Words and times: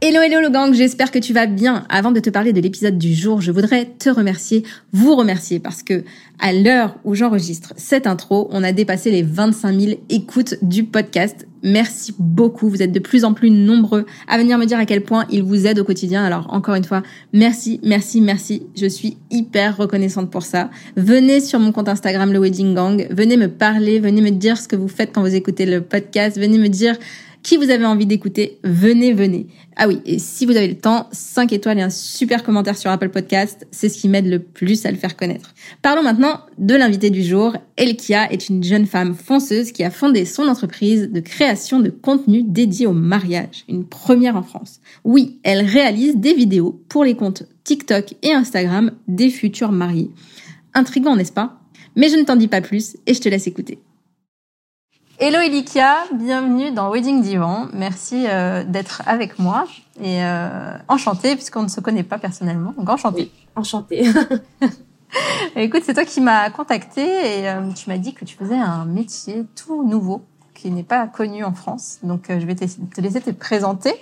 Hello 0.00 0.20
hello 0.20 0.40
le 0.40 0.48
gang, 0.48 0.72
j'espère 0.72 1.10
que 1.10 1.18
tu 1.18 1.32
vas 1.32 1.46
bien. 1.46 1.84
Avant 1.88 2.12
de 2.12 2.20
te 2.20 2.30
parler 2.30 2.52
de 2.52 2.60
l'épisode 2.60 2.98
du 2.98 3.12
jour, 3.14 3.40
je 3.40 3.50
voudrais 3.50 3.84
te 3.98 4.08
remercier, 4.08 4.62
vous 4.92 5.16
remercier 5.16 5.58
parce 5.58 5.82
que 5.82 6.04
à 6.38 6.52
l'heure 6.52 6.94
où 7.02 7.16
j'enregistre 7.16 7.74
cette 7.76 8.06
intro, 8.06 8.46
on 8.52 8.62
a 8.62 8.70
dépassé 8.70 9.10
les 9.10 9.24
25 9.24 9.80
000 9.80 10.00
écoutes 10.08 10.54
du 10.62 10.84
podcast. 10.84 11.48
Merci 11.64 12.14
beaucoup, 12.16 12.68
vous 12.68 12.80
êtes 12.80 12.92
de 12.92 13.00
plus 13.00 13.24
en 13.24 13.34
plus 13.34 13.50
nombreux 13.50 14.06
à 14.28 14.38
venir 14.38 14.56
me 14.56 14.66
dire 14.66 14.78
à 14.78 14.86
quel 14.86 15.02
point 15.02 15.24
il 15.32 15.42
vous 15.42 15.66
aide 15.66 15.80
au 15.80 15.84
quotidien. 15.84 16.22
Alors 16.22 16.46
encore 16.54 16.76
une 16.76 16.84
fois, 16.84 17.02
merci, 17.32 17.80
merci, 17.82 18.20
merci. 18.20 18.68
Je 18.76 18.86
suis 18.86 19.16
hyper 19.32 19.76
reconnaissante 19.76 20.30
pour 20.30 20.44
ça. 20.44 20.70
Venez 20.94 21.40
sur 21.40 21.58
mon 21.58 21.72
compte 21.72 21.88
Instagram 21.88 22.32
le 22.32 22.38
Wedding 22.38 22.72
Gang, 22.72 23.08
venez 23.10 23.36
me 23.36 23.48
parler, 23.48 23.98
venez 23.98 24.20
me 24.22 24.30
dire 24.30 24.58
ce 24.58 24.68
que 24.68 24.76
vous 24.76 24.86
faites 24.86 25.10
quand 25.12 25.22
vous 25.22 25.34
écoutez 25.34 25.66
le 25.66 25.80
podcast, 25.80 26.38
venez 26.38 26.58
me 26.58 26.68
dire 26.68 26.96
qui 27.42 27.56
vous 27.56 27.70
avez 27.70 27.84
envie 27.84 28.06
d'écouter, 28.06 28.58
venez, 28.64 29.12
venez. 29.12 29.46
Ah 29.76 29.88
oui, 29.88 30.00
et 30.04 30.18
si 30.18 30.44
vous 30.44 30.56
avez 30.56 30.68
le 30.68 30.78
temps, 30.78 31.08
5 31.12 31.52
étoiles 31.52 31.78
et 31.78 31.82
un 31.82 31.90
super 31.90 32.42
commentaire 32.42 32.76
sur 32.76 32.90
Apple 32.90 33.10
Podcast, 33.10 33.66
c'est 33.70 33.88
ce 33.88 33.98
qui 33.98 34.08
m'aide 34.08 34.26
le 34.26 34.40
plus 34.40 34.84
à 34.86 34.90
le 34.90 34.96
faire 34.96 35.16
connaître. 35.16 35.54
Parlons 35.82 36.02
maintenant 36.02 36.40
de 36.58 36.74
l'invité 36.74 37.10
du 37.10 37.22
jour. 37.22 37.56
Elkia 37.76 38.30
est 38.32 38.48
une 38.48 38.62
jeune 38.64 38.86
femme 38.86 39.14
fonceuse 39.14 39.72
qui 39.72 39.84
a 39.84 39.90
fondé 39.90 40.24
son 40.24 40.48
entreprise 40.48 41.10
de 41.10 41.20
création 41.20 41.80
de 41.80 41.90
contenu 41.90 42.42
dédié 42.42 42.86
au 42.86 42.92
mariage, 42.92 43.64
une 43.68 43.84
première 43.84 44.36
en 44.36 44.42
France. 44.42 44.80
Oui, 45.04 45.38
elle 45.42 45.64
réalise 45.64 46.16
des 46.16 46.34
vidéos 46.34 46.82
pour 46.88 47.04
les 47.04 47.14
comptes 47.14 47.44
TikTok 47.64 48.14
et 48.22 48.32
Instagram 48.32 48.92
des 49.06 49.30
futurs 49.30 49.72
mariés. 49.72 50.10
Intriguant, 50.74 51.16
n'est-ce 51.16 51.32
pas? 51.32 51.60
Mais 51.96 52.08
je 52.08 52.16
ne 52.16 52.24
t'en 52.24 52.36
dis 52.36 52.48
pas 52.48 52.60
plus 52.60 52.96
et 53.06 53.14
je 53.14 53.20
te 53.20 53.28
laisse 53.28 53.46
écouter. 53.46 53.78
Hello 55.20 55.40
Elikia, 55.40 56.04
bienvenue 56.14 56.70
dans 56.70 56.92
Wedding 56.92 57.22
Divan. 57.22 57.66
Merci 57.72 58.26
euh, 58.28 58.62
d'être 58.62 59.02
avec 59.04 59.40
moi 59.40 59.66
et 60.00 60.22
euh, 60.22 60.78
enchantée 60.86 61.34
puisqu'on 61.34 61.64
ne 61.64 61.68
se 61.68 61.80
connaît 61.80 62.04
pas 62.04 62.18
personnellement. 62.18 62.72
Donc 62.78 62.88
enchantée. 62.88 63.22
Oui, 63.22 63.32
enchantée. 63.56 64.04
Écoute, 65.56 65.82
c'est 65.84 65.94
toi 65.94 66.04
qui 66.04 66.20
m'as 66.20 66.50
contactée 66.50 67.40
et 67.40 67.48
euh, 67.48 67.68
tu 67.72 67.90
m'as 67.90 67.98
dit 67.98 68.14
que 68.14 68.24
tu 68.24 68.36
faisais 68.36 68.54
un 68.54 68.84
métier 68.84 69.44
tout 69.56 69.82
nouveau 69.82 70.22
qui 70.54 70.70
n'est 70.70 70.84
pas 70.84 71.08
connu 71.08 71.42
en 71.42 71.52
France. 71.52 71.98
Donc 72.04 72.30
euh, 72.30 72.38
je 72.38 72.46
vais 72.46 72.54
te, 72.54 72.64
te 72.64 73.00
laisser 73.00 73.20
te 73.20 73.30
présenter, 73.30 73.94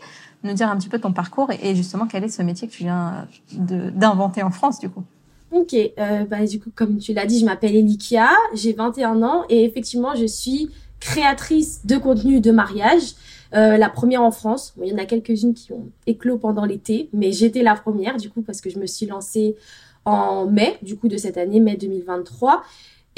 nous 0.45 0.53
dire 0.53 0.69
un 0.69 0.77
petit 0.77 0.91
peu 0.91 0.99
ton 0.99 1.15
parcours 1.15 1.51
et, 1.51 1.71
et 1.71 1.75
justement 1.75 2.07
quel 2.07 2.25
est 2.25 2.29
ce 2.29 2.43
métier 2.43 2.69
que 2.69 2.75
tu 2.75 2.83
viens 2.83 3.27
d'inventer 3.53 4.43
en 4.43 4.51
France 4.51 4.81
du 4.81 4.91
coup? 4.91 5.05
Ok, 5.53 5.75
euh, 5.75 6.25
bah, 6.25 6.45
du 6.45 6.59
coup, 6.59 6.71
comme 6.75 6.99
tu 6.99 7.13
l'as 7.13 7.25
dit, 7.25 7.39
je 7.39 7.45
m'appelle 7.45 7.77
Elikia, 7.77 8.31
j'ai 8.53 8.73
21 8.73 9.23
ans 9.23 9.45
et 9.49 9.65
effectivement, 9.65 10.15
je 10.17 10.27
suis 10.27 10.71
créatrice 11.07 11.87
de 11.87 11.97
contenu 11.97 12.41
de 12.41 12.51
mariage. 12.51 13.15
Euh, 13.55 13.77
la 13.77 13.89
première 13.89 14.23
en 14.23 14.33
France. 14.33 14.75
il 14.83 14.89
y 14.89 14.93
en 14.93 14.99
a 14.99 15.07
quelques-unes 15.07 15.55
qui 15.55 15.73
ont 15.73 15.91
éclos 16.07 16.37
pendant 16.37 16.65
l'été, 16.65 17.09
mais 17.13 17.31
j'étais 17.31 17.63
la 17.63 17.77
première 17.77 18.17
du 18.17 18.29
coup 18.29 18.43
parce 18.43 18.61
que 18.61 18.71
je 18.71 18.79
me 18.79 18.87
suis 18.87 19.07
lancée 19.07 19.55
en 20.05 20.47
mai 20.47 20.77
du 20.83 20.97
coup 20.97 21.07
de 21.07 21.17
cette 21.17 21.37
année, 21.37 21.61
mai 21.61 21.77
2023. 21.77 22.63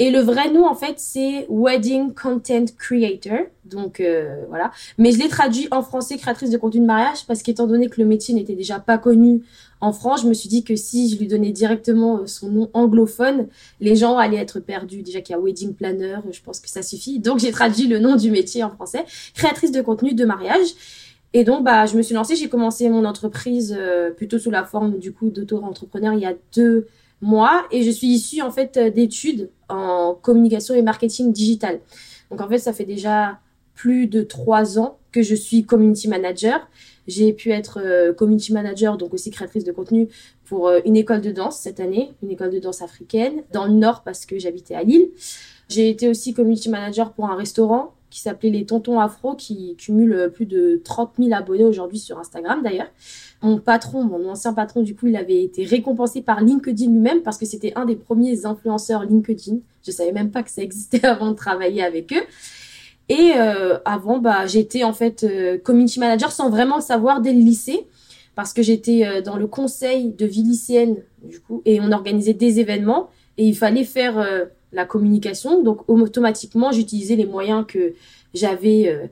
Et 0.01 0.11
le 0.11 0.19
vrai 0.19 0.49
nom, 0.49 0.65
en 0.65 0.75
fait, 0.75 0.95
c'est 0.97 1.45
Wedding 1.49 2.13
Content 2.13 2.65
Creator. 2.77 3.39
Donc 3.65 3.99
euh, 3.99 4.45
voilà. 4.47 4.71
Mais 4.97 5.11
je 5.11 5.19
l'ai 5.19 5.27
traduit 5.27 5.67
en 5.71 5.83
français 5.83 6.17
créatrice 6.17 6.49
de 6.49 6.57
contenu 6.57 6.79
de 6.79 6.85
mariage 6.85 7.25
parce 7.27 7.43
qu'étant 7.43 7.67
donné 7.67 7.89
que 7.89 7.99
le 7.99 8.07
métier 8.07 8.33
n'était 8.33 8.55
déjà 8.55 8.79
pas 8.79 8.97
connu 8.97 9.43
en 9.81 9.91
France, 9.93 10.23
je 10.23 10.27
me 10.27 10.33
suis 10.33 10.49
dit 10.49 10.63
que 10.63 10.75
si 10.75 11.09
je 11.09 11.17
lui 11.17 11.27
donnais 11.27 11.51
directement 11.51 12.19
euh, 12.19 12.27
son 12.27 12.49
nom 12.49 12.69
anglophone, 12.73 13.47
les 13.79 13.95
gens 13.97 14.17
allaient 14.17 14.37
être 14.37 14.59
perdus. 14.59 15.03
Déjà 15.03 15.19
qu'il 15.21 15.35
y 15.35 15.37
a 15.37 15.41
wedding 15.41 15.73
planner, 15.73 16.17
je 16.31 16.41
pense 16.41 16.59
que 16.59 16.69
ça 16.69 16.81
suffit. 16.81 17.19
Donc 17.19 17.39
j'ai 17.39 17.51
traduit 17.51 17.87
le 17.87 17.99
nom 17.99 18.15
du 18.15 18.31
métier 18.31 18.63
en 18.63 18.69
français, 18.69 19.05
créatrice 19.35 19.71
de 19.71 19.81
contenu 19.81 20.13
de 20.13 20.25
mariage. 20.25 20.67
Et 21.33 21.43
donc 21.43 21.63
bah 21.63 21.85
je 21.85 21.95
me 21.95 22.01
suis 22.01 22.15
lancée, 22.15 22.35
j'ai 22.35 22.49
commencé 22.49 22.89
mon 22.89 23.05
entreprise 23.05 23.75
euh, 23.77 24.11
plutôt 24.11 24.39
sous 24.39 24.49
la 24.49 24.63
forme 24.63 24.97
du 24.97 25.11
coup 25.11 25.29
d'auto-entrepreneur 25.29 26.13
il 26.13 26.21
y 26.21 26.25
a 26.25 26.33
deux 26.55 26.87
mois 27.21 27.65
et 27.71 27.83
je 27.83 27.91
suis 27.91 28.07
issue 28.07 28.41
en 28.41 28.51
fait 28.51 28.77
d'études 28.77 29.49
en 29.67 30.15
communication 30.21 30.73
et 30.75 30.81
marketing 30.81 31.31
digital. 31.31 31.79
Donc 32.31 32.41
en 32.41 32.47
fait 32.47 32.59
ça 32.59 32.73
fait 32.73 32.85
déjà 32.85 33.39
plus 33.75 34.07
de 34.07 34.21
trois 34.21 34.79
ans 34.79 34.97
que 35.11 35.21
je 35.21 35.35
suis 35.35 35.63
community 35.63 36.07
manager 36.07 36.67
j'ai 37.09 37.33
pu 37.33 37.51
être 37.51 37.79
euh, 37.83 38.13
community 38.13 38.53
manager, 38.53 38.97
donc 38.97 39.13
aussi 39.13 39.31
créatrice 39.31 39.63
de 39.63 39.71
contenu 39.71 40.07
pour 40.45 40.67
euh, 40.67 40.79
une 40.85 40.95
école 40.95 41.21
de 41.21 41.31
danse 41.31 41.59
cette 41.59 41.79
année, 41.79 42.13
une 42.21 42.29
école 42.29 42.51
de 42.51 42.59
danse 42.59 42.81
africaine, 42.81 43.43
dans 43.51 43.65
le 43.65 43.73
nord 43.73 44.03
parce 44.03 44.25
que 44.25 44.37
j'habitais 44.37 44.75
à 44.75 44.83
Lille. 44.83 45.09
J'ai 45.67 45.89
été 45.89 46.07
aussi 46.07 46.33
community 46.33 46.69
manager 46.69 47.11
pour 47.13 47.25
un 47.25 47.35
restaurant 47.35 47.95
qui 48.09 48.19
s'appelait 48.19 48.49
les 48.49 48.65
Tontons 48.65 48.99
Afro, 48.99 49.35
qui 49.35 49.75
cumule 49.77 50.31
plus 50.33 50.45
de 50.45 50.81
30 50.83 51.13
000 51.19 51.33
abonnés 51.33 51.65
aujourd'hui 51.65 51.99
sur 51.99 52.17
Instagram 52.19 52.61
d'ailleurs. 52.63 52.89
Mon 53.41 53.59
patron, 53.59 54.03
mon 54.03 54.27
ancien 54.29 54.53
patron, 54.53 54.81
du 54.81 54.95
coup, 54.95 55.07
il 55.07 55.15
avait 55.15 55.43
été 55.43 55.63
récompensé 55.63 56.21
par 56.21 56.41
LinkedIn 56.41 56.91
lui-même 56.91 57.21
parce 57.21 57.37
que 57.37 57.45
c'était 57.45 57.73
un 57.75 57.85
des 57.85 57.95
premiers 57.95 58.45
influenceurs 58.45 59.03
LinkedIn. 59.03 59.59
Je 59.85 59.91
savais 59.91 60.11
même 60.11 60.31
pas 60.31 60.43
que 60.43 60.51
ça 60.51 60.61
existait 60.61 61.05
avant 61.05 61.31
de 61.31 61.35
travailler 61.35 61.83
avec 61.83 62.11
eux. 62.11 62.23
Et 63.07 63.33
euh, 63.37 63.79
avant, 63.85 64.19
bah, 64.19 64.45
j'étais 64.45 64.83
en 64.83 64.93
fait 64.93 65.23
euh, 65.23 65.57
community 65.57 65.99
manager 65.99 66.31
sans 66.31 66.49
vraiment 66.49 66.75
le 66.75 66.81
savoir 66.81 67.21
dès 67.21 67.33
le 67.33 67.39
lycée, 67.39 67.87
parce 68.35 68.53
que 68.53 68.61
j'étais 68.61 69.05
euh, 69.05 69.21
dans 69.21 69.35
le 69.35 69.47
conseil 69.47 70.11
de 70.11 70.25
vie 70.25 70.43
lycéenne, 70.43 70.97
du 71.23 71.39
coup, 71.39 71.61
et 71.65 71.81
on 71.81 71.91
organisait 71.91 72.35
des 72.35 72.59
événements, 72.59 73.09
et 73.37 73.45
il 73.45 73.55
fallait 73.55 73.83
faire 73.83 74.19
euh, 74.19 74.45
la 74.71 74.85
communication. 74.85 75.63
Donc, 75.63 75.87
automatiquement, 75.87 76.71
j'utilisais 76.71 77.15
les 77.15 77.25
moyens 77.25 77.65
que 77.67 77.93
j'avais 78.33 79.09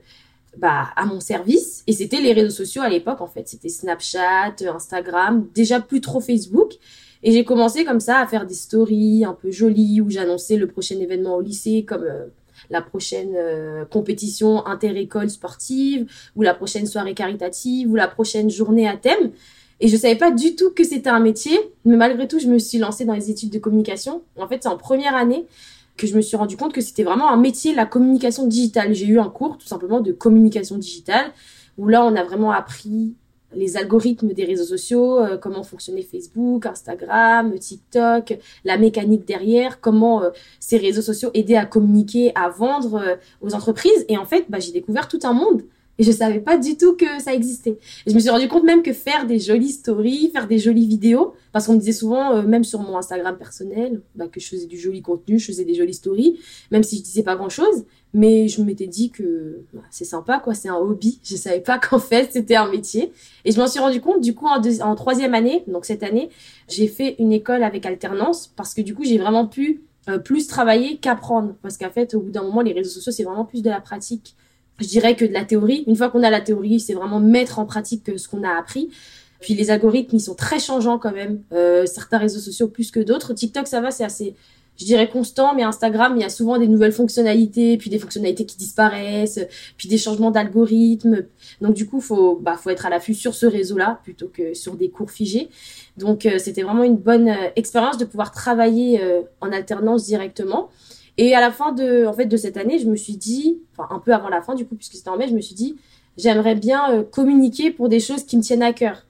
bah, 0.56 0.88
à 0.96 1.06
mon 1.06 1.20
service. 1.20 1.82
Et 1.86 1.92
c'était 1.92 2.20
les 2.20 2.32
réseaux 2.32 2.50
sociaux 2.50 2.82
à 2.82 2.88
l'époque, 2.88 3.20
en 3.20 3.26
fait. 3.26 3.48
C'était 3.48 3.68
Snapchat, 3.68 4.54
Instagram, 4.72 5.46
déjà 5.54 5.80
plus 5.80 6.00
trop 6.00 6.20
Facebook. 6.20 6.74
Et 7.22 7.32
j'ai 7.32 7.44
commencé 7.44 7.84
comme 7.84 8.00
ça 8.00 8.18
à 8.18 8.26
faire 8.26 8.46
des 8.46 8.54
stories 8.54 9.24
un 9.24 9.34
peu 9.34 9.50
jolies 9.50 10.00
où 10.00 10.10
j'annonçais 10.10 10.56
le 10.56 10.68
prochain 10.68 10.98
événement 11.00 11.36
au 11.36 11.40
lycée, 11.40 11.84
comme 11.86 12.04
la 12.70 12.82
prochaine 12.82 13.34
euh, 13.36 13.84
compétition 13.84 14.66
inter-école 14.66 15.30
sportive, 15.30 16.10
ou 16.36 16.42
la 16.42 16.54
prochaine 16.54 16.86
soirée 16.86 17.14
caritative, 17.14 17.90
ou 17.90 17.94
la 17.94 18.08
prochaine 18.08 18.50
journée 18.50 18.88
à 18.88 18.96
thème. 18.96 19.30
Et 19.80 19.88
je 19.88 19.96
savais 19.96 20.16
pas 20.16 20.30
du 20.30 20.56
tout 20.56 20.70
que 20.70 20.82
c'était 20.82 21.10
un 21.10 21.20
métier, 21.20 21.58
mais 21.84 21.96
malgré 21.96 22.26
tout, 22.26 22.38
je 22.38 22.48
me 22.48 22.58
suis 22.58 22.78
lancée 22.78 23.04
dans 23.04 23.14
les 23.14 23.30
études 23.30 23.50
de 23.50 23.58
communication. 23.58 24.22
En 24.36 24.48
fait, 24.48 24.62
c'est 24.62 24.68
en 24.68 24.76
première 24.76 25.14
année 25.14 25.46
que 25.96 26.06
je 26.06 26.16
me 26.16 26.20
suis 26.20 26.36
rendu 26.36 26.56
compte 26.56 26.72
que 26.72 26.80
c'était 26.80 27.02
vraiment 27.02 27.30
un 27.30 27.36
métier, 27.36 27.74
la 27.74 27.86
communication 27.86 28.46
digitale. 28.46 28.94
J'ai 28.94 29.06
eu 29.06 29.18
un 29.18 29.28
cours, 29.28 29.58
tout 29.58 29.66
simplement, 29.66 30.00
de 30.00 30.12
communication 30.12 30.78
digitale, 30.78 31.32
où 31.76 31.86
là, 31.86 32.04
on 32.04 32.14
a 32.16 32.24
vraiment 32.24 32.52
appris 32.52 33.14
les 33.54 33.76
algorithmes 33.76 34.32
des 34.32 34.44
réseaux 34.44 34.64
sociaux, 34.64 35.20
euh, 35.20 35.38
comment 35.38 35.62
fonctionnait 35.62 36.02
Facebook, 36.02 36.66
Instagram, 36.66 37.58
TikTok, 37.58 38.38
la 38.64 38.76
mécanique 38.76 39.26
derrière, 39.26 39.80
comment 39.80 40.22
euh, 40.22 40.30
ces 40.60 40.76
réseaux 40.76 41.02
sociaux 41.02 41.30
aidaient 41.34 41.56
à 41.56 41.64
communiquer, 41.64 42.32
à 42.34 42.50
vendre 42.50 42.96
euh, 42.96 43.16
aux 43.40 43.54
entreprises. 43.54 44.04
Et 44.08 44.18
en 44.18 44.26
fait, 44.26 44.46
bah, 44.48 44.58
j'ai 44.58 44.72
découvert 44.72 45.08
tout 45.08 45.20
un 45.22 45.32
monde. 45.32 45.62
Et 45.98 46.04
je 46.04 46.12
savais 46.12 46.38
pas 46.38 46.56
du 46.56 46.76
tout 46.76 46.94
que 46.94 47.20
ça 47.20 47.34
existait. 47.34 47.78
Et 48.06 48.10
je 48.10 48.14
me 48.14 48.20
suis 48.20 48.30
rendu 48.30 48.46
compte 48.46 48.62
même 48.64 48.82
que 48.82 48.92
faire 48.92 49.26
des 49.26 49.40
jolies 49.40 49.72
stories, 49.72 50.30
faire 50.32 50.46
des 50.46 50.58
jolies 50.58 50.86
vidéos, 50.86 51.34
parce 51.52 51.66
qu'on 51.66 51.74
me 51.74 51.80
disait 51.80 51.92
souvent, 51.92 52.40
même 52.44 52.62
sur 52.62 52.78
mon 52.78 52.96
Instagram 52.96 53.36
personnel, 53.36 54.02
bah, 54.14 54.28
que 54.28 54.38
je 54.38 54.46
faisais 54.46 54.66
du 54.66 54.78
joli 54.78 55.02
contenu, 55.02 55.40
je 55.40 55.46
faisais 55.46 55.64
des 55.64 55.74
jolies 55.74 55.94
stories, 55.94 56.38
même 56.70 56.84
si 56.84 56.98
je 56.98 57.02
disais 57.02 57.24
pas 57.24 57.34
grand 57.34 57.48
chose. 57.48 57.84
Mais 58.14 58.48
je 58.48 58.62
m'étais 58.62 58.86
dit 58.86 59.10
que 59.10 59.64
bah, 59.72 59.82
c'est 59.90 60.04
sympa, 60.04 60.38
quoi, 60.38 60.54
c'est 60.54 60.68
un 60.68 60.76
hobby. 60.76 61.20
Je 61.24 61.36
savais 61.36 61.60
pas 61.60 61.78
qu'en 61.82 61.98
fait 61.98 62.30
c'était 62.32 62.56
un 62.56 62.70
métier. 62.70 63.12
Et 63.44 63.52
je 63.52 63.58
m'en 63.58 63.66
suis 63.66 63.80
rendu 63.80 64.00
compte 64.00 64.20
du 64.20 64.34
coup 64.34 64.46
en, 64.46 64.62
en 64.80 64.94
troisième 64.94 65.34
année, 65.34 65.64
donc 65.66 65.84
cette 65.84 66.02
année, 66.02 66.30
j'ai 66.68 66.86
fait 66.86 67.16
une 67.18 67.32
école 67.32 67.62
avec 67.62 67.84
alternance 67.86 68.52
parce 68.56 68.72
que 68.72 68.82
du 68.82 68.94
coup 68.94 69.04
j'ai 69.04 69.18
vraiment 69.18 69.46
pu 69.46 69.82
euh, 70.08 70.18
plus 70.18 70.46
travailler 70.46 70.98
qu'apprendre. 70.98 71.54
Parce 71.60 71.76
qu'en 71.76 71.90
fait, 71.90 72.14
au 72.14 72.20
bout 72.20 72.30
d'un 72.30 72.42
moment, 72.42 72.60
les 72.60 72.72
réseaux 72.72 72.90
sociaux 72.90 73.12
c'est 73.12 73.24
vraiment 73.24 73.44
plus 73.44 73.62
de 73.62 73.68
la 73.68 73.80
pratique 73.80 74.36
je 74.78 74.86
dirais 74.86 75.16
que 75.16 75.24
de 75.24 75.32
la 75.32 75.44
théorie. 75.44 75.84
Une 75.86 75.96
fois 75.96 76.08
qu'on 76.08 76.22
a 76.22 76.30
la 76.30 76.40
théorie, 76.40 76.80
c'est 76.80 76.94
vraiment 76.94 77.20
mettre 77.20 77.58
en 77.58 77.66
pratique 77.66 78.10
ce 78.16 78.28
qu'on 78.28 78.42
a 78.42 78.58
appris. 78.58 78.90
Puis 79.40 79.54
les 79.54 79.70
algorithmes, 79.70 80.16
ils 80.16 80.20
sont 80.20 80.34
très 80.34 80.58
changeants 80.58 80.98
quand 80.98 81.12
même. 81.12 81.42
Euh, 81.52 81.86
certains 81.86 82.18
réseaux 82.18 82.40
sociaux 82.40 82.68
plus 82.68 82.90
que 82.90 83.00
d'autres. 83.00 83.34
TikTok, 83.34 83.66
ça 83.68 83.80
va, 83.80 83.90
c'est 83.90 84.04
assez, 84.04 84.34
je 84.78 84.84
dirais 84.84 85.08
constant, 85.08 85.54
mais 85.54 85.64
Instagram, 85.64 86.14
il 86.16 86.22
y 86.22 86.24
a 86.24 86.28
souvent 86.28 86.56
des 86.56 86.68
nouvelles 86.68 86.92
fonctionnalités, 86.92 87.76
puis 87.76 87.90
des 87.90 87.98
fonctionnalités 87.98 88.46
qui 88.46 88.56
disparaissent, 88.56 89.40
puis 89.76 89.88
des 89.88 89.98
changements 89.98 90.30
d'algorithmes. 90.30 91.24
Donc 91.60 91.74
du 91.74 91.86
coup, 91.86 92.00
faut, 92.00 92.36
bah, 92.36 92.56
faut 92.56 92.70
être 92.70 92.86
à 92.86 92.90
l'affût 92.90 93.14
sur 93.14 93.34
ce 93.34 93.46
réseau-là 93.46 94.00
plutôt 94.04 94.28
que 94.28 94.54
sur 94.54 94.76
des 94.76 94.88
cours 94.88 95.10
figés. 95.10 95.50
Donc 95.96 96.26
euh, 96.26 96.38
c'était 96.38 96.62
vraiment 96.62 96.84
une 96.84 96.96
bonne 96.96 97.28
euh, 97.28 97.50
expérience 97.56 97.98
de 97.98 98.04
pouvoir 98.04 98.30
travailler 98.30 99.02
euh, 99.02 99.22
en 99.40 99.50
alternance 99.50 100.04
directement. 100.06 100.70
Et 101.18 101.34
à 101.34 101.40
la 101.40 101.50
fin 101.50 101.72
de, 101.72 102.06
en 102.06 102.12
fait, 102.12 102.26
de 102.26 102.36
cette 102.36 102.56
année, 102.56 102.78
je 102.78 102.86
me 102.86 102.96
suis 102.96 103.16
dit, 103.16 103.58
enfin 103.76 103.94
un 103.94 103.98
peu 103.98 104.14
avant 104.14 104.28
la 104.28 104.40
fin 104.40 104.54
du 104.54 104.64
coup, 104.64 104.76
puisque 104.76 104.94
c'était 104.94 105.10
en 105.10 105.16
mai, 105.16 105.28
je 105.28 105.34
me 105.34 105.40
suis 105.40 105.54
dit, 105.54 105.76
j'aimerais 106.16 106.54
bien 106.54 107.04
communiquer 107.10 107.70
pour 107.70 107.88
des 107.88 108.00
choses 108.00 108.24
qui 108.24 108.36
me 108.36 108.42
tiennent 108.42 108.62
à 108.62 108.72
cœur. 108.72 109.04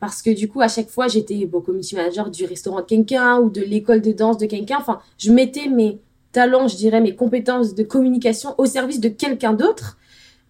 Parce 0.00 0.22
que 0.22 0.30
du 0.30 0.48
coup 0.48 0.60
à 0.60 0.68
chaque 0.68 0.90
fois 0.90 1.08
j'étais 1.08 1.46
bon 1.46 1.60
commission 1.60 1.96
manager 1.96 2.30
du 2.30 2.44
restaurant 2.44 2.80
de 2.80 2.86
quelqu'un 2.86 3.38
ou 3.38 3.48
de 3.48 3.62
l'école 3.62 4.00
de 4.02 4.12
danse 4.12 4.38
de 4.38 4.46
quelqu'un. 4.46 4.78
Enfin 4.78 5.00
je 5.18 5.32
mettais 5.32 5.68
mes 5.68 5.98
talents 6.32 6.68
je 6.68 6.76
dirais 6.76 7.00
mes 7.00 7.14
compétences 7.14 7.74
de 7.74 7.82
communication 7.82 8.54
au 8.58 8.66
service 8.66 9.00
de 9.00 9.08
quelqu'un 9.08 9.52
d'autre. 9.52 9.96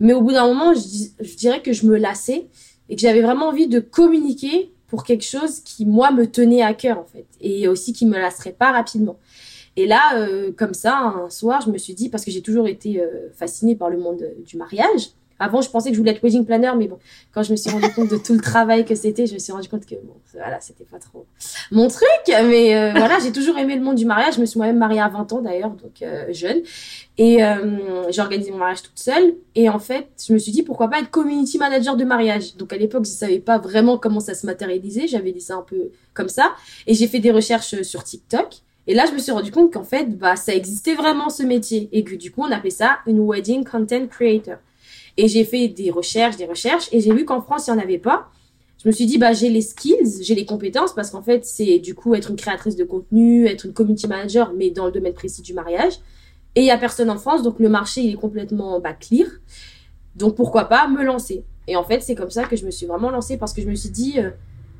Mais 0.00 0.12
au 0.12 0.22
bout 0.22 0.32
d'un 0.32 0.46
moment 0.46 0.74
je, 0.74 1.36
dirais 1.36 1.62
que 1.62 1.72
je 1.72 1.86
me 1.86 1.96
lassais 1.96 2.48
et 2.88 2.96
que 2.96 3.00
j'avais 3.00 3.22
vraiment 3.22 3.48
envie 3.48 3.68
de 3.68 3.78
communiquer 3.80 4.72
pour 4.88 5.04
quelque 5.04 5.24
chose 5.24 5.60
qui 5.60 5.86
moi 5.86 6.10
me 6.10 6.26
tenait 6.26 6.62
à 6.62 6.74
cœur 6.74 6.98
en 6.98 7.04
fait 7.04 7.26
et 7.40 7.68
aussi 7.68 7.92
qui 7.92 8.06
me 8.06 8.18
lasserait 8.18 8.52
pas 8.52 8.72
rapidement 8.72 9.18
et 9.76 9.86
là 9.86 10.16
euh, 10.16 10.52
comme 10.56 10.74
ça 10.74 10.96
un 10.96 11.30
soir 11.30 11.60
je 11.60 11.70
me 11.70 11.78
suis 11.78 11.94
dit 11.94 12.08
parce 12.08 12.24
que 12.24 12.30
j'ai 12.30 12.42
toujours 12.42 12.68
été 12.68 13.00
euh, 13.00 13.30
fascinée 13.32 13.76
par 13.76 13.90
le 13.90 13.98
monde 13.98 14.24
du 14.44 14.56
mariage 14.56 15.10
avant, 15.38 15.60
je 15.60 15.68
pensais 15.68 15.90
que 15.90 15.94
je 15.94 16.00
voulais 16.00 16.12
être 16.12 16.22
wedding 16.22 16.44
planner, 16.46 16.70
mais 16.76 16.86
bon, 16.86 16.98
quand 17.32 17.42
je 17.42 17.50
me 17.50 17.56
suis 17.56 17.70
rendu 17.70 17.90
compte 17.92 18.08
de 18.08 18.16
tout 18.16 18.34
le 18.34 18.40
travail 18.40 18.84
que 18.84 18.94
c'était, 18.94 19.26
je 19.26 19.34
me 19.34 19.38
suis 19.38 19.52
rendu 19.52 19.68
compte 19.68 19.84
que 19.84 19.96
bon, 19.96 20.14
voilà, 20.32 20.60
c'était 20.60 20.84
pas 20.84 20.98
trop 20.98 21.26
mon 21.72 21.88
truc. 21.88 22.08
Mais 22.28 22.76
euh, 22.76 22.92
voilà, 22.92 23.18
j'ai 23.18 23.32
toujours 23.32 23.58
aimé 23.58 23.74
le 23.74 23.82
monde 23.82 23.96
du 23.96 24.06
mariage. 24.06 24.36
Je 24.36 24.40
me 24.40 24.46
suis 24.46 24.58
moi-même 24.58 24.78
mariée 24.78 25.00
à 25.00 25.08
20 25.08 25.32
ans 25.32 25.42
d'ailleurs, 25.42 25.70
donc 25.70 26.02
euh, 26.02 26.32
jeune. 26.32 26.62
Et 27.18 27.44
euh, 27.44 28.10
j'ai 28.10 28.20
organisé 28.20 28.52
mon 28.52 28.58
mariage 28.58 28.82
toute 28.82 28.98
seule. 28.98 29.34
Et 29.56 29.68
en 29.68 29.80
fait, 29.80 30.08
je 30.24 30.32
me 30.32 30.38
suis 30.38 30.52
dit 30.52 30.62
pourquoi 30.62 30.88
pas 30.88 31.00
être 31.00 31.10
community 31.10 31.58
manager 31.58 31.96
de 31.96 32.04
mariage? 32.04 32.56
Donc 32.56 32.72
à 32.72 32.76
l'époque, 32.76 33.04
je 33.04 33.10
savais 33.10 33.40
pas 33.40 33.58
vraiment 33.58 33.98
comment 33.98 34.20
ça 34.20 34.34
se 34.34 34.46
matérialisait. 34.46 35.08
J'avais 35.08 35.32
dit 35.32 35.40
ça 35.40 35.56
un 35.56 35.62
peu 35.62 35.90
comme 36.12 36.28
ça. 36.28 36.52
Et 36.86 36.94
j'ai 36.94 37.08
fait 37.08 37.20
des 37.20 37.32
recherches 37.32 37.82
sur 37.82 38.04
TikTok. 38.04 38.63
Et 38.86 38.94
là, 38.94 39.06
je 39.06 39.12
me 39.12 39.18
suis 39.18 39.32
rendu 39.32 39.50
compte 39.50 39.72
qu'en 39.72 39.84
fait, 39.84 40.16
bah, 40.18 40.36
ça 40.36 40.54
existait 40.54 40.94
vraiment 40.94 41.30
ce 41.30 41.42
métier. 41.42 41.88
Et 41.92 42.04
que 42.04 42.14
du 42.14 42.30
coup, 42.30 42.42
on 42.42 42.50
appelait 42.50 42.70
ça 42.70 42.98
une 43.06 43.20
wedding 43.20 43.64
content 43.64 44.06
creator. 44.06 44.56
Et 45.16 45.28
j'ai 45.28 45.44
fait 45.44 45.68
des 45.68 45.90
recherches, 45.90 46.36
des 46.36 46.46
recherches, 46.46 46.88
et 46.92 47.00
j'ai 47.00 47.12
vu 47.12 47.24
qu'en 47.24 47.40
France, 47.40 47.66
il 47.66 47.72
n'y 47.72 47.78
en 47.78 47.82
avait 47.82 47.98
pas. 47.98 48.28
Je 48.82 48.88
me 48.88 48.92
suis 48.92 49.06
dit, 49.06 49.16
bah, 49.16 49.32
j'ai 49.32 49.48
les 49.48 49.62
skills, 49.62 50.22
j'ai 50.22 50.34
les 50.34 50.44
compétences, 50.44 50.92
parce 50.92 51.10
qu'en 51.10 51.22
fait, 51.22 51.46
c'est 51.46 51.78
du 51.78 51.94
coup 51.94 52.14
être 52.14 52.30
une 52.30 52.36
créatrice 52.36 52.76
de 52.76 52.84
contenu, 52.84 53.46
être 53.46 53.64
une 53.64 53.72
community 53.72 54.06
manager, 54.06 54.52
mais 54.54 54.70
dans 54.70 54.86
le 54.86 54.92
domaine 54.92 55.14
précis 55.14 55.40
du 55.40 55.54
mariage. 55.54 55.94
Et 56.54 56.60
il 56.60 56.66
y 56.66 56.70
a 56.70 56.76
personne 56.76 57.08
en 57.10 57.16
France, 57.16 57.42
donc 57.42 57.58
le 57.60 57.68
marché, 57.68 58.02
il 58.02 58.12
est 58.12 58.20
complètement 58.20 58.80
bah, 58.80 58.92
clear. 58.92 59.28
Donc 60.16 60.36
pourquoi 60.36 60.64
pas 60.64 60.86
me 60.88 61.02
lancer? 61.02 61.44
Et 61.66 61.76
en 61.76 61.84
fait, 61.84 62.02
c'est 62.02 62.14
comme 62.14 62.30
ça 62.30 62.44
que 62.44 62.56
je 62.56 62.66
me 62.66 62.70
suis 62.70 62.86
vraiment 62.86 63.10
lancée, 63.10 63.38
parce 63.38 63.52
que 63.52 63.62
je 63.62 63.68
me 63.68 63.74
suis 63.74 63.90
dit, 63.90 64.18
euh, 64.18 64.30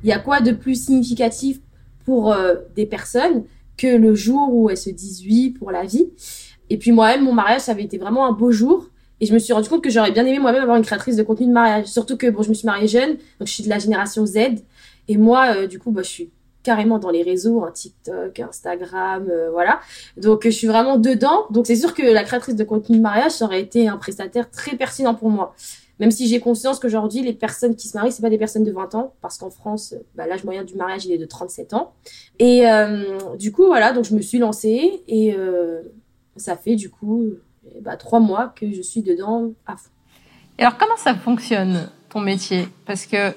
il 0.02 0.10
y 0.10 0.12
a 0.12 0.18
quoi 0.18 0.40
de 0.40 0.52
plus 0.52 0.84
significatif 0.84 1.60
pour 2.04 2.32
euh, 2.32 2.56
des 2.76 2.84
personnes 2.84 3.44
que 3.76 3.86
le 3.86 4.14
jour 4.14 4.52
où 4.52 4.70
elles 4.70 4.76
se 4.76 4.90
disent 4.90 5.22
oui 5.24 5.50
pour 5.50 5.70
la 5.70 5.84
vie. 5.84 6.10
Et 6.70 6.78
puis 6.78 6.92
moi-même, 6.92 7.24
mon 7.24 7.32
mariage, 7.32 7.62
ça 7.62 7.72
avait 7.72 7.82
été 7.82 7.98
vraiment 7.98 8.26
un 8.26 8.32
beau 8.32 8.50
jour. 8.50 8.88
Et 9.20 9.26
je 9.26 9.34
me 9.34 9.38
suis 9.38 9.52
rendu 9.52 9.68
compte 9.68 9.82
que 9.82 9.90
j'aurais 9.90 10.10
bien 10.10 10.26
aimé 10.26 10.38
moi-même 10.38 10.62
avoir 10.62 10.76
une 10.76 10.84
créatrice 10.84 11.16
de 11.16 11.22
contenu 11.22 11.46
de 11.46 11.52
mariage. 11.52 11.86
Surtout 11.86 12.16
que 12.16 12.28
bon, 12.28 12.42
je 12.42 12.48
me 12.48 12.54
suis 12.54 12.66
mariée 12.66 12.88
jeune, 12.88 13.10
donc 13.38 13.46
je 13.46 13.52
suis 13.52 13.62
de 13.62 13.68
la 13.68 13.78
génération 13.78 14.26
Z. 14.26 14.38
Et 15.08 15.16
moi, 15.16 15.54
euh, 15.54 15.66
du 15.66 15.78
coup, 15.78 15.90
bah, 15.90 16.02
je 16.02 16.08
suis 16.08 16.30
carrément 16.62 16.98
dans 16.98 17.10
les 17.10 17.22
réseaux, 17.22 17.62
hein, 17.62 17.70
TikTok, 17.72 18.40
Instagram, 18.40 19.26
euh, 19.30 19.50
voilà. 19.50 19.80
Donc 20.16 20.42
je 20.44 20.50
suis 20.50 20.66
vraiment 20.66 20.98
dedans. 20.98 21.46
Donc 21.50 21.66
c'est 21.66 21.76
sûr 21.76 21.94
que 21.94 22.02
la 22.02 22.24
créatrice 22.24 22.56
de 22.56 22.64
contenu 22.64 22.96
de 22.96 23.02
mariage, 23.02 23.32
ça 23.32 23.44
aurait 23.44 23.60
été 23.60 23.86
un 23.86 23.98
prestataire 23.98 24.50
très 24.50 24.76
pertinent 24.76 25.14
pour 25.14 25.30
moi. 25.30 25.54
Même 26.00 26.10
si 26.10 26.26
j'ai 26.26 26.40
conscience 26.40 26.80
qu'aujourd'hui, 26.80 27.22
les 27.22 27.32
personnes 27.32 27.76
qui 27.76 27.88
se 27.88 27.96
marient, 27.96 28.12
c'est 28.12 28.22
pas 28.22 28.30
des 28.30 28.38
personnes 28.38 28.64
de 28.64 28.72
20 28.72 28.94
ans, 28.94 29.14
parce 29.20 29.38
qu'en 29.38 29.50
France, 29.50 29.94
bah, 30.14 30.26
l'âge 30.26 30.44
moyen 30.44 30.64
du 30.64 30.74
mariage, 30.74 31.06
il 31.06 31.12
est 31.12 31.18
de 31.18 31.26
37 31.26 31.74
ans. 31.74 31.92
Et 32.38 32.68
euh, 32.68 33.36
du 33.38 33.52
coup, 33.52 33.66
voilà, 33.66 33.92
donc 33.92 34.04
je 34.04 34.14
me 34.14 34.20
suis 34.20 34.38
lancée 34.38 35.02
et 35.06 35.36
ça 36.36 36.56
fait 36.56 36.74
du 36.74 36.90
coup 36.90 37.26
bah, 37.80 37.96
trois 37.96 38.20
mois 38.20 38.52
que 38.56 38.72
je 38.72 38.82
suis 38.82 39.02
dedans 39.02 39.52
à 39.66 39.76
fond. 39.76 39.90
Et 40.58 40.62
alors, 40.62 40.76
comment 40.76 40.96
ça 40.96 41.14
fonctionne, 41.14 41.88
ton 42.08 42.20
métier? 42.20 42.68
Parce 42.86 43.06
que, 43.06 43.32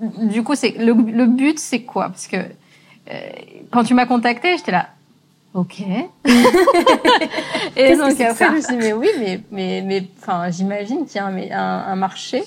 du 0.00 0.42
coup, 0.42 0.54
c'est 0.54 0.76
le, 0.78 1.26
but, 1.26 1.58
c'est 1.58 1.82
quoi? 1.82 2.08
Parce 2.08 2.28
que 2.28 2.36
euh, 2.36 3.30
quand 3.70 3.84
tu 3.84 3.94
m'as 3.94 4.06
contacté, 4.06 4.56
j'étais 4.56 4.72
là, 4.72 4.90
ok. 5.56 5.80
et 7.76 7.96
donc 7.96 8.20
après, 8.20 8.46
je 8.46 8.52
me 8.52 8.60
suis 8.60 8.76
dit, 8.76 8.78
mais 8.78 8.92
oui, 8.92 9.08
mais, 9.18 9.40
mais, 9.50 9.82
mais 9.84 10.06
enfin, 10.20 10.50
j'imagine 10.50 11.06
qu'il 11.06 11.16
y 11.16 11.18
a 11.18 11.26
un, 11.26 11.36
un, 11.36 11.92
un 11.92 11.96
marché 11.96 12.44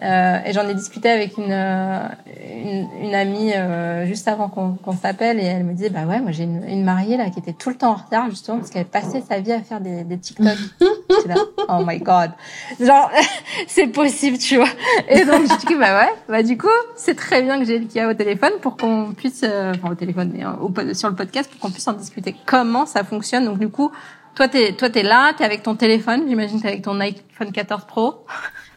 euh, 0.00 0.38
et 0.44 0.52
j'en 0.52 0.68
ai 0.68 0.74
discuté 0.74 1.08
avec 1.08 1.36
une, 1.38 1.50
euh, 1.50 2.06
une, 2.54 2.88
une 3.02 3.14
amie 3.16 3.52
euh, 3.52 4.06
juste 4.06 4.28
avant 4.28 4.48
qu'on 4.48 4.74
qu'on 4.74 4.96
s'appelle 4.96 5.40
et 5.40 5.44
elle 5.44 5.64
me 5.64 5.72
disait 5.72 5.90
bah 5.90 6.04
ouais 6.04 6.20
moi 6.20 6.30
j'ai 6.30 6.44
une, 6.44 6.62
une, 6.68 6.84
mariée 6.84 7.16
là 7.16 7.30
qui 7.30 7.40
était 7.40 7.52
tout 7.52 7.68
le 7.68 7.76
temps 7.76 7.90
en 7.90 7.94
retard 7.96 8.30
justement 8.30 8.58
parce 8.58 8.70
qu'elle 8.70 8.84
passait 8.84 9.22
sa 9.28 9.40
vie 9.40 9.50
à 9.50 9.60
faire 9.60 9.80
des, 9.80 10.04
des 10.04 10.16
TikTok. 10.16 10.46
là, 11.26 11.34
oh 11.68 11.82
my 11.84 11.98
god, 11.98 12.30
genre 12.78 13.10
c'est 13.66 13.88
possible 13.88 14.38
tu 14.38 14.56
vois. 14.56 14.68
Et 15.08 15.24
donc 15.24 15.42
je 15.42 15.66
dis 15.66 15.74
bah 15.74 15.98
ouais 15.98 16.12
bah 16.28 16.44
du 16.44 16.56
coup 16.56 16.68
c'est 16.94 17.16
très 17.16 17.42
bien 17.42 17.58
que 17.58 17.64
j'ai 17.64 17.84
Kia 17.84 18.08
au 18.08 18.14
téléphone 18.14 18.52
pour 18.62 18.76
qu'on 18.76 19.12
puisse 19.16 19.42
enfin 19.42 19.90
au 19.90 19.96
téléphone 19.96 20.30
mais 20.32 20.44
au, 20.44 20.94
sur 20.94 21.08
le 21.08 21.16
podcast 21.16 21.50
pour 21.50 21.58
qu'on 21.58 21.70
puisse 21.70 21.88
en 21.88 21.94
discuter 21.94 22.36
comment 22.46 22.86
ça 22.86 23.02
fonctionne? 23.02 23.46
Donc 23.46 23.58
du 23.58 23.68
coup 23.68 23.90
toi 24.36 24.46
t'es 24.46 24.74
toi 24.74 24.90
t'es 24.90 25.02
là 25.02 25.32
t'es 25.36 25.44
avec 25.44 25.64
ton 25.64 25.74
téléphone 25.74 26.22
j'imagine 26.28 26.60
t'es 26.62 26.68
avec 26.68 26.82
ton 26.82 27.00
iPhone 27.00 27.50
14 27.50 27.84
Pro. 27.86 28.24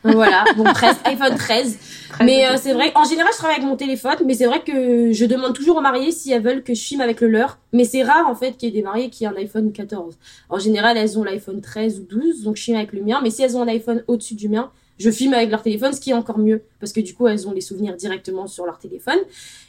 Voilà, 0.03 0.45
bon, 0.56 0.63
presque, 0.63 1.00
iPhone 1.06 1.36
13. 1.36 1.77
mais 2.24 2.48
euh, 2.48 2.56
c'est 2.57 2.74
vrai, 2.74 2.92
en 2.95 3.03
général, 3.03 3.31
je 3.31 3.38
travaille 3.38 3.57
avec 3.57 3.68
mon 3.68 3.75
téléphone, 3.75 4.15
mais 4.25 4.33
c'est 4.33 4.45
vrai 4.45 4.62
que 4.62 5.12
je 5.12 5.25
demande 5.25 5.53
toujours 5.53 5.77
aux 5.77 5.81
mariées 5.81 6.12
si 6.12 6.31
elles 6.31 6.42
veulent 6.42 6.63
que 6.63 6.74
je 6.74 6.81
filme 6.81 7.01
avec 7.01 7.21
le 7.21 7.27
leur. 7.27 7.59
Mais 7.74 7.83
c'est 7.83 8.03
rare, 8.03 8.27
en 8.27 8.36
fait, 8.36 8.57
qu'il 8.57 8.69
y 8.69 8.71
ait 8.71 8.75
des 8.75 8.83
mariées 8.83 9.09
qui 9.09 9.24
aient 9.24 9.27
un 9.27 9.36
iPhone 9.36 9.71
14. 9.71 10.18
En 10.50 10.59
général, 10.59 10.98
elles 10.98 11.19
ont 11.19 11.24
l'iPhone 11.24 11.62
13 11.62 12.00
ou 12.00 12.03
12, 12.03 12.44
donc 12.44 12.57
je 12.57 12.63
filme 12.63 12.77
avec 12.77 12.94
le 12.94 13.01
mien. 13.01 13.19
Mais 13.24 13.30
si 13.30 13.44
elles 13.44 13.56
ont 13.56 13.62
un 13.62 13.68
iPhone 13.68 14.04
au-dessus 14.07 14.35
du 14.35 14.49
mien, 14.49 14.71
je 15.00 15.10
filme 15.10 15.33
avec 15.33 15.50
leur 15.50 15.62
téléphone, 15.62 15.94
ce 15.94 16.00
qui 16.00 16.12
est 16.12 16.14
encore 16.14 16.38
mieux, 16.38 16.64
parce 16.80 16.94
que 16.94 17.02
du 17.02 17.14
coup, 17.14 17.28
elles 17.28 17.48
ont 17.48 17.52
les 17.52 17.62
souvenirs 17.62 17.95
directement 17.95 18.48
sur 18.48 18.66
leur 18.66 18.78
téléphone. 18.78 19.18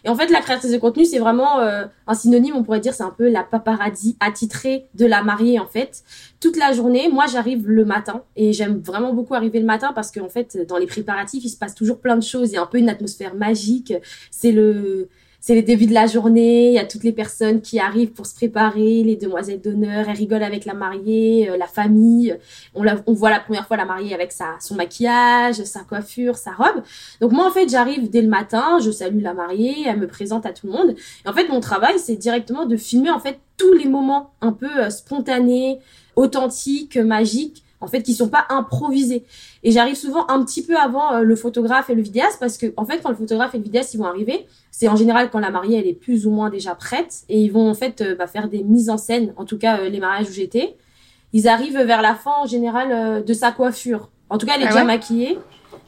Et 0.05 0.09
en 0.09 0.15
fait, 0.15 0.29
la 0.29 0.41
créatrice 0.41 0.73
de 0.73 0.79
contenu, 0.79 1.05
c'est 1.05 1.19
vraiment 1.19 1.61
euh, 1.61 1.85
un 2.07 2.15
synonyme, 2.15 2.55
on 2.57 2.63
pourrait 2.63 2.81
dire, 2.81 2.93
c'est 2.93 3.03
un 3.03 3.15
peu 3.17 3.31
la 3.31 3.43
paparazzi 3.43 4.17
attitrée 4.21 4.87
de 4.95 5.07
la 5.07 5.23
mariée, 5.23 5.59
en 5.59 5.67
fait. 5.67 6.03
Toute 6.41 6.57
la 6.57 6.73
journée, 6.73 7.09
moi, 7.09 7.27
j'arrive 7.27 7.69
le 7.69 7.85
matin, 7.85 8.23
et 8.37 8.53
j'aime 8.53 8.81
vraiment 8.81 9.15
beaucoup 9.15 9.35
arriver 9.35 9.59
le 9.59 9.67
matin, 9.67 9.93
parce 9.95 10.11
qu'en 10.11 10.29
fait, 10.29 10.59
dans 10.69 10.77
les 10.77 10.87
préparatifs, 10.87 11.45
il 11.45 11.51
se 11.51 11.57
passe 11.57 11.75
toujours 11.75 11.99
plein 11.99 12.17
de 12.17 12.23
choses, 12.23 12.51
il 12.51 12.55
y 12.55 12.59
a 12.59 12.63
un 12.63 12.67
peu 12.67 12.79
une 12.79 12.91
atmosphère 12.91 13.35
magique, 13.35 13.95
c'est 14.31 14.53
le 14.53 15.09
c'est 15.45 15.57
les 15.57 15.63
débuts 15.63 15.87
de 15.87 15.93
la 15.93 16.07
journée, 16.07 16.69
il 16.69 16.75
y 16.75 16.79
a 16.79 16.85
toutes 16.85 17.03
les 17.03 17.13
personnes 17.13 17.61
qui 17.61 17.81
arrivent 17.81 18.13
pour 18.13 18.27
se 18.27 18.35
préparer, 18.35 19.03
les 19.03 19.17
demoiselles 19.17 19.61
d'honneur, 19.61 20.09
elles 20.09 20.17
rigolent 20.17 20.45
avec 20.45 20.65
la 20.65 20.73
mariée, 20.73 21.51
euh, 21.51 21.57
la 21.57 21.67
famille. 21.67 22.39
On, 22.77 22.85
la, 22.85 23.03
on 23.09 23.13
voit 23.13 23.31
la 23.31 23.41
première 23.41 23.67
fois 23.67 23.77
la 23.77 23.85
mariée 23.85 24.15
avec 24.15 24.31
sa, 24.31 24.55
son 24.61 24.77
maquillage, 24.77 25.57
sa 25.65 25.81
coiffure, 25.81 26.37
sa 26.37 26.53
robe. 26.53 26.85
Donc 27.21 27.33
moi, 27.33 27.45
en 27.45 27.51
fait, 27.51 27.69
j'arrive 27.69 28.09
dès 28.09 28.23
le 28.23 28.29
matin, 28.29 28.79
je 28.81 28.93
salue 28.93 29.21
la 29.21 29.35
mariée, 29.35 29.75
elle 29.85 29.99
me 29.99 30.07
présente 30.07 30.47
à 30.47 30.53
tout 30.53 30.69
le 30.69 30.75
monde. 30.75 30.95
Et 31.25 31.29
en 31.29 31.33
fait, 31.33 31.49
mon 31.49 31.59
travail, 31.59 31.99
c'est 31.99 32.15
directement 32.15 32.65
de 32.65 32.77
filmer, 32.77 33.11
en 33.11 33.19
fait, 33.19 33.41
tous 33.57 33.73
les 33.73 33.89
moments 33.89 34.35
un 34.43 34.53
peu 34.53 34.71
euh, 34.79 34.91
spontanés, 34.91 35.81
authentiques, 36.15 36.97
magiques 36.97 37.62
en 37.83 37.89
fait, 37.89 38.03
qui 38.03 38.15
sont 38.15 38.29
pas 38.29 38.47
improvisés. 38.49 39.25
Et 39.63 39.73
j'arrive 39.73 39.97
souvent 39.97 40.27
un 40.29 40.43
petit 40.45 40.65
peu 40.65 40.77
avant 40.77 41.15
euh, 41.15 41.21
le 41.21 41.37
photographe 41.37 41.91
et 41.91 41.95
le 41.95 42.03
vidéaste 42.03 42.39
parce 42.41 42.57
que, 42.57 42.73
en 42.77 42.85
fait, 42.85 43.01
quand 43.03 43.11
le 43.11 43.17
photographe 43.17 43.55
et 43.55 43.59
le 43.59 43.65
vidéaste 43.65 43.93
ils 43.93 43.99
vont 43.99 44.07
arriver, 44.07 44.47
c'est 44.71 44.89
en 44.89 44.97
général 44.97 45.31
quand 45.31 45.41
la 45.41 45.51
mariée 45.51 45.79
elle 45.79 45.87
est 45.87 45.93
plus 45.93 46.27
ou 46.27 46.31
moins 46.31 46.49
déjà 46.49 46.75
prête 46.75 47.23
et 47.29 47.41
ils 47.41 47.51
vont 47.51 47.69
en 47.69 47.75
fait 47.75 48.01
euh, 48.01 48.15
bah, 48.15 48.27
faire 48.27 48.49
des 48.49 48.63
mises 48.63 48.89
en 48.89 48.97
scène. 48.97 49.35
En 49.37 49.45
tout 49.45 49.59
cas, 49.59 49.79
euh, 49.81 49.89
les 49.89 50.01
mariages 50.01 50.29
où 50.31 50.33
j'étais, 50.33 50.77
ils 51.33 51.49
arrivent 51.49 51.79
vers 51.79 52.03
la 52.03 52.15
fin 52.15 52.33
en 52.41 52.47
général 52.47 53.25
de 53.25 53.35
sa 53.35 53.53
coiffure. 53.53 54.11
En 54.31 54.39
tout 54.39 54.47
cas, 54.47 54.53
elle 54.57 54.63
est 54.63 54.67
ah 54.67 54.73
déjà 54.73 54.85
maquillée. 54.85 55.39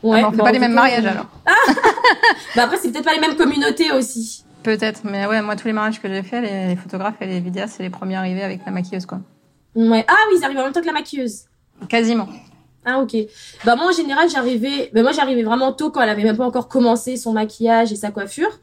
Ouais, 0.02 0.22
ah 0.24 0.30
fait 0.30 0.38
pas 0.38 0.52
les 0.52 0.58
mêmes 0.58 0.72
mariages 0.72 1.06
alors. 1.06 1.26
bah 2.56 2.64
après, 2.64 2.76
c'est 2.78 2.90
peut-être 2.90 3.04
pas 3.04 3.14
les 3.14 3.20
mêmes 3.20 3.36
communautés 3.36 3.92
aussi. 3.92 4.44
Peut-être, 4.62 5.02
mais 5.04 5.26
ouais, 5.26 5.42
moi 5.42 5.56
tous 5.56 5.66
les 5.66 5.74
mariages 5.74 6.00
que 6.00 6.08
j'ai 6.08 6.22
fait, 6.22 6.40
les, 6.40 6.76
photographes 6.76 7.20
et 7.20 7.26
les 7.26 7.40
vidéastes, 7.40 7.74
c'est 7.76 7.82
les 7.82 7.90
premiers 7.90 8.16
arrivés 8.16 8.42
avec 8.42 8.64
la 8.64 8.72
maquilleuse 8.72 9.04
quoi. 9.04 9.20
Ouais. 9.74 10.04
Ah 10.08 10.14
oui, 10.30 10.36
ils 10.38 10.44
arrivent 10.44 10.58
en 10.58 10.64
même 10.64 10.72
temps 10.72 10.80
que 10.80 10.86
la 10.86 10.92
maquilleuse. 10.92 11.44
Quasiment. 11.88 12.28
Ah 12.84 13.00
ok. 13.00 13.16
Bah 13.64 13.76
moi 13.76 13.88
en 13.88 13.92
général 13.92 14.28
j'arrivais, 14.28 14.90
bah 14.92 15.02
moi 15.02 15.12
j'arrivais 15.12 15.42
vraiment 15.42 15.72
tôt 15.72 15.90
quand 15.90 16.02
elle 16.02 16.10
avait 16.10 16.22
même 16.22 16.36
pas 16.36 16.44
encore 16.44 16.68
commencé 16.68 17.16
son 17.16 17.32
maquillage 17.32 17.92
et 17.92 17.96
sa 17.96 18.10
coiffure. 18.10 18.60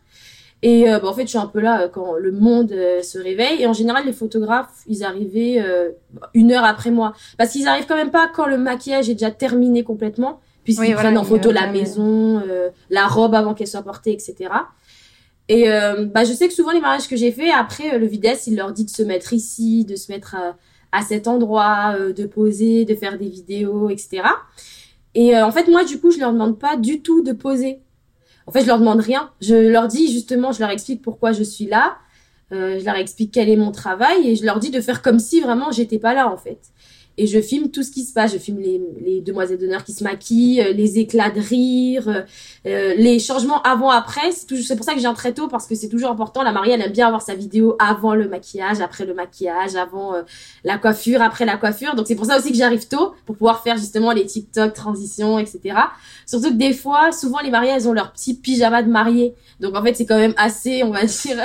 Et 0.64 0.86
bah, 0.86 1.02
en 1.06 1.14
fait, 1.14 1.24
je 1.24 1.30
suis 1.30 1.40
un 1.40 1.48
peu 1.48 1.60
là 1.60 1.88
quand 1.88 2.14
le 2.14 2.32
monde 2.32 2.70
se 2.70 3.18
réveille. 3.18 3.64
Et 3.64 3.66
en 3.66 3.74
général, 3.74 4.06
les 4.06 4.14
photographes, 4.14 4.84
ils 4.86 5.04
arrivaient 5.04 5.60
une 6.36 6.52
heure 6.52 6.64
après 6.64 6.92
moi. 6.92 7.14
Parce 7.40 7.54
qu'ils 7.54 7.68
arrivent 7.68 7.88
quand 7.88 7.96
même 7.96 8.12
pas 8.12 8.28
quand 8.32 8.46
le 8.46 8.60
maquillage 8.60 9.10
est 9.10 9.14
déjà 9.14 9.32
terminé 9.32 9.84
complètement 9.84 10.40
puisqu'ils 10.64 10.94
prennent 10.94 11.18
en 11.18 11.24
photo 11.24 11.52
la 11.52 11.72
maison, 11.72 12.44
la 12.92 13.08
robe 13.08 13.34
avant 13.34 13.56
qu'elle 13.56 13.66
soit 13.66 13.82
portée, 13.82 14.12
etc. 14.12 14.52
Et 15.52 15.70
euh, 15.70 16.06
bah, 16.06 16.24
je 16.24 16.32
sais 16.32 16.48
que 16.48 16.54
souvent 16.54 16.72
les 16.72 16.80
mariages 16.80 17.10
que 17.10 17.18
j'ai 17.18 17.32
fait, 17.34 17.52
après 17.52 17.94
euh, 17.94 17.98
le 17.98 18.06
vidéaste, 18.06 18.48
il 18.48 18.56
leur 18.56 18.72
dit 18.72 18.86
de 18.86 18.90
se 18.90 19.04
mettre 19.04 19.34
ici, 19.34 19.84
de 19.84 19.98
se 19.98 20.10
mettre 20.10 20.36
à, 20.36 20.56
à 20.92 21.02
cet 21.04 21.28
endroit, 21.28 21.96
euh, 21.98 22.14
de 22.14 22.26
poser, 22.26 22.86
de 22.86 22.96
faire 22.96 23.18
des 23.18 23.30
vidéos, 23.30 23.90
etc. 23.90 24.24
Et 25.14 25.38
en 25.38 25.52
fait, 25.52 25.68
moi, 25.68 25.84
du 25.84 26.00
coup, 26.00 26.12
je 26.12 26.20
leur 26.20 26.32
demande 26.32 26.58
pas 26.58 26.78
du 26.78 27.02
tout 27.02 27.22
de 27.22 27.34
poser. 27.34 27.82
En 28.48 28.52
fait, 28.52 28.62
je 28.62 28.68
leur 28.68 28.80
demande 28.80 29.02
rien. 29.02 29.30
Je 29.42 29.56
leur 29.56 29.88
dis 29.88 30.12
justement, 30.12 30.52
je 30.52 30.60
leur 30.60 30.70
explique 30.70 31.02
pourquoi 31.02 31.32
je 31.34 31.44
suis 31.44 31.66
là. 31.66 31.98
je 32.52 32.84
leur 32.84 32.96
explique 32.96 33.34
quel 33.34 33.50
est 33.50 33.58
mon 33.58 33.72
travail 33.72 34.30
et 34.30 34.36
je 34.36 34.46
leur 34.46 34.60
dis 34.60 34.72
de 34.72 34.82
faire 34.82 35.02
comme 35.02 35.20
si 35.20 35.42
vraiment 35.42 35.72
j'étais 35.72 36.00
pas 36.00 36.14
là 36.14 36.30
en 36.30 36.38
fait 36.38 36.60
et 37.18 37.28
je 37.28 37.40
filme 37.42 37.70
tout 37.70 37.84
ce 37.84 37.92
qui 37.92 38.04
se 38.04 38.14
passe. 38.14 38.34
Je 38.34 38.38
filme 38.38 38.60
les, 38.60 38.82
les 39.02 39.22
demoiselles 39.22 39.58
d'honneur 39.58 39.84
qui 39.84 39.94
se 39.94 40.04
maquillent, 40.04 40.62
euh, 40.62 40.74
les 40.74 41.00
éclats 41.00 41.30
de 41.30 41.40
rire, 41.40 42.08
euh, 42.08 42.22
euh, 42.66 42.94
les 42.96 43.20
changements 43.20 43.62
avant-après. 43.64 44.32
C'est 44.32 44.76
pour 44.76 44.86
ça 44.86 44.92
que 44.94 44.98
je 44.98 45.04
viens 45.04 45.14
très 45.14 45.34
tôt 45.34 45.48
parce 45.48 45.68
que 45.68 45.76
c'est 45.76 45.90
toujours 45.90 46.12
important. 46.12 46.44
La 46.44 46.52
mariée, 46.52 46.74
elle 46.74 46.82
aime 46.82 46.92
bien 46.92 47.08
avoir 47.08 47.22
sa 47.22 47.36
vidéo 47.36 47.76
avant 47.80 48.16
le 48.16 48.28
maquillage, 48.28 48.82
après 48.82 49.06
le 49.06 49.14
maquillage, 49.14 49.76
avant 49.76 50.14
la 50.64 50.78
coiffure, 50.78 51.22
après 51.22 51.46
la 51.46 51.58
coiffure. 51.58 51.96
Donc 51.96 52.08
c'est 52.08 52.16
pour 52.16 52.26
ça 52.26 52.38
aussi 52.38 52.52
que 52.52 52.58
j'arrive 52.58 52.88
tôt 52.88 53.14
pour 53.26 53.36
pouvoir 53.36 53.62
faire 53.62 53.78
justement 53.78 54.12
les 54.12 54.26
TikTok, 54.26 54.74
transitions, 54.74 55.38
etc. 55.38 55.76
Surtout 56.26 56.50
que 56.50 56.56
des 56.56 56.74
fois, 56.74 57.12
souvent 57.12 57.40
les 57.40 57.50
mariées, 57.50 57.72
elles 57.72 57.88
ont 57.88 57.94
leur 57.94 58.14
petit 58.14 58.34
pyjama 58.34 58.84
de 58.84 58.90
mariée. 58.90 59.36
Donc 59.60 59.76
en 59.76 59.84
fait, 59.84 59.96
c'est 59.96 60.06
quand 60.06 60.18
même 60.18 60.34
assez, 60.38 60.84
on 60.84 60.92
va 60.92 61.06
dire, 61.06 61.38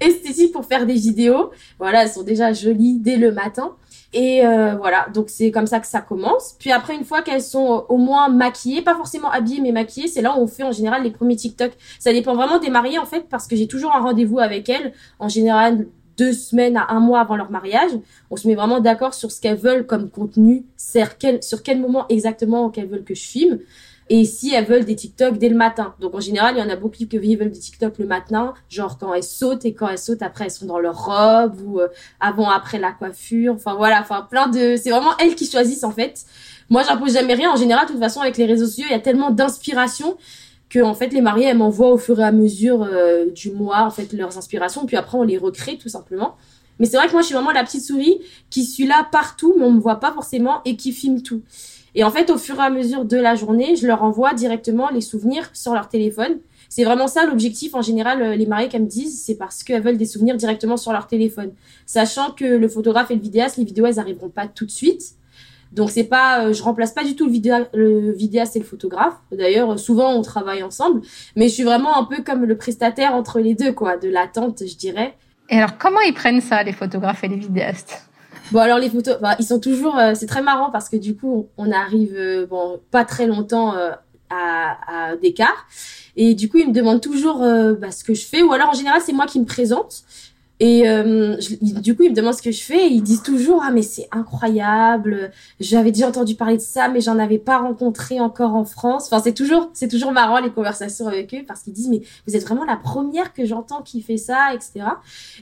esthétique 0.00 0.52
pour 0.52 0.64
faire 0.64 0.86
des 0.86 0.94
vidéos. 0.94 1.50
Voilà, 1.78 2.02
elles 2.04 2.10
sont 2.10 2.22
déjà 2.22 2.52
jolies 2.52 2.98
dès 2.98 3.16
le 3.16 3.32
matin. 3.32 3.76
Et 4.16 4.46
euh, 4.46 4.76
voilà, 4.76 5.08
donc 5.12 5.28
c'est 5.28 5.50
comme 5.50 5.66
ça 5.66 5.80
que 5.80 5.88
ça 5.88 6.00
commence. 6.00 6.54
Puis 6.60 6.70
après, 6.70 6.94
une 6.94 7.04
fois 7.04 7.20
qu'elles 7.22 7.42
sont 7.42 7.84
au 7.88 7.96
moins 7.96 8.28
maquillées, 8.28 8.80
pas 8.80 8.94
forcément 8.94 9.28
habillées, 9.28 9.60
mais 9.60 9.72
maquillées, 9.72 10.06
c'est 10.06 10.22
là 10.22 10.36
où 10.38 10.40
on 10.40 10.46
fait 10.46 10.62
en 10.62 10.70
général 10.70 11.02
les 11.02 11.10
premiers 11.10 11.34
TikTok. 11.34 11.72
Ça 11.98 12.12
dépend 12.12 12.34
vraiment 12.34 12.60
des 12.60 12.70
mariées 12.70 13.00
en 13.00 13.06
fait, 13.06 13.26
parce 13.28 13.48
que 13.48 13.56
j'ai 13.56 13.66
toujours 13.66 13.92
un 13.92 14.00
rendez-vous 14.00 14.38
avec 14.38 14.68
elles, 14.68 14.92
en 15.18 15.28
général 15.28 15.86
deux 16.16 16.32
semaines 16.32 16.76
à 16.76 16.92
un 16.92 17.00
mois 17.00 17.20
avant 17.20 17.34
leur 17.34 17.50
mariage. 17.50 17.90
On 18.30 18.36
se 18.36 18.46
met 18.46 18.54
vraiment 18.54 18.78
d'accord 18.78 19.14
sur 19.14 19.32
ce 19.32 19.40
qu'elles 19.40 19.56
veulent 19.56 19.84
comme 19.84 20.08
contenu, 20.08 20.64
sur 20.76 21.18
quel, 21.18 21.42
sur 21.42 21.64
quel 21.64 21.80
moment 21.80 22.06
exactement 22.08 22.70
qu'elles 22.70 22.88
veulent 22.88 23.02
que 23.02 23.16
je 23.16 23.24
filme 23.24 23.58
et 24.10 24.24
si 24.24 24.52
elles 24.52 24.66
veulent 24.66 24.84
des 24.84 24.96
TikTok 24.96 25.38
dès 25.38 25.48
le 25.48 25.56
matin. 25.56 25.94
Donc 26.00 26.14
en 26.14 26.20
général, 26.20 26.54
il 26.56 26.60
y 26.60 26.62
en 26.62 26.68
a 26.68 26.76
beaucoup 26.76 26.96
qui 26.96 27.06
veulent 27.06 27.50
des 27.50 27.58
TikTok 27.58 27.98
le 27.98 28.06
matin, 28.06 28.52
genre 28.68 28.98
quand 28.98 29.14
elles 29.14 29.22
sautent 29.22 29.64
et 29.64 29.72
quand 29.72 29.88
elles 29.88 29.98
sautent 29.98 30.22
après 30.22 30.44
elles 30.44 30.50
sont 30.50 30.66
dans 30.66 30.78
leur 30.78 31.06
robe 31.06 31.58
ou 31.64 31.80
euh, 31.80 31.88
avant 32.20 32.50
après 32.50 32.78
la 32.78 32.92
coiffure. 32.92 33.54
Enfin 33.54 33.74
voilà, 33.74 34.00
enfin 34.00 34.26
plein 34.28 34.48
de 34.48 34.76
c'est 34.76 34.90
vraiment 34.90 35.16
elles 35.18 35.34
qui 35.34 35.46
choisissent 35.46 35.84
en 35.84 35.92
fait. 35.92 36.24
Moi, 36.70 36.82
j'impose 36.82 37.14
jamais 37.14 37.34
rien 37.34 37.50
en 37.50 37.56
général 37.56 37.86
de 37.86 37.92
toute 37.92 38.00
façon 38.00 38.20
avec 38.20 38.36
les 38.36 38.46
réseaux 38.46 38.66
sociaux, 38.66 38.86
il 38.88 38.92
y 38.92 38.96
a 38.96 39.00
tellement 39.00 39.30
d'inspiration 39.30 40.16
que 40.68 40.80
en 40.80 40.94
fait 40.94 41.12
les 41.12 41.20
mariés 41.20 41.46
elles 41.46 41.58
m'envoient 41.58 41.90
au 41.90 41.98
fur 41.98 42.20
et 42.20 42.24
à 42.24 42.32
mesure 42.32 42.82
euh, 42.82 43.26
du 43.30 43.52
mois 43.52 43.82
en 43.82 43.90
fait 43.90 44.12
leurs 44.12 44.36
inspirations 44.36 44.86
puis 44.86 44.96
après 44.96 45.16
on 45.16 45.22
les 45.22 45.38
recrée 45.38 45.78
tout 45.78 45.88
simplement. 45.88 46.36
Mais 46.80 46.86
c'est 46.86 46.96
vrai 46.96 47.06
que 47.06 47.12
moi 47.12 47.20
je 47.20 47.26
suis 47.26 47.34
vraiment 47.34 47.52
la 47.52 47.62
petite 47.62 47.84
souris 47.84 48.20
qui 48.50 48.64
suis 48.64 48.86
là 48.86 49.06
partout 49.10 49.54
mais 49.56 49.64
on 49.64 49.72
me 49.72 49.80
voit 49.80 50.00
pas 50.00 50.12
forcément 50.12 50.60
et 50.64 50.76
qui 50.76 50.92
filme 50.92 51.22
tout. 51.22 51.42
Et 51.94 52.02
en 52.02 52.10
fait, 52.10 52.30
au 52.30 52.38
fur 52.38 52.56
et 52.56 52.62
à 52.62 52.70
mesure 52.70 53.04
de 53.04 53.16
la 53.16 53.34
journée, 53.34 53.76
je 53.76 53.86
leur 53.86 54.02
envoie 54.02 54.34
directement 54.34 54.90
les 54.90 55.00
souvenirs 55.00 55.50
sur 55.52 55.74
leur 55.74 55.88
téléphone. 55.88 56.38
C'est 56.68 56.84
vraiment 56.84 57.06
ça 57.06 57.24
l'objectif 57.24 57.74
en 57.74 57.82
général, 57.82 58.20
euh, 58.20 58.34
les 58.34 58.46
mariés 58.46 58.68
qu'elles 58.68 58.82
me 58.82 58.88
disent, 58.88 59.22
c'est 59.24 59.36
parce 59.36 59.62
qu'elles 59.62 59.82
veulent 59.82 59.98
des 59.98 60.06
souvenirs 60.06 60.36
directement 60.36 60.76
sur 60.76 60.92
leur 60.92 61.06
téléphone. 61.06 61.52
Sachant 61.86 62.32
que 62.32 62.44
le 62.44 62.68
photographe 62.68 63.10
et 63.12 63.14
le 63.14 63.20
vidéaste, 63.20 63.58
les 63.58 63.64
vidéos, 63.64 63.86
elles 63.86 64.00
arriveront 64.00 64.28
pas 64.28 64.48
tout 64.48 64.64
de 64.64 64.70
suite. 64.70 65.14
Donc 65.70 65.90
c'est 65.90 66.04
pas, 66.04 66.46
euh, 66.46 66.52
je 66.52 66.62
remplace 66.62 66.92
pas 66.92 67.04
du 67.04 67.14
tout 67.16 67.28
le, 67.28 67.66
le 67.74 68.12
vidéaste 68.12 68.56
et 68.56 68.60
le 68.60 68.64
photographe. 68.64 69.14
D'ailleurs, 69.30 69.78
souvent 69.78 70.14
on 70.14 70.22
travaille 70.22 70.62
ensemble, 70.62 71.02
mais 71.36 71.48
je 71.48 71.54
suis 71.54 71.64
vraiment 71.64 71.96
un 71.96 72.04
peu 72.04 72.22
comme 72.22 72.44
le 72.44 72.56
prestataire 72.56 73.14
entre 73.14 73.40
les 73.40 73.54
deux, 73.54 73.72
quoi, 73.72 73.96
de 73.96 74.08
l'attente, 74.08 74.62
je 74.66 74.76
dirais. 74.76 75.14
Et 75.50 75.56
alors 75.56 75.76
comment 75.78 76.00
ils 76.00 76.14
prennent 76.14 76.40
ça, 76.40 76.62
les 76.62 76.72
photographes 76.72 77.22
et 77.24 77.28
les 77.28 77.36
vidéastes? 77.36 78.08
Bon 78.52 78.60
alors 78.60 78.78
les 78.78 78.90
photos, 78.90 79.16
ils 79.38 79.44
sont 79.44 79.58
toujours, 79.58 79.98
euh, 79.98 80.12
c'est 80.14 80.26
très 80.26 80.42
marrant 80.42 80.70
parce 80.70 80.88
que 80.88 80.96
du 80.96 81.16
coup 81.16 81.48
on 81.56 81.72
arrive 81.72 82.14
euh, 82.14 82.46
bon 82.46 82.78
pas 82.90 83.04
très 83.04 83.26
longtemps 83.26 83.74
euh, 83.74 83.92
à, 84.28 85.10
à 85.12 85.16
d'écart 85.16 85.66
et 86.16 86.34
du 86.34 86.48
coup 86.48 86.58
ils 86.58 86.68
me 86.68 86.72
demandent 86.72 87.00
toujours 87.00 87.38
bah, 87.38 87.90
ce 87.90 88.04
que 88.04 88.14
je 88.14 88.24
fais. 88.26 88.42
Ou 88.42 88.52
alors 88.52 88.68
en 88.70 88.74
général 88.74 89.00
c'est 89.00 89.12
moi 89.12 89.26
qui 89.26 89.40
me 89.40 89.46
présente 89.46 90.04
et 90.64 90.88
euh, 90.88 91.36
du 91.60 91.94
coup, 91.94 92.04
ils 92.04 92.12
me 92.12 92.14
demandent 92.14 92.32
ce 92.32 92.40
que 92.40 92.50
je 92.50 92.62
fais 92.62 92.86
et 92.86 92.90
ils 92.90 93.02
disent 93.02 93.20
toujours 93.20 93.62
ah 93.62 93.70
mais 93.70 93.82
c'est 93.82 94.08
incroyable. 94.10 95.30
J'avais 95.60 95.92
déjà 95.92 96.08
entendu 96.08 96.36
parler 96.36 96.56
de 96.56 96.62
ça, 96.62 96.88
mais 96.88 97.02
j'en 97.02 97.18
avais 97.18 97.36
pas 97.36 97.58
rencontré 97.58 98.18
encore 98.18 98.54
en 98.54 98.64
France. 98.64 99.04
Enfin, 99.12 99.20
c'est 99.22 99.34
toujours 99.34 99.68
c'est 99.74 99.88
toujours 99.88 100.12
marrant 100.12 100.40
les 100.40 100.48
conversations 100.48 101.06
avec 101.06 101.34
eux 101.34 101.44
parce 101.46 101.60
qu'ils 101.60 101.74
disent 101.74 101.90
mais 101.90 102.00
vous 102.26 102.34
êtes 102.34 102.44
vraiment 102.44 102.64
la 102.64 102.76
première 102.76 103.34
que 103.34 103.44
j'entends 103.44 103.82
qui 103.82 104.00
fait 104.00 104.16
ça, 104.16 104.54
etc. 104.54 104.86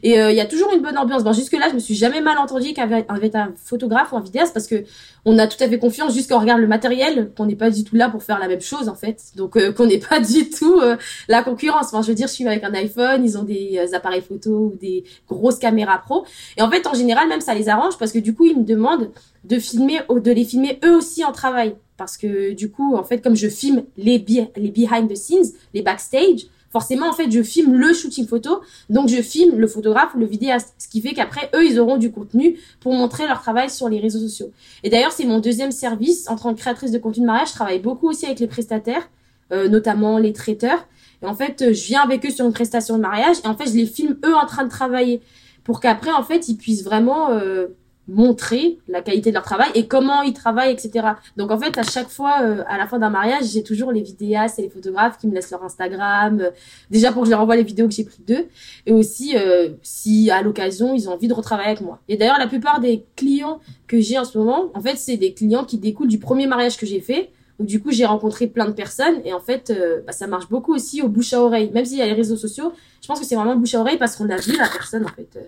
Et 0.03 0.21
euh, 0.21 0.33
il 0.33 0.37
y 0.37 0.41
a 0.41 0.45
toujours 0.45 0.73
une 0.75 0.83
bonne 0.83 0.99
ambiance. 0.99 1.23
Bon, 1.23 1.33
jusque 1.33 1.53
là, 1.53 1.69
je 1.69 1.75
me 1.75 1.79
suis 1.79 1.95
jamais 1.95 2.21
mal 2.21 2.39
entendue 2.39 2.73
qu'avec 2.73 3.07
un 3.37 3.53
photographe 3.65 4.11
ou 4.11 4.17
un 4.17 4.23
vidéaste 4.23 4.53
parce 4.53 4.67
que 4.67 4.83
on 5.25 5.39
a 5.39 5.47
tout 5.47 5.63
à 5.63 5.69
fait 5.69 5.79
confiance 5.79 6.15
jusqu'à 6.15 6.39
regarde 6.39 6.61
le 6.61 6.67
matériel, 6.67 7.31
qu'on 7.37 7.47
n'est 7.47 7.57
pas 7.57 7.71
du 7.71 7.85
tout 7.85 7.95
là 7.95 8.09
pour 8.09 8.23
faire 8.23 8.39
la 8.39 8.49
même 8.49 8.61
chose 8.61 8.89
en 8.89 8.95
fait. 8.95 9.23
Donc 9.37 9.57
euh, 9.57 9.73
qu'on 9.73 9.87
n'est 9.87 9.99
pas 9.99 10.21
du 10.21 10.51
tout 10.51 10.81
la 11.29 11.43
concurrence. 11.43 11.87
Enfin, 11.87 12.03
je 12.03 12.09
veux 12.09 12.15
dire, 12.15 12.29
je 12.29 12.33
suis 12.33 12.47
avec 12.47 12.65
un 12.65 12.75
iPhone, 12.75 13.25
ils 13.25 13.39
ont 13.39 13.45
des 13.45 13.79
appareils 13.95 14.23
photo 14.23 14.73
ou 14.73 14.79
des 14.81 15.05
grosses 15.29 15.59
caméras 15.59 15.99
pro. 15.99 16.25
Et 16.57 16.63
en 16.63 16.71
fait, 16.71 16.87
en 16.87 16.95
général, 16.95 17.29
même 17.29 17.41
ça 17.41 17.55
les 17.55 17.69
arrange 17.69 17.99
parce 17.99 18.13
que 18.13 18.19
du 18.19 18.35
coup, 18.35 18.47
ils 18.47 18.59
me 18.59 18.65
demandent 18.65 19.11
de 19.45 19.59
filmer, 19.59 20.01
de 20.09 20.31
les 20.31 20.45
filmer 20.45 20.79
eux 20.85 20.97
aussi 20.97 21.25
en 21.25 21.33
travail. 21.33 21.75
Parce 21.97 22.17
que 22.17 22.53
du 22.53 22.71
coup, 22.71 22.97
en 22.97 23.05
fait, 23.05 23.19
comme 23.19 23.37
je 23.37 23.49
filme 23.49 23.85
les, 23.97 24.25
les 24.57 24.71
behind 24.71 25.09
the 25.09 25.17
scenes, 25.17 25.53
les 25.75 25.83
backstage, 25.83 26.47
forcément, 26.73 27.09
en 27.09 27.13
fait, 27.13 27.31
je 27.31 27.43
filme 27.43 27.75
le 27.75 27.93
shooting 27.93 28.27
photo, 28.27 28.63
donc 28.89 29.09
je 29.09 29.21
filme 29.21 29.59
le 29.59 29.67
photographe 29.69 30.15
le 30.17 30.27
vidéaste. 30.27 30.75
Ce 30.79 30.89
qui 30.89 31.03
fait 31.03 31.13
qu'après, 31.13 31.51
eux, 31.55 31.65
ils 31.65 31.79
auront 31.79 31.99
du 31.99 32.11
contenu 32.11 32.59
pour 32.81 32.95
montrer 32.95 33.27
leur 33.27 33.41
travail 33.41 33.71
sur 33.71 33.89
les 33.89 34.01
réseaux 34.01 34.21
sociaux. 34.21 34.51
Et 34.83 34.91
d'ailleurs, 34.91 35.13
c'est 35.13 35.27
mon 35.27 35.39
deuxième 35.39 35.71
service. 35.71 36.29
En 36.29 36.37
tant 36.37 36.55
que 36.55 36.59
créatrice 36.59 36.91
de 36.91 36.99
contenu 36.99 37.23
de 37.23 37.27
mariage, 37.27 37.49
je 37.49 37.55
travaille 37.55 37.79
beaucoup 37.79 38.09
aussi 38.09 38.25
avec 38.25 38.41
les 38.41 38.47
prestataires, 38.47 39.09
euh, 39.53 39.69
notamment 39.69 40.19
les 40.19 40.33
traiteurs. 40.33 40.87
Et 41.23 41.27
en 41.27 41.35
fait, 41.35 41.73
je 41.73 41.85
viens 41.85 42.01
avec 42.01 42.25
eux 42.27 42.31
sur 42.31 42.47
une 42.47 42.53
prestation 42.53 42.97
de 42.97 43.03
mariage 43.03 43.37
et 43.45 43.47
en 43.47 43.57
fait, 43.57 43.67
je 43.67 43.75
les 43.75 43.87
filme 43.87 44.17
eux 44.25 44.35
en 44.35 44.47
train 44.47 44.65
de 44.65 44.71
travailler 44.71 45.21
pour 45.65 45.79
qu'après, 45.79 46.11
en 46.11 46.23
fait, 46.25 46.49
ils 46.49 46.57
puissent 46.57 46.83
vraiment 46.83 47.31
euh, 47.31 47.69
montrer 48.09 48.79
la 48.89 49.01
qualité 49.01 49.31
de 49.31 49.35
leur 49.35 49.45
travail 49.45 49.71
et 49.75 49.87
comment 49.87 50.23
ils 50.23 50.33
travaillent, 50.33 50.73
etc. 50.73 51.07
Donc 51.37 51.51
en 51.51 51.59
fait, 51.59 51.79
à 51.79 51.83
chaque 51.83 52.09
fois, 52.09 52.43
euh, 52.43 52.65
à 52.69 52.79
la 52.79 52.87
fin 52.87 52.99
d'un 52.99 53.11
mariage, 53.11 53.45
j'ai 53.45 53.63
toujours 53.63 53.93
les 53.93 54.03
vidéastes 54.03 54.59
et 54.59 54.63
les 54.63 54.71
photographes 54.71 55.19
qui 55.19 55.29
me 55.29 55.35
laissent 55.35 55.51
leur 55.51 55.63
Instagram, 55.63 56.51
déjà 56.91 57.13
pour 57.13 57.23
que 57.23 57.27
je 57.27 57.31
leur 57.31 57.41
envoie 57.41 57.57
les 57.57 57.63
vidéos 57.63 57.87
que 57.87 57.95
j'ai 57.95 58.05
prises 58.05 58.25
d'eux, 58.27 58.47
et 58.87 58.93
aussi 58.93 59.35
si 59.83 60.31
à 60.31 60.43
l'occasion 60.43 60.95
ils 60.95 61.09
ont 61.09 61.13
envie 61.13 61.29
de 61.29 61.35
retravailler 61.35 61.69
avec 61.69 61.81
moi. 61.81 62.01
Et 62.09 62.17
d'ailleurs, 62.17 62.39
la 62.39 62.47
plupart 62.47 62.81
des 62.81 63.05
clients 63.17 63.61
que 63.87 64.01
j'ai 64.01 64.19
en 64.19 64.25
ce 64.25 64.37
moment, 64.37 64.71
en 64.75 64.81
fait, 64.81 64.97
c'est 64.97 65.17
des 65.17 65.33
clients 65.33 65.65
qui 65.65 65.79
découlent 65.79 66.09
du 66.09 66.19
premier 66.19 66.47
mariage 66.47 66.77
que 66.77 66.87
j'ai 66.87 67.01
fait 67.01 67.31
du 67.63 67.81
coup, 67.81 67.91
j'ai 67.91 68.05
rencontré 68.05 68.47
plein 68.47 68.67
de 68.67 68.73
personnes 68.73 69.21
et 69.25 69.33
en 69.33 69.41
fait, 69.41 69.71
euh, 69.71 70.01
bah, 70.07 70.13
ça 70.13 70.27
marche 70.27 70.49
beaucoup 70.49 70.75
aussi 70.75 71.03
au 71.03 71.09
bouche 71.09 71.33
à 71.33 71.41
oreille. 71.41 71.71
Même 71.73 71.85
s'il 71.85 71.99
y 71.99 72.03
a 72.03 72.07
les 72.07 72.13
réseaux 72.13 72.37
sociaux, 72.37 72.73
je 73.01 73.07
pense 73.07 73.21
que 73.21 73.27
c'est 73.27 73.37
vraiment 73.37 73.57
bouche 73.57 73.75
à 73.75 73.81
oreille 73.81 73.99
parce 73.99 74.17
qu'on 74.17 74.29
a 74.31 74.37
vu 74.37 74.57
la 74.57 74.69
personne 74.69 75.05
en 75.05 75.09
fait 75.09 75.29
euh, 75.37 75.41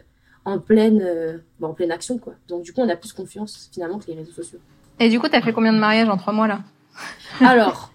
en 0.44 0.58
pleine, 0.58 1.02
euh, 1.02 1.38
bah, 1.60 1.68
en 1.68 1.74
pleine 1.74 1.90
action 1.90 2.18
quoi. 2.18 2.34
Donc 2.48 2.62
du 2.62 2.72
coup, 2.72 2.80
on 2.80 2.88
a 2.88 2.96
plus 2.96 3.12
confiance 3.12 3.70
finalement 3.72 3.98
que 3.98 4.06
les 4.08 4.14
réseaux 4.14 4.32
sociaux. 4.32 4.58
Et 5.00 5.08
du 5.08 5.18
coup, 5.18 5.28
tu 5.28 5.34
as 5.34 5.42
fait 5.42 5.52
combien 5.52 5.72
de 5.72 5.78
mariages 5.78 6.08
en 6.08 6.16
trois 6.16 6.32
mois 6.32 6.46
là? 6.46 6.60
Alors, 7.40 7.92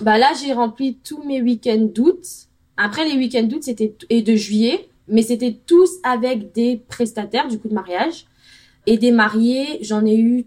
bah 0.00 0.18
là, 0.18 0.32
j'ai 0.40 0.52
rempli 0.52 0.98
tous 1.02 1.22
mes 1.22 1.40
week-ends 1.40 1.88
d'août. 1.94 2.24
Après 2.76 3.04
les 3.08 3.16
week-ends 3.16 3.44
d'août, 3.44 3.62
c'était 3.62 3.94
et 4.10 4.22
de 4.22 4.36
juillet, 4.36 4.88
mais 5.08 5.22
c'était 5.22 5.58
tous 5.66 5.90
avec 6.02 6.52
des 6.52 6.76
prestataires 6.88 7.48
du 7.48 7.58
coup 7.58 7.68
de 7.68 7.74
mariage 7.74 8.26
et 8.86 8.98
des 8.98 9.10
mariés. 9.10 9.78
J'en 9.82 10.04
ai 10.04 10.16
eu 10.16 10.46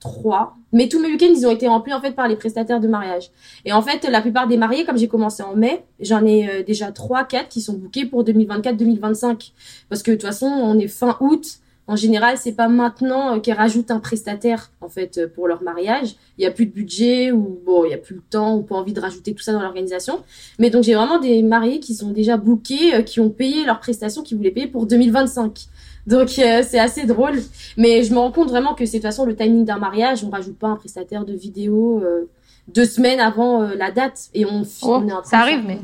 trois. 0.00 0.56
Mais 0.72 0.88
tous 0.88 1.00
mes 1.00 1.08
week-ends, 1.08 1.30
ils 1.30 1.46
ont 1.46 1.50
été 1.50 1.68
remplis 1.68 1.92
en 1.92 2.00
fait 2.00 2.12
par 2.12 2.26
les 2.26 2.36
prestataires 2.36 2.80
de 2.80 2.88
mariage. 2.88 3.30
Et 3.64 3.72
en 3.72 3.82
fait, 3.82 4.08
la 4.08 4.20
plupart 4.20 4.48
des 4.48 4.56
mariés, 4.56 4.84
comme 4.84 4.98
j'ai 4.98 5.08
commencé 5.08 5.42
en 5.42 5.54
mai, 5.54 5.84
j'en 6.00 6.24
ai 6.24 6.48
euh, 6.48 6.62
déjà 6.62 6.90
trois, 6.90 7.24
quatre 7.24 7.48
qui 7.48 7.60
sont 7.60 7.74
bookés 7.74 8.06
pour 8.06 8.24
2024-2025. 8.24 9.52
Parce 9.88 10.02
que 10.02 10.10
de 10.10 10.16
toute 10.16 10.26
façon, 10.26 10.46
on 10.46 10.78
est 10.78 10.88
fin 10.88 11.16
août. 11.20 11.58
En 11.86 11.96
général, 11.96 12.38
c'est 12.38 12.52
pas 12.52 12.68
maintenant 12.68 13.36
euh, 13.36 13.40
qu'ils 13.40 13.52
rajoutent 13.52 13.90
un 13.90 13.98
prestataire 13.98 14.70
en 14.80 14.88
fait 14.88 15.18
euh, 15.18 15.28
pour 15.28 15.48
leur 15.48 15.62
mariage. 15.62 16.14
Il 16.38 16.44
y 16.44 16.46
a 16.46 16.50
plus 16.50 16.66
de 16.66 16.70
budget 16.70 17.32
ou 17.32 17.60
bon, 17.66 17.84
il 17.84 17.90
y 17.90 17.94
a 17.94 17.98
plus 17.98 18.14
le 18.14 18.22
temps 18.30 18.56
ou 18.56 18.62
pas 18.62 18.76
envie 18.76 18.92
de 18.92 19.00
rajouter 19.00 19.34
tout 19.34 19.42
ça 19.42 19.52
dans 19.52 19.60
l'organisation. 19.60 20.22
Mais 20.58 20.70
donc 20.70 20.84
j'ai 20.84 20.94
vraiment 20.94 21.18
des 21.18 21.42
mariés 21.42 21.80
qui 21.80 21.94
sont 21.94 22.10
déjà 22.10 22.36
bookés, 22.36 23.04
qui 23.04 23.18
ont 23.18 23.30
payé 23.30 23.64
leurs 23.66 23.80
prestations, 23.80 24.22
qui 24.22 24.34
voulaient 24.34 24.52
payer 24.52 24.68
pour 24.68 24.86
2025. 24.86 25.66
Donc 26.10 26.38
euh, 26.38 26.62
c'est 26.66 26.78
assez 26.78 27.06
drôle. 27.06 27.40
Mais 27.76 28.02
je 28.02 28.12
me 28.12 28.18
rends 28.18 28.32
compte 28.32 28.50
vraiment 28.50 28.74
que 28.74 28.84
c'est 28.84 28.98
de 28.98 29.02
toute 29.02 29.10
façon 29.10 29.24
le 29.24 29.36
timing 29.36 29.64
d'un 29.64 29.78
mariage. 29.78 30.24
On 30.24 30.30
rajoute 30.30 30.58
pas 30.58 30.66
un 30.66 30.76
prestataire 30.76 31.24
de 31.24 31.32
vidéo 31.32 32.02
euh, 32.02 32.28
deux 32.68 32.84
semaines 32.84 33.20
avant 33.20 33.62
euh, 33.62 33.74
la 33.76 33.90
date 33.92 34.28
et 34.34 34.44
on, 34.44 34.62
oh, 34.82 35.02
ça 35.24 35.38
arrive 35.38 35.64
mais. 35.66 35.78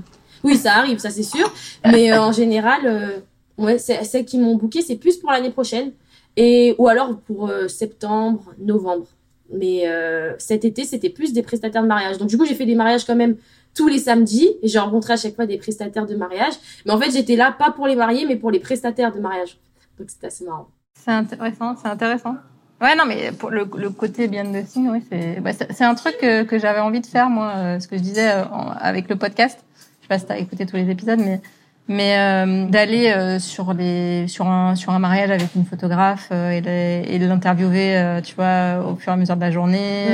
Oui, 0.45 0.57
ça 0.57 0.75
arrive, 0.75 0.99
ça 0.99 1.11
c'est 1.11 1.23
sûr. 1.23 1.51
Mais 1.85 2.17
en 2.17 2.31
général, 2.31 3.23
ouais, 3.59 3.79
celles 3.79 4.25
qui 4.25 4.39
m'ont 4.39 4.55
booké, 4.55 4.81
c'est 4.81 4.95
plus 4.95 5.17
pour 5.17 5.31
l'année 5.33 5.51
prochaine. 5.51 5.93
Et, 6.37 6.77
ou 6.79 6.87
alors 6.87 7.17
pour 7.17 7.51
septembre, 7.67 8.55
novembre. 8.59 9.07
Mais 9.53 9.91
cet 10.39 10.65
été, 10.65 10.85
c'était 10.85 11.09
plus 11.09 11.33
des 11.33 11.43
prestataires 11.43 11.83
de 11.83 11.89
mariage. 11.89 12.19
Donc 12.19 12.29
du 12.29 12.39
coup, 12.39 12.45
j'ai 12.45 12.55
fait 12.55 12.67
des 12.67 12.77
mariages 12.77 13.05
quand 13.05 13.17
même 13.17 13.37
tous 13.75 13.89
les 13.89 13.99
samedis 13.99 14.51
et 14.63 14.69
j'ai 14.69 14.79
rencontré 14.79 15.15
à 15.15 15.17
chaque 15.17 15.35
fois 15.35 15.47
des 15.47 15.57
prestataires 15.57 16.07
de 16.07 16.15
mariage. 16.15 16.55
Mais 16.85 16.93
en 16.93 17.01
fait, 17.01 17.11
j'étais 17.11 17.35
là 17.35 17.51
pas 17.51 17.73
pour 17.73 17.89
les 17.89 17.97
mariés, 17.97 18.25
mais 18.29 18.37
pour 18.37 18.53
les 18.53 18.61
prestataires 18.61 19.13
de 19.13 19.19
mariage. 19.19 19.59
Donc 19.99 20.11
c'était 20.11 20.27
assez 20.27 20.45
marrant. 20.45 20.69
C'est 20.95 21.13
intéressant, 21.13 21.77
c'est 21.77 21.89
intéressant. 21.89 22.37
Ouais, 22.81 22.95
non, 22.95 23.05
mais 23.07 23.33
pour 23.33 23.51
le, 23.51 23.69
le 23.77 23.91
côté 23.91 24.29
bien 24.29 24.45
de 24.45 24.63
signe, 24.67 24.91
oui, 24.91 25.03
c'est 25.11 25.41
bah, 25.41 25.53
c'est 25.53 25.85
un 25.85 25.95
truc 25.95 26.19
que, 26.21 26.43
que 26.43 26.59
j'avais 26.59 26.81
envie 26.81 27.01
de 27.01 27.07
faire, 27.07 27.31
moi, 27.31 27.53
euh, 27.57 27.81
ce 27.81 27.89
que 27.89 27.97
je 27.97 28.03
disais 28.03 28.31
euh, 28.31 28.45
avec 28.79 29.09
le 29.09 29.17
podcast. 29.17 29.65
Je 29.79 30.03
sais 30.03 30.09
pas 30.09 30.19
si 30.19 30.27
t'as 30.27 30.37
écouté 30.37 30.67
tous 30.67 30.77
les 30.77 30.91
épisodes, 30.91 31.19
mais 31.19 31.41
mais 31.89 32.19
euh, 32.19 32.67
d'aller 32.67 33.39
sur 33.39 33.73
les 33.73 34.29
sur 34.29 34.47
un 34.47 34.75
sur 34.75 34.93
un 34.93 34.99
mariage 34.99 35.31
avec 35.31 35.55
une 35.55 35.65
photographe 35.65 36.31
et, 36.33 36.59
et 36.59 37.19
de 37.19 37.27
l'interviewer, 37.27 38.21
tu 38.23 38.35
vois, 38.35 38.85
au 38.87 38.97
fur 38.97 39.13
et 39.13 39.15
à 39.15 39.17
mesure 39.17 39.37
de 39.37 39.41
la 39.41 39.51
journée. 39.51 40.07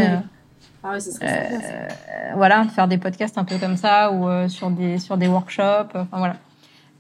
Ah 0.85 0.93
ouais, 0.93 1.01
ça 1.01 1.11
serait 1.13 1.89
voilà, 2.37 2.65
faire 2.65 2.89
des 2.89 2.99
podcasts 2.99 3.39
un 3.39 3.45
peu 3.45 3.57
comme 3.57 3.77
ça 3.77 4.13
ou 4.13 4.49
sur 4.49 4.71
des 4.71 4.99
sur 4.99 5.17
des 5.17 5.29
workshops, 5.29 5.95
enfin 5.95 6.19
voilà. 6.19 6.37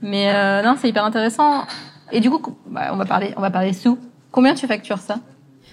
Mais 0.00 0.32
non, 0.62 0.74
c'est 0.80 0.88
hyper 0.88 1.04
intéressant. 1.04 1.64
Et 2.12 2.20
du 2.20 2.30
coup, 2.30 2.54
bah, 2.66 2.90
on 2.92 2.96
va 2.96 3.04
parler 3.04 3.32
on 3.36 3.40
va 3.40 3.50
parler 3.50 3.72
sous. 3.72 3.98
Combien 4.30 4.54
tu 4.54 4.66
factures 4.66 4.98
ça? 4.98 5.18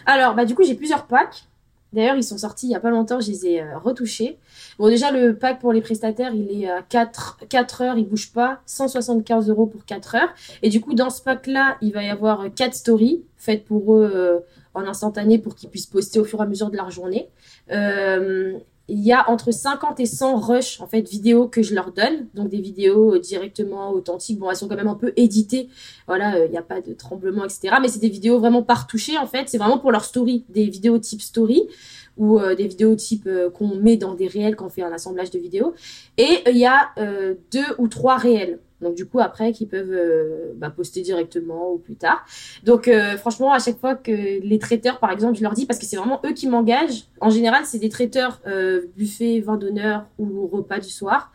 Alors, 0.05 0.33
bah, 0.33 0.45
du 0.45 0.55
coup, 0.55 0.63
j'ai 0.63 0.75
plusieurs 0.75 1.05
packs. 1.05 1.43
D'ailleurs, 1.91 2.15
ils 2.15 2.23
sont 2.23 2.37
sortis 2.37 2.67
il 2.67 2.71
y 2.71 2.75
a 2.75 2.79
pas 2.79 2.91
longtemps, 2.91 3.19
je 3.19 3.31
les 3.31 3.47
ai 3.47 3.61
euh, 3.61 3.77
retouchés. 3.79 4.37
Bon, 4.77 4.87
déjà, 4.87 5.11
le 5.11 5.35
pack 5.35 5.59
pour 5.59 5.73
les 5.73 5.81
prestataires, 5.81 6.33
il 6.35 6.63
est 6.63 6.69
à 6.69 6.83
4, 6.83 7.39
4 7.49 7.81
heures, 7.81 7.97
il 7.97 8.07
bouge 8.07 8.31
pas, 8.31 8.61
175 8.67 9.49
euros 9.49 9.65
pour 9.65 9.85
4 9.85 10.15
heures. 10.15 10.29
Et 10.61 10.69
du 10.69 10.81
coup, 10.81 10.93
dans 10.93 11.09
ce 11.09 11.21
pack-là, 11.21 11.77
il 11.81 11.91
va 11.91 12.03
y 12.03 12.09
avoir 12.09 12.45
4 12.53 12.75
stories 12.75 13.23
faites 13.37 13.65
pour 13.65 13.95
eux 13.95 14.11
euh, 14.13 14.39
en 14.75 14.85
instantané 14.85 15.39
pour 15.39 15.55
qu'ils 15.55 15.69
puissent 15.69 15.87
poster 15.87 16.19
au 16.19 16.25
fur 16.25 16.39
et 16.39 16.43
à 16.43 16.45
mesure 16.45 16.69
de 16.69 16.77
leur 16.77 16.91
journée. 16.91 17.29
Euh, 17.71 18.59
il 18.89 18.99
y 18.99 19.13
a 19.13 19.29
entre 19.29 19.51
50 19.51 19.99
et 19.99 20.05
100 20.05 20.39
rushs 20.39 20.81
en 20.81 20.87
fait 20.87 21.07
vidéos 21.07 21.47
que 21.47 21.61
je 21.61 21.75
leur 21.75 21.91
donne. 21.91 22.27
Donc 22.33 22.49
des 22.49 22.59
vidéos 22.59 23.15
euh, 23.15 23.19
directement 23.19 23.91
authentiques. 23.91 24.39
Bon 24.39 24.49
elles 24.49 24.57
sont 24.57 24.67
quand 24.67 24.75
même 24.75 24.87
un 24.87 24.95
peu 24.95 25.13
éditées. 25.15 25.69
Voilà 26.07 26.35
euh, 26.35 26.45
il 26.45 26.51
n'y 26.51 26.57
a 26.57 26.63
pas 26.63 26.81
de 26.81 26.93
tremblement 26.93 27.45
etc 27.45 27.75
mais 27.81 27.87
c'est 27.87 27.99
des 27.99 28.09
vidéos 28.09 28.39
vraiment 28.39 28.63
par 28.63 28.87
toucher 28.87 29.17
en 29.17 29.27
fait. 29.27 29.47
C'est 29.47 29.57
vraiment 29.57 29.77
pour 29.77 29.91
leur 29.91 30.03
story. 30.03 30.45
Des 30.49 30.65
vidéos 30.65 30.97
type 30.97 31.21
story 31.21 31.67
ou 32.17 32.39
euh, 32.39 32.55
des 32.55 32.67
vidéos 32.67 32.95
type 32.95 33.29
qu'on 33.53 33.75
met 33.75 33.97
dans 33.97 34.15
des 34.15 34.27
réels 34.27 34.55
quand 34.55 34.65
on 34.65 34.69
fait 34.69 34.83
un 34.83 34.91
assemblage 34.91 35.31
de 35.31 35.39
vidéos. 35.39 35.73
Et 36.17 36.43
il 36.49 36.57
y 36.57 36.65
a 36.65 36.89
deux 37.51 37.75
ou 37.77 37.87
trois 37.87 38.17
réels 38.17 38.59
donc 38.81 38.95
du 38.95 39.05
coup 39.05 39.19
après 39.19 39.51
qu'ils 39.51 39.67
peuvent 39.67 39.91
euh, 39.91 40.53
bah, 40.55 40.69
poster 40.69 41.01
directement 41.01 41.73
ou 41.73 41.77
plus 41.77 41.95
tard. 41.95 42.25
Donc 42.63 42.87
euh, 42.87 43.17
franchement 43.17 43.51
à 43.53 43.59
chaque 43.59 43.79
fois 43.79 43.95
que 43.95 44.11
les 44.11 44.59
traiteurs 44.59 44.99
par 44.99 45.11
exemple 45.11 45.37
je 45.37 45.43
leur 45.43 45.53
dis 45.53 45.65
parce 45.65 45.79
que 45.79 45.85
c'est 45.85 45.97
vraiment 45.97 46.21
eux 46.25 46.33
qui 46.33 46.47
m'engagent. 46.47 47.05
En 47.19 47.29
général 47.29 47.63
c'est 47.65 47.79
des 47.79 47.89
traiteurs 47.89 48.39
euh, 48.47 48.83
buffet, 48.95 49.39
vin 49.41 49.57
d'honneur 49.57 50.05
ou 50.17 50.47
repas 50.47 50.79
du 50.79 50.89
soir 50.89 51.31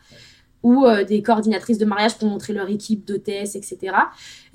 ou 0.63 0.87
des 1.07 1.21
coordinatrices 1.21 1.77
de 1.77 1.85
mariage 1.85 2.17
pour 2.17 2.27
montrer 2.27 2.51
leur 2.51 2.67
équipe 2.71 3.05
d'hôtesse, 3.05 3.55
etc. 3.55 3.95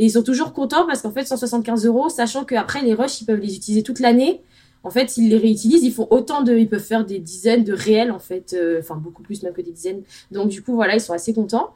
Et 0.00 0.06
ils 0.06 0.10
sont 0.10 0.24
toujours 0.24 0.52
contents 0.52 0.84
parce 0.84 1.02
qu'en 1.02 1.12
fait 1.12 1.24
175 1.24 1.86
euros, 1.86 2.08
sachant 2.08 2.44
qu'après 2.44 2.82
les 2.82 2.94
rushs 2.94 3.20
ils 3.20 3.26
peuvent 3.26 3.38
les 3.38 3.54
utiliser 3.54 3.84
toute 3.84 4.00
l'année. 4.00 4.42
En 4.82 4.90
fait, 4.90 5.08
s'ils 5.08 5.28
les 5.28 5.36
réutilisent, 5.36 5.84
ils 5.84 5.92
font 5.92 6.08
autant 6.10 6.42
de, 6.42 6.56
ils 6.56 6.68
peuvent 6.68 6.82
faire 6.82 7.06
des 7.06 7.20
dizaines 7.20 7.62
de 7.62 7.72
réels 7.72 8.10
en 8.10 8.18
fait, 8.18 8.56
enfin 8.80 8.96
beaucoup 8.96 9.22
plus 9.22 9.44
même 9.44 9.52
que 9.52 9.62
des 9.62 9.70
dizaines. 9.70 10.02
Donc 10.32 10.48
du 10.48 10.64
coup 10.64 10.74
voilà, 10.74 10.96
ils 10.96 11.00
sont 11.00 11.12
assez 11.12 11.32
contents. 11.32 11.74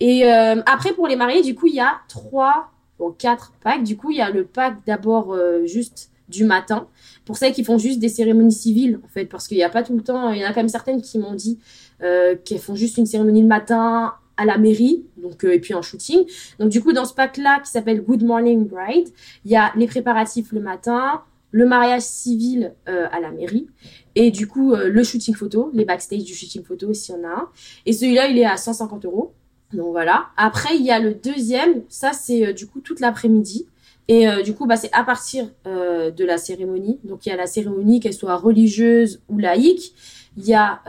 Et 0.00 0.24
euh, 0.24 0.60
après, 0.66 0.92
pour 0.92 1.08
les 1.08 1.16
mariés, 1.16 1.42
du 1.42 1.54
coup, 1.54 1.66
il 1.66 1.74
y 1.74 1.80
a 1.80 2.00
trois, 2.08 2.70
ou 2.98 3.10
quatre 3.10 3.52
packs. 3.62 3.84
Du 3.84 3.96
coup, 3.96 4.10
il 4.10 4.18
y 4.18 4.20
a 4.20 4.30
le 4.30 4.44
pack 4.44 4.78
d'abord 4.86 5.32
euh, 5.32 5.64
juste 5.66 6.10
du 6.28 6.44
matin. 6.44 6.88
Pour 7.24 7.36
celles 7.36 7.52
qui 7.52 7.64
font 7.64 7.78
juste 7.78 8.00
des 8.00 8.08
cérémonies 8.08 8.52
civiles, 8.52 9.00
en 9.04 9.08
fait, 9.08 9.26
parce 9.26 9.48
qu'il 9.48 9.56
n'y 9.56 9.62
a 9.62 9.70
pas 9.70 9.82
tout 9.82 9.96
le 9.96 10.02
temps. 10.02 10.30
Il 10.30 10.40
y 10.40 10.44
en 10.44 10.48
a 10.48 10.52
quand 10.52 10.60
même 10.60 10.68
certaines 10.68 11.00
qui 11.00 11.18
m'ont 11.18 11.34
dit 11.34 11.58
euh, 12.02 12.36
qu'elles 12.44 12.58
font 12.58 12.74
juste 12.74 12.98
une 12.98 13.06
cérémonie 13.06 13.42
le 13.42 13.48
matin 13.48 14.14
à 14.36 14.44
la 14.44 14.56
mairie, 14.56 15.04
donc 15.16 15.42
et 15.42 15.58
puis 15.58 15.74
en 15.74 15.82
shooting. 15.82 16.24
Donc 16.60 16.68
du 16.68 16.80
coup, 16.80 16.92
dans 16.92 17.04
ce 17.04 17.12
pack-là 17.12 17.60
qui 17.64 17.72
s'appelle 17.72 18.02
Good 18.02 18.22
Morning 18.22 18.68
Bride, 18.68 19.08
il 19.44 19.50
y 19.50 19.56
a 19.56 19.72
les 19.74 19.88
préparatifs 19.88 20.52
le 20.52 20.60
matin, 20.60 21.22
le 21.50 21.66
mariage 21.66 22.02
civil 22.02 22.72
à 22.86 23.18
la 23.18 23.32
mairie 23.32 23.66
et 24.14 24.30
du 24.30 24.46
coup 24.46 24.76
le 24.76 25.02
shooting 25.02 25.34
photo, 25.34 25.72
les 25.74 25.84
backstage 25.84 26.22
du 26.22 26.34
shooting 26.34 26.62
photo 26.62 26.94
s'il 26.94 27.16
y 27.16 27.18
en 27.18 27.24
a 27.24 27.32
un. 27.32 27.48
Et 27.84 27.92
celui-là, 27.92 28.28
il 28.28 28.38
est 28.38 28.44
à 28.44 28.56
150 28.56 29.06
euros. 29.06 29.34
Donc 29.72 29.90
voilà. 29.90 30.26
Après, 30.36 30.76
il 30.76 30.84
y 30.84 30.90
a 30.90 30.98
le 30.98 31.14
deuxième. 31.14 31.82
Ça, 31.88 32.12
c'est 32.12 32.46
euh, 32.46 32.52
du 32.52 32.66
coup 32.66 32.80
toute 32.80 33.00
l'après-midi. 33.00 33.66
Et 34.08 34.26
euh, 34.26 34.42
du 34.42 34.54
coup, 34.54 34.66
bah, 34.66 34.76
c'est 34.76 34.92
à 34.92 35.04
partir 35.04 35.48
euh, 35.66 36.10
de 36.10 36.24
la 36.24 36.38
cérémonie. 36.38 36.98
Donc 37.04 37.26
il 37.26 37.28
y 37.28 37.32
a 37.32 37.36
la 37.36 37.46
cérémonie, 37.46 38.00
qu'elle 38.00 38.14
soit 38.14 38.36
religieuse 38.36 39.20
ou 39.28 39.38
laïque. 39.38 39.94
Il 40.36 40.46
y 40.46 40.54
a 40.54 40.80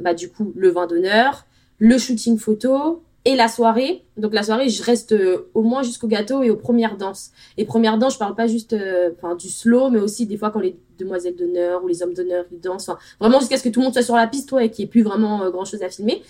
bah, 0.00 0.12
du 0.12 0.28
coup 0.28 0.52
le 0.56 0.68
vin 0.70 0.88
d'honneur, 0.88 1.46
le 1.78 1.98
shooting 1.98 2.36
photo 2.36 3.04
et 3.24 3.36
la 3.36 3.46
soirée. 3.46 4.04
Donc 4.16 4.34
la 4.34 4.42
soirée, 4.42 4.68
je 4.68 4.82
reste 4.82 5.14
au 5.54 5.62
moins 5.62 5.84
jusqu'au 5.84 6.08
gâteau 6.08 6.42
et 6.42 6.50
aux 6.50 6.56
premières 6.56 6.96
danses. 6.96 7.30
Et 7.56 7.64
premières 7.64 7.96
danses, 7.96 8.14
je 8.14 8.18
parle 8.18 8.34
pas 8.34 8.48
juste 8.48 8.74
enfin 9.16 9.36
du 9.36 9.48
slow, 9.48 9.88
mais 9.90 10.00
aussi 10.00 10.26
des 10.26 10.36
fois 10.36 10.50
quand 10.50 10.58
les 10.58 10.76
demoiselles 10.98 11.36
d'honneur 11.36 11.84
ou 11.84 11.86
les 11.86 12.02
hommes 12.02 12.12
d'honneur 12.12 12.44
ils 12.50 12.58
dansent. 12.58 12.90
vraiment 13.20 13.38
jusqu'à 13.38 13.56
ce 13.56 13.62
que 13.62 13.68
tout 13.68 13.78
le 13.78 13.84
monde 13.84 13.92
soit 13.92 14.02
sur 14.02 14.16
la 14.16 14.26
piste, 14.26 14.48
toi, 14.48 14.64
et 14.64 14.70
qu'il 14.70 14.84
n'y 14.84 14.88
ait 14.88 14.90
plus 14.90 15.02
vraiment 15.02 15.48
grand 15.48 15.64
chose 15.64 15.82
à 15.84 15.90
filmer. 15.90 16.22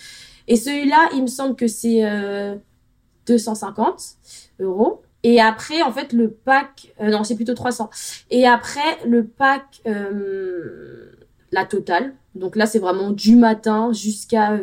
Et 0.48 0.56
celui-là, 0.56 1.10
il 1.14 1.22
me 1.22 1.26
semble 1.26 1.56
que 1.56 1.66
c'est 1.66 2.02
250 3.26 4.02
euh, 4.60 4.64
euros. 4.64 5.02
Et 5.22 5.40
après, 5.40 5.82
en 5.82 5.92
fait, 5.92 6.12
le 6.12 6.30
pack, 6.30 6.92
euh, 7.00 7.10
non, 7.10 7.22
c'est 7.24 7.36
plutôt 7.36 7.54
300. 7.54 7.90
Et 8.30 8.46
après, 8.46 8.80
le 9.06 9.24
pack, 9.24 9.80
euh, 9.86 11.12
la 11.52 11.64
totale. 11.64 12.14
Donc 12.34 12.56
là, 12.56 12.66
c'est 12.66 12.78
vraiment 12.78 13.10
du 13.10 13.36
matin 13.36 13.92
jusqu'à 13.92 14.58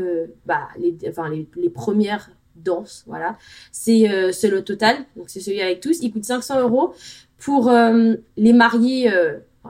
bah, 0.45 0.69
les, 0.79 0.97
enfin, 1.07 1.29
les, 1.29 1.69
premières 1.69 2.31
danses. 2.55 3.03
Voilà. 3.05 3.37
C'est 3.71 4.31
c'est 4.33 4.49
le 4.49 4.63
total. 4.63 4.97
Donc 5.15 5.29
c'est 5.29 5.39
celui 5.39 5.61
avec 5.61 5.79
tous. 5.79 5.99
Il 6.01 6.11
coûte 6.11 6.25
500 6.25 6.61
euros 6.61 6.95
pour 7.37 7.71
les 8.37 8.53
mariés, 8.53 9.13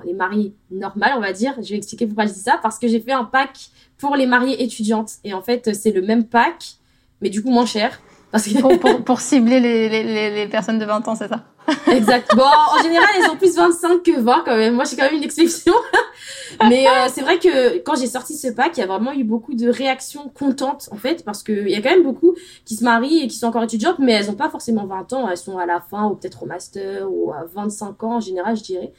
les 0.05 0.13
mariés 0.13 0.53
normales, 0.71 1.13
on 1.17 1.21
va 1.21 1.33
dire. 1.33 1.53
Je 1.61 1.69
vais 1.69 1.77
expliquer 1.77 2.05
pourquoi 2.05 2.25
je 2.25 2.33
dis 2.33 2.39
ça. 2.39 2.59
Parce 2.61 2.79
que 2.79 2.87
j'ai 2.87 2.99
fait 2.99 3.11
un 3.11 3.25
pack 3.25 3.69
pour 3.97 4.15
les 4.15 4.25
mariées 4.25 4.63
étudiantes. 4.63 5.13
Et 5.23 5.33
en 5.33 5.41
fait, 5.41 5.73
c'est 5.75 5.91
le 5.91 6.01
même 6.01 6.25
pack, 6.25 6.75
mais 7.21 7.29
du 7.29 7.43
coup 7.43 7.49
moins 7.49 7.65
cher. 7.65 7.99
Parce 8.31 8.45
que... 8.45 8.99
pour, 9.01 9.19
cibler 9.21 9.59
les, 9.59 9.89
les, 9.89 10.29
les, 10.31 10.47
personnes 10.47 10.77
de 10.77 10.85
20 10.85 11.07
ans, 11.07 11.15
c'est 11.15 11.27
ça? 11.27 11.45
Exact. 11.91 12.29
Bon, 12.35 12.43
en 12.43 12.81
général, 12.81 13.07
elles 13.17 13.25
sont 13.25 13.37
plus 13.37 13.55
25 13.55 14.03
que 14.03 14.19
20 14.19 14.43
quand 14.45 14.55
même. 14.55 14.75
Moi, 14.75 14.83
j'ai 14.85 14.95
quand 14.95 15.05
même 15.05 15.15
une 15.15 15.23
exception. 15.23 15.73
Mais 16.67 16.87
euh, 16.87 17.07
c'est 17.11 17.21
vrai 17.21 17.39
que 17.39 17.77
quand 17.79 17.95
j'ai 17.95 18.07
sorti 18.07 18.35
ce 18.35 18.49
pack, 18.49 18.77
il 18.77 18.81
y 18.81 18.83
a 18.83 18.87
vraiment 18.87 19.13
eu 19.13 19.23
beaucoup 19.23 19.53
de 19.53 19.69
réactions 19.69 20.29
contentes, 20.29 20.89
en 20.91 20.97
fait, 20.97 21.23
parce 21.23 21.43
qu'il 21.43 21.69
y 21.69 21.75
a 21.75 21.81
quand 21.81 21.89
même 21.89 22.03
beaucoup 22.03 22.35
qui 22.65 22.75
se 22.75 22.83
marient 22.83 23.23
et 23.23 23.27
qui 23.27 23.37
sont 23.37 23.47
encore 23.47 23.63
étudiantes, 23.63 23.99
mais 23.99 24.13
elles 24.13 24.27
n'ont 24.27 24.33
pas 24.33 24.49
forcément 24.49 24.85
20 24.85 25.13
ans. 25.13 25.29
Elles 25.29 25.37
sont 25.37 25.57
à 25.57 25.65
la 25.65 25.79
fin, 25.79 26.07
ou 26.07 26.15
peut-être 26.15 26.43
au 26.43 26.45
master, 26.45 27.11
ou 27.11 27.31
à 27.31 27.45
25 27.53 28.03
ans 28.03 28.15
en 28.15 28.19
général, 28.19 28.55
je 28.57 28.63
dirais. 28.63 28.93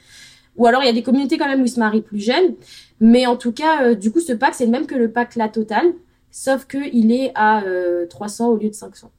Ou 0.57 0.65
alors 0.67 0.83
il 0.83 0.85
y 0.85 0.89
a 0.89 0.93
des 0.93 1.03
communautés 1.03 1.37
quand 1.37 1.47
même 1.47 1.61
où 1.61 1.65
ils 1.65 1.69
se 1.69 1.79
marient 1.79 2.01
plus 2.01 2.19
jeunes. 2.19 2.55
Mais 2.99 3.25
en 3.25 3.35
tout 3.35 3.51
cas, 3.51 3.83
euh, 3.83 3.95
du 3.95 4.11
coup, 4.11 4.19
ce 4.19 4.33
pack, 4.33 4.53
c'est 4.53 4.65
le 4.65 4.71
même 4.71 4.85
que 4.85 4.95
le 4.95 5.11
pack 5.11 5.35
La 5.35 5.49
Totale, 5.49 5.93
sauf 6.29 6.65
qu'il 6.65 7.11
est 7.11 7.31
à 7.35 7.63
300 8.09 8.45
euh, 8.45 8.53
au 8.53 8.57
lieu 8.57 8.69
de 8.69 8.75
500. 8.75 9.11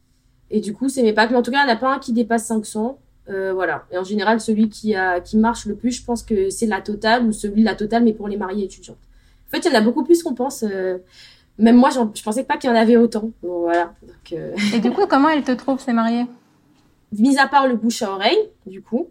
Et 0.50 0.60
du 0.60 0.74
coup, 0.74 0.88
c'est 0.88 1.02
mes 1.02 1.12
packs. 1.12 1.30
Mais 1.30 1.36
en 1.36 1.42
tout 1.42 1.50
cas, 1.50 1.62
il 1.62 1.66
n'y 1.66 1.72
en 1.72 1.74
a 1.74 1.78
pas 1.78 1.94
un 1.94 1.98
qui 1.98 2.12
dépasse 2.12 2.46
500. 2.46 2.98
Euh, 3.30 3.52
voilà. 3.52 3.86
Et 3.90 3.98
en 3.98 4.04
général, 4.04 4.40
celui 4.40 4.68
qui, 4.68 4.94
a, 4.94 5.20
qui 5.20 5.36
marche 5.38 5.66
le 5.66 5.74
plus, 5.74 5.92
je 5.92 6.04
pense 6.04 6.22
que 6.22 6.50
c'est 6.50 6.66
La 6.66 6.80
Totale 6.80 7.26
ou 7.26 7.32
celui 7.32 7.62
de 7.62 7.66
La 7.66 7.74
Totale, 7.74 8.04
mais 8.04 8.12
pour 8.12 8.28
les 8.28 8.36
mariés 8.36 8.66
étudiantes. 8.66 8.98
En 9.48 9.50
fait, 9.50 9.66
il 9.66 9.72
y 9.72 9.76
en 9.76 9.78
a 9.78 9.82
beaucoup 9.82 10.04
plus 10.04 10.22
qu'on 10.22 10.34
pense. 10.34 10.64
même 11.58 11.76
moi, 11.76 11.90
je 11.90 12.22
pensais 12.22 12.44
pas 12.44 12.56
qu'il 12.56 12.70
y 12.70 12.72
en 12.72 12.76
avait 12.76 12.96
autant. 12.96 13.30
voilà. 13.42 13.94
Et 14.74 14.80
du 14.80 14.90
coup, 14.90 15.06
comment 15.08 15.28
elle 15.28 15.42
te 15.42 15.52
trouve, 15.52 15.80
ces 15.80 15.92
mariés 15.92 16.26
Mis 17.18 17.38
à 17.38 17.48
part 17.48 17.66
le 17.66 17.76
bouche 17.76 18.02
à 18.02 18.12
oreille, 18.12 18.38
du 18.66 18.80
coup. 18.80 19.08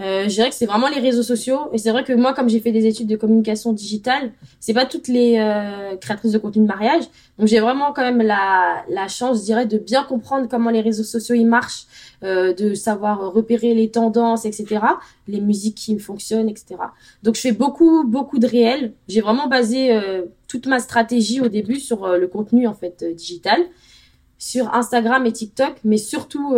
Euh, 0.00 0.24
je 0.24 0.28
dirais 0.28 0.48
que 0.48 0.54
c'est 0.54 0.66
vraiment 0.66 0.88
les 0.88 1.00
réseaux 1.00 1.22
sociaux. 1.22 1.68
Et 1.72 1.78
c'est 1.78 1.90
vrai 1.90 2.04
que 2.04 2.12
moi, 2.12 2.34
comme 2.34 2.48
j'ai 2.48 2.60
fait 2.60 2.72
des 2.72 2.86
études 2.86 3.08
de 3.08 3.16
communication 3.16 3.72
digitale, 3.72 4.32
c'est 4.60 4.74
pas 4.74 4.86
toutes 4.86 5.08
les 5.08 5.38
euh, 5.38 5.96
créatrices 5.96 6.32
de 6.32 6.38
contenu 6.38 6.62
de 6.62 6.68
mariage. 6.68 7.04
Donc 7.38 7.48
j'ai 7.48 7.60
vraiment 7.60 7.92
quand 7.92 8.02
même 8.02 8.22
la, 8.22 8.84
la 8.88 9.08
chance, 9.08 9.40
je 9.40 9.44
dirais, 9.44 9.66
de 9.66 9.78
bien 9.78 10.04
comprendre 10.04 10.48
comment 10.48 10.70
les 10.70 10.80
réseaux 10.80 11.04
sociaux 11.04 11.34
ils 11.34 11.46
marchent, 11.46 11.86
euh, 12.24 12.52
de 12.52 12.74
savoir 12.74 13.32
repérer 13.32 13.74
les 13.74 13.90
tendances, 13.90 14.44
etc. 14.44 14.80
Les 15.28 15.40
musiques 15.40 15.76
qui 15.76 15.96
fonctionnent, 16.00 16.48
etc. 16.48 16.76
Donc 17.22 17.36
je 17.36 17.40
fais 17.40 17.52
beaucoup, 17.52 18.02
beaucoup 18.02 18.40
de 18.40 18.46
réels. 18.46 18.92
J'ai 19.06 19.20
vraiment 19.20 19.46
basé 19.46 19.92
euh, 19.92 20.22
toute 20.48 20.66
ma 20.66 20.80
stratégie 20.80 21.40
au 21.40 21.46
début 21.46 21.78
sur 21.78 22.04
euh, 22.04 22.18
le 22.18 22.26
contenu 22.26 22.66
en 22.66 22.74
fait 22.74 23.04
digital, 23.14 23.60
sur 24.36 24.74
Instagram 24.74 25.26
et 25.26 25.32
TikTok, 25.32 25.76
mais 25.84 25.96
surtout 25.96 26.54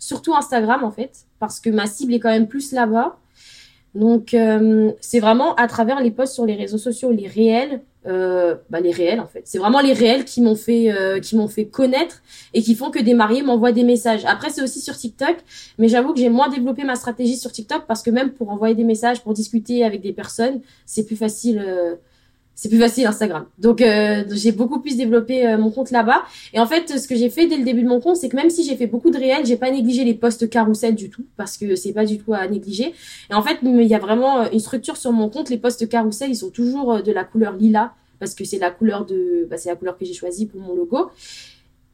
surtout 0.00 0.34
Instagram 0.34 0.82
en 0.82 0.90
fait, 0.90 1.26
parce 1.38 1.60
que 1.60 1.70
ma 1.70 1.86
cible 1.86 2.14
est 2.14 2.18
quand 2.18 2.30
même 2.30 2.48
plus 2.48 2.72
là-bas. 2.72 3.16
Donc 3.94 4.34
euh, 4.34 4.92
c'est 5.00 5.20
vraiment 5.20 5.54
à 5.56 5.66
travers 5.68 6.00
les 6.00 6.10
posts 6.10 6.34
sur 6.34 6.46
les 6.46 6.54
réseaux 6.54 6.78
sociaux, 6.78 7.10
les 7.10 7.26
réels, 7.26 7.82
euh, 8.06 8.54
bah, 8.70 8.80
les 8.80 8.92
réels 8.92 9.20
en 9.20 9.26
fait. 9.26 9.42
C'est 9.44 9.58
vraiment 9.58 9.80
les 9.80 9.92
réels 9.92 10.24
qui 10.24 10.40
m'ont 10.40 10.54
fait 10.54 10.92
euh, 10.92 11.18
qui 11.18 11.36
m'ont 11.36 11.48
fait 11.48 11.66
connaître 11.66 12.22
et 12.54 12.62
qui 12.62 12.74
font 12.74 12.90
que 12.90 13.00
des 13.00 13.14
mariés 13.14 13.42
m'envoient 13.42 13.72
des 13.72 13.82
messages. 13.82 14.24
Après 14.26 14.50
c'est 14.50 14.62
aussi 14.62 14.80
sur 14.80 14.96
TikTok, 14.96 15.36
mais 15.76 15.88
j'avoue 15.88 16.14
que 16.14 16.20
j'ai 16.20 16.28
moins 16.28 16.48
développé 16.48 16.84
ma 16.84 16.94
stratégie 16.94 17.36
sur 17.36 17.50
TikTok 17.50 17.86
parce 17.86 18.02
que 18.02 18.10
même 18.10 18.30
pour 18.30 18.50
envoyer 18.50 18.76
des 18.76 18.84
messages, 18.84 19.22
pour 19.22 19.34
discuter 19.34 19.84
avec 19.84 20.00
des 20.00 20.12
personnes, 20.12 20.60
c'est 20.86 21.04
plus 21.04 21.16
facile 21.16 21.58
euh, 21.58 21.96
c'est 22.60 22.68
plus 22.68 22.78
facile 22.78 23.06
Instagram. 23.06 23.46
Donc 23.56 23.80
euh, 23.80 24.22
j'ai 24.32 24.52
beaucoup 24.52 24.80
plus 24.80 24.94
développé 24.94 25.46
euh, 25.46 25.56
mon 25.56 25.70
compte 25.70 25.90
là-bas. 25.90 26.24
Et 26.52 26.60
en 26.60 26.66
fait, 26.66 26.98
ce 26.98 27.08
que 27.08 27.16
j'ai 27.16 27.30
fait 27.30 27.46
dès 27.46 27.56
le 27.56 27.64
début 27.64 27.82
de 27.82 27.88
mon 27.88 28.02
compte, 28.02 28.16
c'est 28.16 28.28
que 28.28 28.36
même 28.36 28.50
si 28.50 28.64
j'ai 28.64 28.76
fait 28.76 28.86
beaucoup 28.86 29.10
de 29.10 29.16
réels, 29.16 29.46
j'ai 29.46 29.56
pas 29.56 29.70
négligé 29.70 30.04
les 30.04 30.12
posts 30.12 30.46
carousel 30.50 30.94
du 30.94 31.08
tout 31.08 31.24
parce 31.38 31.56
que 31.56 31.74
c'est 31.74 31.94
pas 31.94 32.04
du 32.04 32.18
tout 32.18 32.34
à 32.34 32.46
négliger. 32.46 32.92
Et 33.30 33.34
en 33.34 33.40
fait, 33.40 33.60
il 33.62 33.82
y 33.84 33.94
a 33.94 33.98
vraiment 33.98 34.42
euh, 34.42 34.48
une 34.52 34.58
structure 34.58 34.98
sur 34.98 35.10
mon 35.10 35.30
compte. 35.30 35.48
Les 35.48 35.56
posts 35.56 35.88
carousel, 35.88 36.28
ils 36.32 36.36
sont 36.36 36.50
toujours 36.50 37.02
de 37.02 37.12
la 37.12 37.24
couleur 37.24 37.54
lila 37.54 37.94
parce 38.18 38.34
que 38.34 38.44
c'est 38.44 38.58
la 38.58 38.70
couleur 38.70 39.06
de, 39.06 39.46
bah, 39.48 39.56
c'est 39.56 39.70
la 39.70 39.76
couleur 39.76 39.96
que 39.96 40.04
j'ai 40.04 40.12
choisie 40.12 40.44
pour 40.44 40.60
mon 40.60 40.74
logo. 40.74 41.10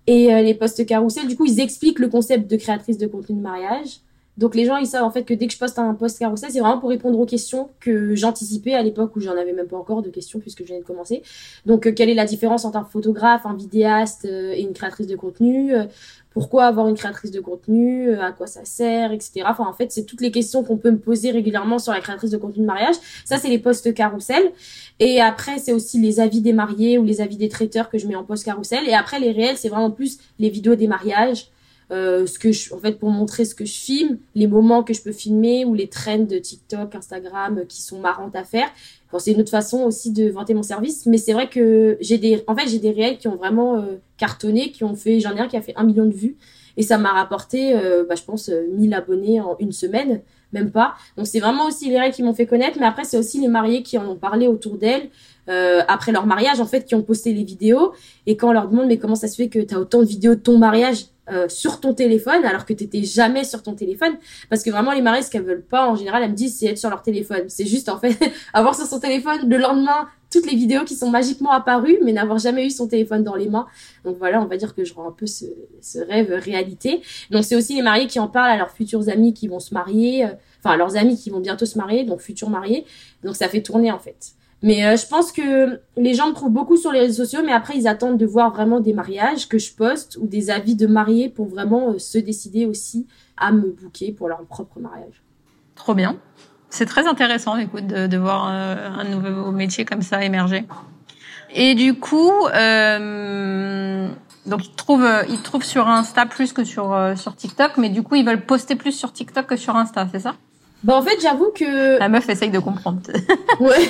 Et 0.09 0.27
les 0.43 0.55
posts 0.55 0.85
carousel, 0.85 1.29
du 1.29 1.37
coup, 1.37 1.47
ils 1.47 1.61
expliquent 1.61 1.99
le 2.01 2.09
concept 2.09 2.49
de 2.51 2.57
créatrice 2.57 2.99
de 2.99 3.07
contenu 3.07 3.37
de 3.37 3.41
mariage. 3.41 4.01
Donc 4.37 4.55
les 4.55 4.67
gens 4.67 4.77
ils 4.77 4.87
savent 4.87 5.05
en 5.05 5.11
fait 5.11 5.25
que 5.25 5.33
dès 5.33 5.47
que 5.47 5.53
je 5.53 5.59
poste 5.59 5.79
un 5.79 5.95
post 5.95 6.19
carousel, 6.19 6.51
c'est 6.51 6.61
vraiment 6.61 6.79
pour 6.79 6.91
répondre 6.91 7.19
aux 7.19 7.25
questions 7.25 7.71
que 7.81 8.15
j'anticipais 8.15 8.75
à 8.75 8.83
l'époque 8.83 9.17
où 9.17 9.21
j'en 9.21 9.37
avais 9.37 9.53
même 9.53 9.67
pas 9.67 9.79
encore 9.79 10.03
de 10.03 10.11
questions 10.11 10.41
puisque 10.41 10.63
je 10.63 10.69
venais 10.69 10.81
de 10.81 10.85
commencer. 10.85 11.23
Donc 11.65 11.87
euh, 11.87 11.93
quelle 11.93 12.11
est 12.11 12.15
la 12.15 12.27
différence 12.27 12.65
entre 12.65 12.77
un 12.77 12.85
photographe, 12.85 13.47
un 13.47 13.55
vidéaste 13.55 14.27
euh, 14.27 14.53
et 14.53 14.61
une 14.61 14.75
créatrice 14.75 15.07
de 15.07 15.17
contenu 15.17 15.75
euh, 15.75 15.85
Pourquoi 16.31 16.67
avoir 16.67 16.87
une 16.89 16.97
créatrice 16.97 17.31
de 17.31 17.41
contenu 17.41 18.13
À 18.13 18.33
quoi 18.33 18.47
ça 18.47 18.65
sert, 18.67 19.13
etc. 19.13 19.45
Enfin 19.47 19.65
en 19.67 19.73
fait 19.73 19.91
c'est 19.91 20.05
toutes 20.05 20.21
les 20.21 20.31
questions 20.31 20.63
qu'on 20.63 20.77
peut 20.77 20.91
me 20.91 20.99
poser 20.99 21.31
régulièrement 21.31 21.79
sur 21.79 21.93
la 21.93 22.01
créatrice 22.01 22.31
de 22.31 22.37
contenu 22.37 22.61
de 22.61 22.67
mariage. 22.67 22.97
Ça 23.25 23.39
c'est 23.39 23.49
les 23.49 23.59
posts 23.59 23.95
carousel. 23.95 24.53
Et 25.01 25.23
après 25.23 25.59
c'est 25.59 25.73
aussi 25.73 25.99
les 25.99 26.21
avis 26.21 26.43
des 26.43 26.53
mariés 26.53 26.99
ou 26.99 27.05
les 27.05 27.23
avis 27.23 27.39
des 27.39 27.49
traiteurs 27.49 27.89
que 27.89 27.97
je 27.97 28.07
mets 28.07 28.17
en 28.17 28.25
post 28.25 28.45
carousel. 28.45 28.87
Et 28.87 28.93
après 28.93 29.19
les 29.19 29.31
réels 29.31 29.57
c'est 29.57 29.71
vraiment 29.71 29.91
plus 29.91 30.19
les 30.39 30.51
vidéos 30.51 30.75
des 30.75 30.89
mariages 30.89 31.51
euh, 31.93 32.27
ce 32.27 32.39
que 32.39 32.53
je, 32.53 32.75
en 32.75 32.79
fait, 32.79 32.99
pour 32.99 33.11
montrer 33.11 33.45
ce 33.45 33.55
que 33.55 33.65
je 33.65 33.73
filme, 33.73 34.19
les 34.35 34.47
moments 34.47 34.83
que 34.83 34.93
je 34.93 35.03
peux 35.03 35.13
filmer 35.13 35.65
ou 35.65 35.75
les 35.75 35.89
trends 35.89 36.19
de 36.19 36.39
TikTok, 36.39 36.95
Instagram 36.95 37.59
euh, 37.59 37.65
qui 37.65 37.83
sont 37.83 38.01
marrantes 38.01 38.35
à 38.35 38.45
faire. 38.45 38.69
Bon, 39.13 39.19
c'est 39.19 39.33
une 39.33 39.41
autre 39.41 39.51
façon 39.51 39.83
aussi 39.85 40.11
de 40.11 40.29
vanter 40.31 40.55
mon 40.55 40.65
service, 40.65 41.07
mais 41.07 41.19
c'est 41.19 41.33
vrai 41.33 41.49
que 41.49 41.97
j'ai 42.01 42.19
des, 42.19 42.43
en 42.49 42.57
fait, 42.57 42.69
j'ai 42.69 42.81
des 42.81 42.91
réels 42.91 43.19
qui 43.19 43.29
ont 43.29 43.37
vraiment 43.37 43.77
euh, 43.77 43.97
cartonné, 44.17 44.73
qui 44.73 44.83
ont 44.85 44.97
fait, 44.97 45.21
j'en 45.21 45.37
ai 45.37 45.41
un 45.41 45.49
qui 45.49 45.57
a 45.57 45.63
fait 45.63 45.75
un 45.77 45.85
million 45.85 46.07
de 46.07 46.15
vues 46.15 46.37
et 46.77 46.83
ça 46.83 46.99
m'a 46.99 47.13
rapporté, 47.13 47.73
bah, 48.07 48.17
je 48.17 48.23
pense, 48.23 48.51
1000 48.51 48.93
abonnés 48.93 49.41
en 49.41 49.57
une 49.61 49.73
semaine, 49.73 50.21
même 50.53 50.71
pas. 50.71 50.95
Donc 51.17 51.27
c'est 51.27 51.41
vraiment 51.41 51.67
aussi 51.67 51.89
les 51.89 51.99
réels 51.99 52.13
qui 52.13 52.23
m'ont 52.23 52.35
fait 52.35 52.45
connaître, 52.45 52.77
mais 52.79 52.85
après 52.85 53.05
c'est 53.05 53.17
aussi 53.17 53.41
les 53.41 53.49
mariés 53.49 53.83
qui 53.83 53.97
en 53.97 54.07
ont 54.07 54.17
parlé 54.17 54.47
autour 54.47 54.77
d'elles. 54.77 55.09
Euh, 55.49 55.83
après 55.87 56.11
leur 56.11 56.27
mariage 56.27 56.59
en 56.59 56.67
fait 56.67 56.85
qui 56.85 56.97
ont 56.97 57.03
posté 57.03 57.33
les 57.33 57.45
vidéos 57.45 57.93
et 58.27 58.37
quand 58.37 58.49
on 58.49 58.53
leur 58.53 58.69
demande 58.69 58.89
mais 58.89 58.99
comment 58.99 59.15
ça 59.15 59.29
se 59.29 59.37
fait 59.37 59.49
que 59.49 59.61
tu 59.61 59.77
as 59.77 59.79
autant 59.79 60.01
de 60.01 60.07
vidéos 60.07 60.35
de 60.35 60.41
ton 60.41 60.59
mariage? 60.59 61.07
Euh, 61.31 61.49
sur 61.49 61.81
ton 61.81 61.93
téléphone 61.93 62.45
alors 62.45 62.65
que 62.65 62.73
t'étais 62.73 63.03
jamais 63.03 63.43
sur 63.43 63.63
ton 63.63 63.75
téléphone 63.75 64.17
parce 64.49 64.63
que 64.63 64.71
vraiment 64.71 64.93
les 64.93 65.03
mariées 65.03 65.23
ce 65.23 65.31
qu'elles 65.31 65.43
veulent 65.43 65.65
pas 65.65 65.89
en 65.89 65.97
général 65.97 66.23
elles 66.23 66.31
me 66.31 66.37
disent 66.37 66.59
c'est 66.59 66.67
être 66.67 66.79
sur 66.79 66.89
leur 66.89 67.03
téléphone. 67.03 67.45
C'est 67.49 67.67
juste 67.67 67.89
en 67.89 67.99
fait 67.99 68.17
avoir 68.53 68.77
sur 68.77 68.87
son 68.87 69.01
téléphone 69.01 69.49
le 69.49 69.57
lendemain 69.57 70.07
toutes 70.31 70.47
les 70.47 70.57
vidéos 70.57 70.85
qui 70.85 70.95
sont 70.95 71.11
magiquement 71.11 71.51
apparues 71.51 71.99
mais 72.05 72.13
n'avoir 72.13 72.39
jamais 72.39 72.67
eu 72.67 72.71
son 72.71 72.87
téléphone 72.87 73.25
dans 73.25 73.35
les 73.35 73.49
mains. 73.49 73.67
Donc 74.05 74.19
voilà 74.19 74.41
on 74.41 74.47
va 74.47 74.57
dire 74.57 74.75
que 74.75 74.85
je 74.85 74.95
rends 74.95 75.09
un 75.09 75.13
peu 75.13 75.27
ce, 75.27 75.47
ce 75.81 75.99
rêve 75.99 76.33
réalité. 76.33 77.03
Donc 77.31 77.45
c'est 77.45 77.57
aussi 77.57 77.75
les 77.75 77.83
mariés 77.83 78.07
qui 78.07 78.21
en 78.21 78.29
parlent 78.29 78.51
à 78.51 78.57
leurs 78.57 78.71
futurs 78.71 79.09
amis 79.09 79.35
qui 79.35 79.49
vont 79.49 79.61
se 79.61 79.75
marier 79.75 80.27
euh, 80.27 80.29
enfin 80.61 80.75
à 80.75 80.77
leurs 80.77 80.97
amis 80.97 81.17
qui 81.17 81.31
vont 81.31 81.41
bientôt 81.41 81.67
se 81.67 81.77
marier 81.77 82.05
donc 82.05 82.21
futurs 82.21 82.51
mariés. 82.51 82.85
Donc 83.25 83.35
ça 83.35 83.49
fait 83.49 83.63
tourner 83.63 83.91
en 83.91 83.99
fait 83.99 84.37
mais 84.63 84.87
euh, 84.87 84.97
je 84.97 85.07
pense 85.07 85.33
que 85.33 85.81
les 85.97 86.15
gens 86.15 86.29
me 86.29 86.33
trouvent 86.33 86.51
beaucoup 86.51 86.77
sur 86.77 86.93
les 86.93 87.01
réseaux 87.01 87.25
sociaux, 87.25 87.41
mais 87.45 87.53
après 87.53 87.77
ils 87.77 87.87
attendent 87.87 88.19
de 88.19 88.27
voir 88.27 88.53
vraiment 88.53 88.81
des 88.81 88.95
mariages 88.95 89.49
que 89.49 89.59
je 89.59 89.73
poste 89.75 90.17
ou 90.21 90.27
des 90.27 90.51
avis 90.51 90.77
de 90.77 90.87
mariés 90.87 91.29
pour 91.29 91.47
vraiment 91.47 91.91
euh, 91.91 91.99
se 91.99 92.19
décider 92.19 92.65
aussi 92.65 93.07
à 93.37 93.53
me 93.53 93.71
booker 93.71 94.13
pour 94.13 94.29
leur 94.29 94.43
propre 94.45 94.81
mariage. 94.81 95.23
Trop 95.75 95.95
bien. 95.95 96.17
C'est 96.71 96.87
très 96.87 97.07
intéressant, 97.07 97.57
écoute, 97.57 97.87
de, 97.87 98.17
voir 98.17 98.49
euh, 98.51 98.89
un 98.89 99.05
nouveau 99.05 99.53
métier 99.53 99.85
comme 99.85 100.03
ça 100.03 100.25
émerger. 100.25 100.65
Et 101.55 101.75
du 101.75 101.95
coup, 101.95 102.33
donc 104.47 104.65
ils 104.65 104.75
trouvent, 104.77 105.09
ils 105.29 105.43
trouvent 105.43 105.65
sur 105.65 105.87
Insta 105.87 106.27
plus 106.27 106.53
que 106.53 106.65
sur 106.65 107.15
sur 107.17 107.37
TikTok, 107.37 107.77
mais 107.79 107.89
du 107.89 108.03
coup 108.03 108.17
ils 108.17 108.27
veulent 108.27 108.45
poster 108.45 108.75
plus 108.75 108.93
sur 108.93 109.13
TikTok 109.13 109.47
que 109.47 109.57
sur 109.57 109.77
Insta, 109.77 110.09
c'est 110.11 110.19
ça? 110.19 110.35
Bah 110.85 110.97
en 110.97 111.03
fait, 111.03 111.21
j'avoue 111.21 111.51
que 111.55 111.99
la 111.99 112.09
meuf 112.09 112.29
essaye 112.29 112.51
de 112.51 112.59
comprendre. 112.59 113.01
ouais. 113.61 113.89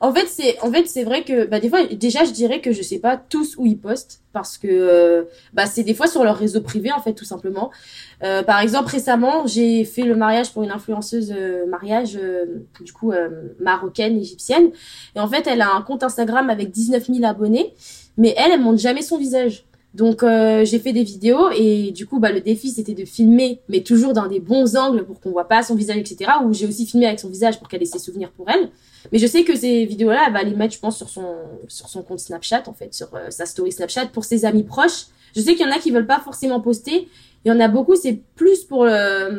en 0.00 0.12
fait, 0.12 0.26
c'est 0.28 0.58
en 0.60 0.70
fait 0.70 0.86
c'est 0.86 1.04
vrai 1.04 1.24
que 1.24 1.46
bah 1.46 1.58
des 1.60 1.68
fois 1.68 1.84
déjà 1.86 2.24
je 2.24 2.30
dirais 2.30 2.60
que 2.60 2.72
je 2.72 2.82
sais 2.82 2.98
pas 2.98 3.16
tous 3.16 3.56
où 3.56 3.66
ils 3.66 3.78
postent 3.78 4.20
parce 4.32 4.58
que 4.58 4.68
euh, 4.70 5.24
bah 5.52 5.66
c'est 5.66 5.82
des 5.82 5.94
fois 5.94 6.06
sur 6.06 6.22
leur 6.22 6.36
réseau 6.36 6.60
privé 6.60 6.92
en 6.92 7.00
fait 7.00 7.14
tout 7.14 7.24
simplement. 7.24 7.70
Euh, 8.22 8.42
par 8.42 8.60
exemple 8.60 8.90
récemment 8.90 9.46
j'ai 9.46 9.84
fait 9.84 10.02
le 10.02 10.14
mariage 10.14 10.52
pour 10.52 10.62
une 10.62 10.70
influenceuse 10.70 11.34
euh, 11.36 11.66
mariage 11.66 12.18
du 12.80 12.92
coup 12.92 13.12
marocaine 13.60 14.18
égyptienne 14.18 14.70
et 15.16 15.20
en 15.20 15.28
fait 15.28 15.46
elle 15.46 15.62
a 15.62 15.72
un 15.72 15.82
compte 15.82 16.02
Instagram 16.02 16.50
avec 16.50 16.70
19 16.70 17.06
000 17.06 17.24
abonnés 17.24 17.74
mais 18.16 18.34
elle 18.36 18.52
elle 18.52 18.60
montre 18.60 18.80
jamais 18.80 19.02
son 19.02 19.18
visage. 19.18 19.64
Donc 19.98 20.22
j'ai 20.22 20.78
fait 20.78 20.94
des 20.94 21.02
vidéos 21.02 21.50
et 21.50 21.90
du 21.90 22.06
coup 22.06 22.20
bah 22.20 22.32
le 22.32 22.40
défi 22.40 22.70
c'était 22.70 22.94
de 22.94 23.04
filmer 23.04 23.60
mais 23.68 23.82
toujours 23.82 24.12
dans 24.12 24.28
des 24.28 24.38
bons 24.38 24.76
angles 24.76 25.04
pour 25.04 25.20
qu'on 25.20 25.32
voit 25.32 25.48
pas 25.48 25.62
son 25.64 25.74
visage 25.74 25.98
etc. 25.98 26.30
Ou 26.44 26.54
j'ai 26.54 26.66
aussi 26.66 26.86
filmé 26.86 27.06
avec 27.06 27.18
son 27.18 27.28
visage 27.28 27.58
pour 27.58 27.68
qu'elle 27.68 27.82
ait 27.82 27.86
ses 27.86 27.98
souvenirs 27.98 28.30
pour 28.30 28.48
elle. 28.48 28.70
Mais 29.12 29.18
je 29.18 29.26
sais 29.26 29.44
que 29.44 29.56
ces 29.56 29.84
vidéos-là, 29.86 30.24
elle 30.26 30.32
va 30.32 30.42
les 30.42 30.54
mettre, 30.54 30.74
je 30.74 30.80
pense, 30.80 30.98
sur 30.98 31.08
son, 31.08 32.02
compte 32.02 32.20
Snapchat, 32.20 32.64
en 32.66 32.72
fait, 32.72 32.94
sur 32.94 33.14
euh, 33.14 33.30
sa 33.30 33.46
story 33.46 33.72
Snapchat 33.72 34.06
pour 34.06 34.24
ses 34.24 34.44
amis 34.44 34.64
proches. 34.64 35.06
Je 35.34 35.40
sais 35.40 35.54
qu'il 35.54 35.66
y 35.66 35.68
en 35.68 35.72
a 35.72 35.78
qui 35.78 35.90
veulent 35.90 36.06
pas 36.06 36.20
forcément 36.20 36.60
poster. 36.60 37.08
Il 37.44 37.48
y 37.48 37.52
en 37.52 37.60
a 37.60 37.68
beaucoup, 37.68 37.96
c'est 37.96 38.20
plus 38.34 38.64
pour, 38.64 38.84
euh, 38.84 39.30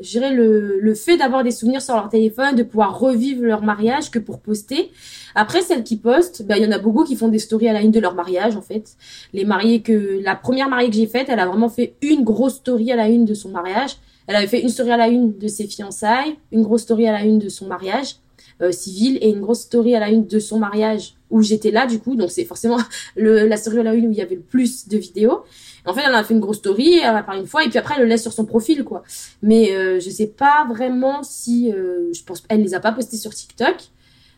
je 0.00 0.10
dirais, 0.10 0.32
le, 0.32 0.80
le 0.80 0.94
fait 0.94 1.16
d'avoir 1.16 1.44
des 1.44 1.50
souvenirs 1.50 1.80
sur 1.80 1.94
leur 1.94 2.08
téléphone, 2.08 2.56
de 2.56 2.62
pouvoir 2.62 2.98
revivre 2.98 3.44
leur 3.44 3.62
mariage 3.62 4.10
que 4.10 4.18
pour 4.18 4.40
poster. 4.40 4.90
Après, 5.34 5.62
celles 5.62 5.84
qui 5.84 5.96
postent, 5.96 6.42
ben, 6.42 6.56
il 6.56 6.64
y 6.64 6.66
en 6.66 6.72
a 6.72 6.78
beaucoup 6.78 7.04
qui 7.04 7.16
font 7.16 7.28
des 7.28 7.38
stories 7.38 7.68
à 7.68 7.72
la 7.72 7.82
une 7.82 7.90
de 7.90 8.00
leur 8.00 8.14
mariage, 8.14 8.56
en 8.56 8.62
fait. 8.62 8.96
Les 9.32 9.44
mariés 9.44 9.82
que, 9.82 10.20
la 10.22 10.34
première 10.34 10.68
mariée 10.68 10.90
que 10.90 10.96
j'ai 10.96 11.06
faite, 11.06 11.28
elle 11.28 11.40
a 11.40 11.46
vraiment 11.46 11.68
fait 11.68 11.94
une 12.02 12.24
grosse 12.24 12.56
story 12.56 12.90
à 12.92 12.96
la 12.96 13.08
une 13.08 13.24
de 13.24 13.34
son 13.34 13.50
mariage. 13.50 13.96
Elle 14.26 14.36
avait 14.36 14.46
fait 14.46 14.60
une 14.60 14.68
story 14.68 14.90
à 14.90 14.96
la 14.96 15.08
une 15.08 15.36
de 15.38 15.48
ses 15.48 15.66
fiançailles, 15.66 16.36
une 16.50 16.62
grosse 16.62 16.82
story 16.82 17.06
à 17.06 17.12
la 17.12 17.24
une 17.24 17.38
de 17.38 17.48
son 17.48 17.66
mariage 17.66 18.16
euh, 18.62 18.70
civile 18.70 19.18
et 19.20 19.30
une 19.30 19.40
grosse 19.40 19.62
story 19.62 19.96
à 19.96 20.00
la 20.00 20.10
une 20.10 20.26
de 20.26 20.38
son 20.38 20.60
mariage 20.60 21.14
où 21.28 21.42
j'étais 21.42 21.72
là 21.72 21.86
du 21.86 21.98
coup 21.98 22.14
donc 22.14 22.30
c'est 22.30 22.44
forcément 22.44 22.78
le, 23.16 23.48
la 23.48 23.56
story 23.56 23.80
à 23.80 23.82
la 23.82 23.94
une 23.94 24.06
où 24.06 24.12
il 24.12 24.16
y 24.16 24.20
avait 24.20 24.36
le 24.36 24.42
plus 24.42 24.86
de 24.86 24.96
vidéos 24.96 25.42
en 25.86 25.94
fait 25.94 26.02
elle 26.06 26.14
a 26.14 26.24
fait 26.24 26.34
une 26.34 26.40
grosse 26.40 26.58
story 26.58 26.98
elle 26.98 27.16
a 27.16 27.22
parlé 27.22 27.40
une 27.40 27.46
fois 27.46 27.64
et 27.64 27.68
puis 27.68 27.78
après 27.78 27.94
elle 27.96 28.02
le 28.02 28.08
laisse 28.08 28.22
sur 28.22 28.32
son 28.32 28.44
profil 28.44 28.84
quoi 28.84 29.02
mais 29.42 29.72
euh, 29.72 30.00
je 30.00 30.10
sais 30.10 30.26
pas 30.26 30.66
vraiment 30.68 31.22
si 31.22 31.72
euh, 31.72 32.12
je 32.12 32.22
pense 32.22 32.42
elle 32.48 32.62
les 32.62 32.74
a 32.74 32.80
pas 32.80 32.92
postées 32.92 33.16
sur 33.16 33.34
TikTok 33.34 33.76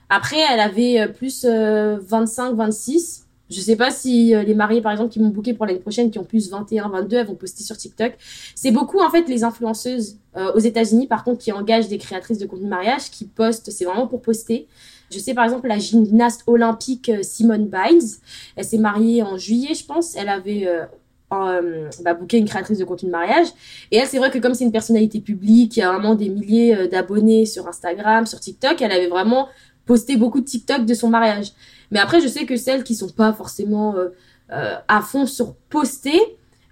après 0.09 0.39
elle 0.53 0.61
avait 0.61 1.01
euh, 1.01 1.09
plus 1.09 1.45
25 1.45 2.55
26 2.55 3.27
je 3.49 3.61
sais 3.61 3.77
pas 3.77 3.91
si 3.91 4.35
euh, 4.35 4.43
les 4.43 4.55
mariés, 4.55 4.81
par 4.81 4.93
exemple, 4.93 5.13
qui 5.13 5.21
m'ont 5.21 5.29
booké 5.29 5.55
pour 5.55 5.67
l'année 5.67 5.79
prochaine, 5.79 6.11
qui 6.11 6.19
ont 6.19 6.25
plus 6.25 6.51
21, 6.51 6.89
22, 6.89 7.17
elles 7.17 7.27
vont 7.27 7.35
poster 7.35 7.63
sur 7.63 7.77
TikTok. 7.77 8.15
C'est 8.55 8.73
beaucoup, 8.73 9.01
en 9.01 9.11
fait, 9.11 9.29
les 9.29 9.45
influenceuses 9.45 10.19
euh, 10.37 10.53
aux 10.55 10.59
États-Unis, 10.59 11.07
par 11.07 11.23
contre, 11.23 11.39
qui 11.39 11.53
engagent 11.53 11.89
des 11.89 11.99
créatrices 11.99 12.39
de 12.39 12.47
contenu 12.47 12.65
de 12.65 12.71
mariage, 12.71 13.11
qui 13.11 13.25
postent. 13.25 13.71
C'est 13.71 13.85
vraiment 13.85 14.09
pour 14.09 14.21
poster. 14.21 14.67
Je 15.13 15.19
sais, 15.21 15.33
par 15.33 15.45
exemple, 15.45 15.69
la 15.69 15.79
gymnaste 15.79 16.43
olympique 16.49 17.09
euh, 17.09 17.23
Simone 17.23 17.69
Biles. 17.69 18.17
Elle 18.57 18.65
s'est 18.65 18.79
mariée 18.79 19.23
en 19.23 19.37
juillet, 19.37 19.75
je 19.75 19.85
pense. 19.85 20.17
Elle 20.17 20.29
avait 20.29 20.67
euh, 20.67 20.85
bah, 21.31 22.15
booké 22.15 22.39
une 22.39 22.49
créatrice 22.49 22.79
de 22.79 22.85
contenu 22.85 23.09
de 23.09 23.13
mariage. 23.13 23.49
Et 23.91 23.97
elle, 23.97 24.07
c'est 24.07 24.19
vrai 24.19 24.31
que 24.31 24.39
comme 24.39 24.55
c'est 24.55 24.65
une 24.65 24.73
personnalité 24.73 25.21
publique, 25.21 25.73
qui 25.73 25.83
a 25.83 25.93
vraiment 25.93 26.15
des 26.15 26.29
milliers 26.29 26.89
d'abonnés 26.89 27.47
sur 27.47 27.67
Instagram, 27.67 28.27
sur 28.27 28.41
TikTok, 28.41 28.81
elle 28.81 28.93
avait 28.93 29.09
vraiment 29.09 29.49
posté 29.87 30.17
beaucoup 30.17 30.41
de 30.41 30.45
TikTok 30.45 30.85
de 30.85 30.95
son 30.95 31.09
mariage. 31.09 31.53
Mais 31.91 32.01
après, 32.01 32.21
je 32.21 32.29
sais 32.29 32.45
que 32.45 32.57
celles 32.57 32.85
qui 32.85 32.95
sont 32.95 33.09
pas 33.09 33.33
forcément 33.33 33.97
euh, 33.97 34.09
euh, 34.53 34.75
à 34.89 35.01
fond 35.01 35.27
sur 35.27 35.55
poster, 35.71 36.21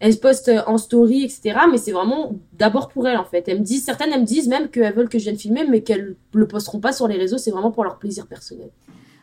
elles 0.01 0.19
postent 0.19 0.51
en 0.67 0.77
story, 0.77 1.25
etc. 1.25 1.61
Mais 1.71 1.79
c'est 1.79 1.93
vraiment 1.93 2.33
d'abord 2.53 2.89
pour 2.89 3.09
elles, 3.09 3.17
en 3.17 3.25
fait. 3.25 3.49
Elles 3.49 3.61
me 3.61 3.65
disent, 3.65 3.85
certaines, 3.85 4.13
elles 4.13 4.21
me 4.21 4.27
disent 4.27 4.49
même 4.49 4.69
qu'elles 4.69 4.93
veulent 4.93 5.09
que 5.09 5.19
je 5.19 5.25
vienne 5.25 5.39
filmer, 5.39 5.65
mais 5.69 5.83
qu'elles 5.83 6.17
le 6.33 6.49
posteront 6.49 6.81
pas 6.81 6.93
sur 6.93 7.09
les 7.09 7.17
réseaux. 7.17 7.39
C'est 7.39 7.53
vraiment 7.53 7.71
pour 7.71 7.85
leur 7.85 7.99
plaisir 7.99 8.27
personnel. 8.27 8.71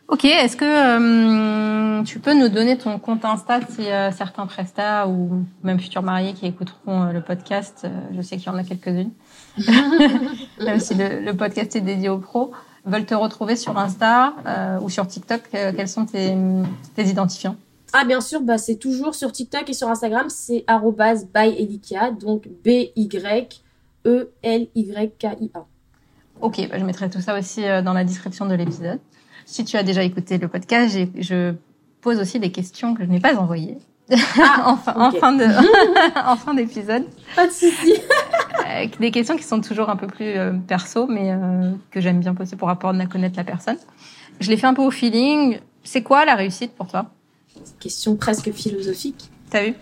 Ok, 0.08 0.24
est-ce 0.26 0.56
que 0.56 0.64
euh, 0.64 2.02
tu 2.02 2.18
peux 2.18 2.34
nous 2.34 2.48
donner 2.48 2.76
ton 2.76 2.98
compte 2.98 3.24
Insta 3.24 3.60
si 3.68 3.84
certains 4.14 4.46
prestats 4.46 5.08
ou 5.08 5.44
même 5.62 5.80
futurs 5.80 6.02
mariés 6.02 6.34
qui 6.34 6.46
écouteront 6.46 7.04
le 7.04 7.22
podcast, 7.22 7.86
je 8.14 8.20
sais 8.20 8.36
qu'il 8.36 8.46
y 8.46 8.50
en 8.50 8.58
a 8.58 8.64
quelques-unes, 8.64 9.12
même 10.60 10.80
si 10.80 10.94
le, 10.94 11.20
le, 11.20 11.34
podcast 11.34 11.74
est 11.76 11.80
dédié 11.80 12.10
aux 12.10 12.18
pros, 12.18 12.52
veulent 12.84 13.06
te 13.06 13.14
retrouver 13.14 13.56
sur 13.56 13.78
Insta 13.78 14.34
euh, 14.46 14.80
ou 14.80 14.90
sur 14.90 15.06
TikTok, 15.06 15.42
euh, 15.54 15.72
quels 15.74 15.88
sont 15.88 16.06
tes, 16.06 16.34
tes 16.94 17.04
identifiants? 17.04 17.56
Ah 17.92 18.04
bien 18.04 18.20
sûr, 18.20 18.40
bah 18.40 18.58
c'est 18.58 18.76
toujours 18.76 19.14
sur 19.14 19.32
TikTok 19.32 19.68
et 19.68 19.74
sur 19.74 19.88
Instagram, 19.88 20.28
c'est 20.28 20.64
@byelikia, 21.34 22.10
donc 22.10 22.48
B 22.64 22.88
Y 22.96 23.62
E 24.06 24.32
L 24.42 24.68
Y 24.74 25.12
K 25.18 25.24
I 25.40 25.50
A. 25.54 25.66
Ok, 26.40 26.66
bah 26.70 26.78
je 26.78 26.84
mettrai 26.84 27.10
tout 27.10 27.20
ça 27.20 27.38
aussi 27.38 27.64
euh, 27.64 27.82
dans 27.82 27.92
la 27.92 28.04
description 28.04 28.46
de 28.46 28.54
l'épisode. 28.54 28.98
Si 29.46 29.64
tu 29.64 29.76
as 29.76 29.82
déjà 29.82 30.02
écouté 30.02 30.38
le 30.38 30.48
podcast, 30.48 30.98
je 31.18 31.54
pose 32.00 32.18
aussi 32.18 32.40
des 32.40 32.50
questions 32.52 32.94
que 32.94 33.04
je 33.04 33.08
n'ai 33.08 33.20
pas 33.20 33.34
envoyées. 33.36 33.78
Ah, 34.38 34.62
en, 34.66 34.76
fin, 34.76 34.94
en, 34.96 35.10
fin 35.12 35.32
de, 35.32 35.44
en 36.26 36.36
fin 36.36 36.54
d'épisode. 36.54 37.04
Pas 37.36 37.46
de 37.46 37.52
souci. 37.52 37.94
Euh, 38.68 38.86
des 39.00 39.10
questions 39.10 39.36
qui 39.36 39.44
sont 39.44 39.60
toujours 39.60 39.88
un 39.90 39.96
peu 39.96 40.06
plus 40.06 40.36
euh, 40.36 40.52
perso, 40.66 41.06
mais 41.06 41.30
euh, 41.30 41.72
que 41.90 42.00
j'aime 42.00 42.20
bien 42.20 42.34
poser 42.34 42.56
pour 42.56 42.68
apprendre 42.68 43.00
à 43.00 43.06
connaître 43.06 43.36
la 43.36 43.44
personne. 43.44 43.78
Je 44.40 44.50
l'ai 44.50 44.56
fait 44.56 44.66
un 44.66 44.74
peu 44.74 44.82
au 44.82 44.90
feeling. 44.90 45.58
C'est 45.84 46.02
quoi 46.02 46.24
la 46.24 46.34
réussite 46.34 46.72
pour 46.72 46.88
toi? 46.88 47.10
Question 47.80 48.16
presque 48.16 48.50
philosophique. 48.52 49.30
T'as 49.50 49.64
vu? 49.64 49.74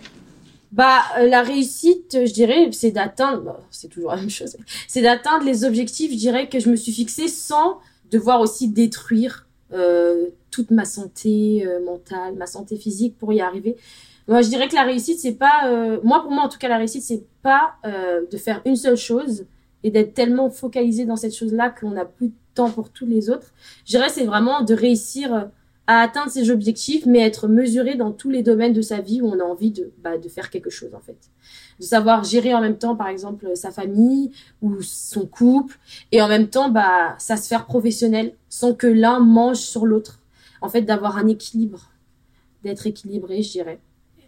Bah, 0.71 1.01
la 1.19 1.41
réussite, 1.41 2.25
je 2.25 2.31
dirais, 2.31 2.69
c'est 2.71 2.91
d'atteindre. 2.91 3.43
Bah, 3.43 3.59
c'est 3.71 3.89
toujours 3.89 4.11
la 4.11 4.17
même 4.17 4.29
chose. 4.29 4.55
C'est 4.87 5.01
d'atteindre 5.01 5.45
les 5.45 5.65
objectifs, 5.65 6.11
je 6.11 6.17
dirais, 6.17 6.47
que 6.47 6.59
je 6.59 6.69
me 6.69 6.75
suis 6.75 6.93
fixé 6.93 7.27
sans 7.27 7.79
devoir 8.11 8.39
aussi 8.41 8.69
détruire 8.69 9.47
toute 10.51 10.71
ma 10.71 10.85
santé 10.85 11.65
mentale, 11.85 12.35
ma 12.35 12.45
santé 12.45 12.75
physique 12.75 13.17
pour 13.17 13.31
y 13.33 13.41
arriver. 13.41 13.77
Moi, 14.27 14.41
je 14.41 14.49
dirais 14.49 14.67
que 14.67 14.75
la 14.75 14.83
réussite, 14.83 15.19
c'est 15.19 15.33
pas, 15.33 15.67
euh, 15.67 15.99
moi 16.03 16.21
pour 16.21 16.31
moi 16.31 16.43
en 16.43 16.49
tout 16.49 16.57
cas, 16.57 16.69
la 16.69 16.77
réussite, 16.77 17.03
c'est 17.03 17.25
pas 17.41 17.73
euh, 17.85 18.21
de 18.31 18.37
faire 18.37 18.61
une 18.65 18.75
seule 18.75 18.97
chose 18.97 19.45
et 19.83 19.91
d'être 19.91 20.13
tellement 20.13 20.49
focalisé 20.49 21.05
dans 21.05 21.15
cette 21.15 21.35
chose-là 21.35 21.69
qu'on 21.69 21.91
n'a 21.91 22.05
plus 22.05 22.27
de 22.27 22.33
temps 22.53 22.69
pour 22.69 22.89
tous 22.89 23.05
les 23.05 23.29
autres. 23.29 23.51
Je 23.85 23.91
dirais 23.91 24.09
c'est 24.09 24.25
vraiment 24.25 24.61
de 24.61 24.73
réussir 24.73 25.33
euh, 25.33 25.41
à 25.91 26.03
atteindre 26.03 26.31
ses 26.31 26.51
objectifs, 26.51 27.05
mais 27.05 27.19
être 27.19 27.49
mesuré 27.49 27.95
dans 27.95 28.13
tous 28.13 28.29
les 28.29 28.43
domaines 28.43 28.71
de 28.71 28.81
sa 28.81 29.01
vie 29.01 29.19
où 29.19 29.27
on 29.27 29.37
a 29.41 29.43
envie 29.43 29.71
de, 29.71 29.91
bah, 30.01 30.17
de 30.17 30.29
faire 30.29 30.49
quelque 30.49 30.69
chose 30.69 30.95
en 30.95 31.01
fait. 31.01 31.17
De 31.81 31.83
savoir 31.83 32.23
gérer 32.23 32.53
en 32.53 32.61
même 32.61 32.77
temps, 32.77 32.95
par 32.95 33.09
exemple, 33.09 33.51
sa 33.55 33.71
famille 33.71 34.31
ou 34.61 34.81
son 34.81 35.25
couple, 35.25 35.77
et 36.13 36.21
en 36.21 36.29
même 36.29 36.47
temps, 36.47 36.69
bah, 36.69 37.15
sa 37.17 37.35
sphère 37.35 37.65
professionnelle, 37.65 38.35
sans 38.47 38.73
que 38.73 38.87
l'un 38.87 39.19
mange 39.19 39.57
sur 39.57 39.85
l'autre. 39.85 40.19
En 40.61 40.69
fait, 40.69 40.83
d'avoir 40.83 41.17
un 41.17 41.27
équilibre, 41.27 41.91
d'être 42.63 42.87
équilibré, 42.87 43.41
je 43.41 43.51
dirais. 43.51 43.79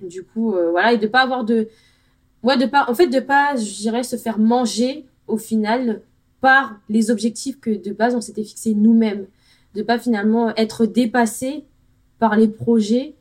Du 0.02 0.24
coup, 0.24 0.56
euh, 0.56 0.70
voilà, 0.70 0.92
et 0.92 0.98
de 0.98 1.08
pas 1.08 1.22
avoir 1.22 1.46
de, 1.46 1.70
ouais, 2.44 2.58
de 2.58 2.66
pas, 2.66 2.86
en 2.90 2.94
fait, 2.94 3.08
de 3.08 3.22
pas, 3.22 3.56
je 3.56 3.74
dirais, 3.78 4.04
se 4.04 4.18
faire 4.18 4.38
manger 4.38 5.06
au 5.28 5.38
final 5.38 6.02
par 6.42 6.76
les 6.90 7.10
objectifs 7.10 7.58
que 7.62 7.70
de 7.70 7.94
base 7.94 8.16
on 8.16 8.22
s'était 8.22 8.44
fixés 8.44 8.74
nous-mêmes, 8.74 9.28
de 9.76 9.82
pas 9.84 10.00
finalement 10.00 10.56
être 10.56 10.86
dépassé 10.86 11.66
par 12.20 12.36
les 12.36 12.48
projets 12.48 13.16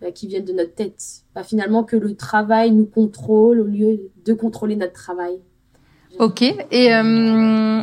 bah, 0.00 0.12
qui 0.12 0.28
viennent 0.28 0.44
de 0.44 0.52
notre 0.52 0.74
tête, 0.74 1.24
pas 1.34 1.42
finalement 1.42 1.82
que 1.84 1.96
le 1.96 2.14
travail 2.14 2.70
nous 2.70 2.86
contrôle 2.86 3.60
au 3.60 3.64
lieu 3.64 4.10
de 4.24 4.32
contrôler 4.32 4.76
notre 4.76 4.92
travail. 4.92 5.40
Ok, 6.18 6.42
et 6.42 6.94
euh, 6.94 7.82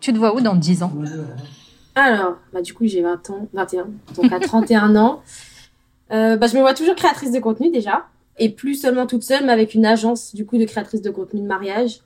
tu 0.00 0.12
te 0.12 0.18
vois 0.18 0.34
où 0.34 0.40
dans 0.40 0.56
10 0.56 0.82
ans? 0.82 0.92
Alors, 1.94 2.36
bah 2.52 2.62
du 2.62 2.74
coup 2.74 2.86
j'ai 2.86 3.02
20 3.02 3.30
ans, 3.30 3.48
21, 3.52 3.88
donc 4.16 4.32
à 4.32 4.40
31 4.40 4.96
ans. 4.96 5.22
Euh, 6.12 6.36
bah, 6.36 6.46
je 6.46 6.54
me 6.54 6.60
vois 6.60 6.72
toujours 6.72 6.94
créatrice 6.94 7.32
de 7.32 7.40
contenu 7.40 7.68
déjà, 7.72 8.06
et 8.38 8.50
plus 8.50 8.76
seulement 8.76 9.08
toute 9.08 9.24
seule, 9.24 9.44
mais 9.44 9.52
avec 9.52 9.74
une 9.74 9.84
agence 9.84 10.36
du 10.36 10.46
coup 10.46 10.56
de 10.56 10.64
créatrice 10.64 11.02
de 11.02 11.10
contenu 11.10 11.40
de 11.40 11.46
mariage, 11.46 12.02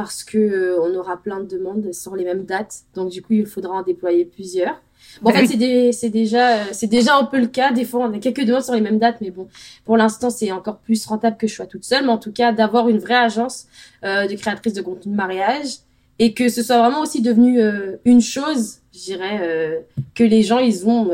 parce 0.00 0.24
que 0.24 0.38
euh, 0.38 0.80
on 0.80 0.94
aura 0.94 1.18
plein 1.18 1.40
de 1.40 1.46
demandes 1.46 1.92
sur 1.92 2.16
les 2.16 2.24
mêmes 2.24 2.46
dates, 2.46 2.84
donc 2.94 3.10
du 3.10 3.20
coup 3.20 3.34
il 3.34 3.44
faudra 3.44 3.74
en 3.74 3.82
déployer 3.82 4.24
plusieurs. 4.24 4.80
Bon, 5.20 5.30
en 5.30 5.34
fait, 5.34 5.46
c'est, 5.46 5.92
c'est 5.92 6.08
déjà, 6.08 6.56
euh, 6.56 6.64
c'est 6.72 6.86
déjà 6.86 7.16
un 7.16 7.24
peu 7.24 7.38
le 7.38 7.48
cas. 7.48 7.70
Des 7.70 7.84
fois, 7.84 8.06
on 8.06 8.14
a 8.14 8.18
quelques 8.18 8.46
demandes 8.46 8.62
sur 8.62 8.74
les 8.74 8.80
mêmes 8.80 8.98
dates, 8.98 9.20
mais 9.20 9.30
bon, 9.30 9.46
pour 9.84 9.98
l'instant, 9.98 10.30
c'est 10.30 10.52
encore 10.52 10.78
plus 10.78 11.04
rentable 11.04 11.36
que 11.36 11.46
je 11.46 11.54
sois 11.54 11.66
toute 11.66 11.84
seule. 11.84 12.04
Mais 12.04 12.12
en 12.12 12.16
tout 12.16 12.32
cas, 12.32 12.52
d'avoir 12.52 12.88
une 12.88 12.98
vraie 12.98 13.16
agence 13.16 13.66
euh, 14.04 14.26
de 14.26 14.34
créatrice 14.36 14.72
de 14.72 14.80
contenu 14.80 15.12
de 15.12 15.16
mariage 15.16 15.80
et 16.18 16.32
que 16.32 16.48
ce 16.48 16.62
soit 16.62 16.78
vraiment 16.78 17.00
aussi 17.00 17.20
devenu 17.20 17.60
une 18.04 18.20
chose, 18.20 18.78
je 18.94 18.98
dirais, 18.98 19.86
que 20.14 20.22
les 20.22 20.42
gens, 20.42 20.58
ils 20.58 20.86
ont 20.86 21.10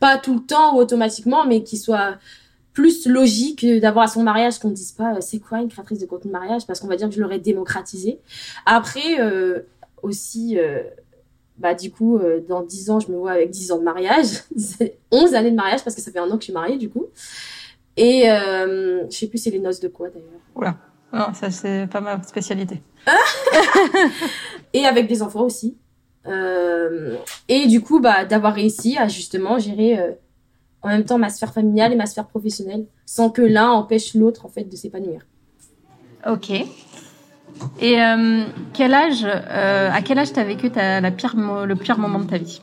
pas 0.00 0.18
tout 0.18 0.34
le 0.34 0.40
temps 0.40 0.76
ou 0.76 0.78
automatiquement, 0.78 1.46
mais 1.46 1.62
qui 1.62 1.78
soit 1.78 2.18
plus 2.72 3.06
logique 3.06 3.66
d'avoir 3.80 4.04
à 4.04 4.08
son 4.08 4.22
mariage 4.22 4.58
qu'on 4.58 4.68
ne 4.68 4.74
dise 4.74 4.92
pas 4.92 5.14
euh, 5.14 5.20
c'est 5.20 5.38
quoi 5.38 5.60
une 5.60 5.68
créatrice 5.68 5.98
de 5.98 6.06
contenu 6.06 6.30
de 6.30 6.36
mariage? 6.36 6.66
Parce 6.66 6.80
qu'on 6.80 6.86
va 6.86 6.96
dire 6.96 7.08
que 7.08 7.14
je 7.14 7.20
l'aurais 7.20 7.38
démocratisé. 7.38 8.18
Après 8.66 9.20
euh, 9.20 9.60
aussi 10.02 10.58
euh, 10.58 10.82
bah 11.58 11.74
du 11.74 11.90
coup 11.90 12.18
dans 12.48 12.62
10 12.62 12.90
ans 12.90 13.00
je 13.00 13.10
me 13.10 13.16
vois 13.16 13.32
avec 13.32 13.50
10 13.50 13.72
ans 13.72 13.78
de 13.78 13.84
mariage, 13.84 14.44
11 15.10 15.34
années 15.34 15.50
de 15.50 15.56
mariage 15.56 15.84
parce 15.84 15.94
que 15.94 16.02
ça 16.02 16.10
fait 16.10 16.18
un 16.18 16.30
an 16.30 16.36
que 16.36 16.42
je 16.42 16.44
suis 16.44 16.52
mariée 16.52 16.78
du 16.78 16.88
coup. 16.88 17.06
Et 17.96 18.22
je 18.24 19.06
sais 19.10 19.26
plus 19.26 19.38
c'est 19.38 19.50
les 19.50 19.58
noces 19.58 19.80
de 19.80 19.88
quoi 19.88 20.08
d'ailleurs. 20.08 20.40
Oula. 20.54 20.76
Non, 21.12 21.34
ça 21.34 21.50
c'est 21.50 21.88
pas 21.90 22.00
ma 22.00 22.22
spécialité. 22.22 22.82
et 24.72 24.86
avec 24.86 25.08
des 25.08 25.22
enfants 25.22 25.42
aussi. 25.42 25.76
Euh, 26.26 27.16
et 27.48 27.66
du 27.66 27.80
coup, 27.80 28.00
bah, 28.00 28.24
d'avoir 28.24 28.54
réussi 28.54 28.96
à 28.98 29.08
justement 29.08 29.58
gérer 29.58 29.98
euh, 29.98 30.12
en 30.82 30.88
même 30.88 31.04
temps 31.04 31.18
ma 31.18 31.28
sphère 31.28 31.52
familiale 31.52 31.92
et 31.92 31.96
ma 31.96 32.06
sphère 32.06 32.26
professionnelle, 32.26 32.86
sans 33.06 33.30
que 33.30 33.42
l'un 33.42 33.70
empêche 33.70 34.14
l'autre 34.14 34.46
en 34.46 34.48
fait 34.48 34.64
de 34.64 34.76
s'épanouir. 34.76 35.26
Ok. 36.28 36.50
Et 37.80 38.00
euh, 38.00 38.44
quel 38.72 38.94
âge, 38.94 39.24
à 39.24 40.00
quel 40.02 40.18
âge 40.18 40.32
t'as 40.32 40.44
vécu 40.44 40.70
ta, 40.70 41.00
la 41.00 41.10
pire, 41.10 41.34
le 41.36 41.74
pire 41.74 41.98
moment 41.98 42.20
de 42.20 42.28
ta 42.28 42.38
vie? 42.38 42.60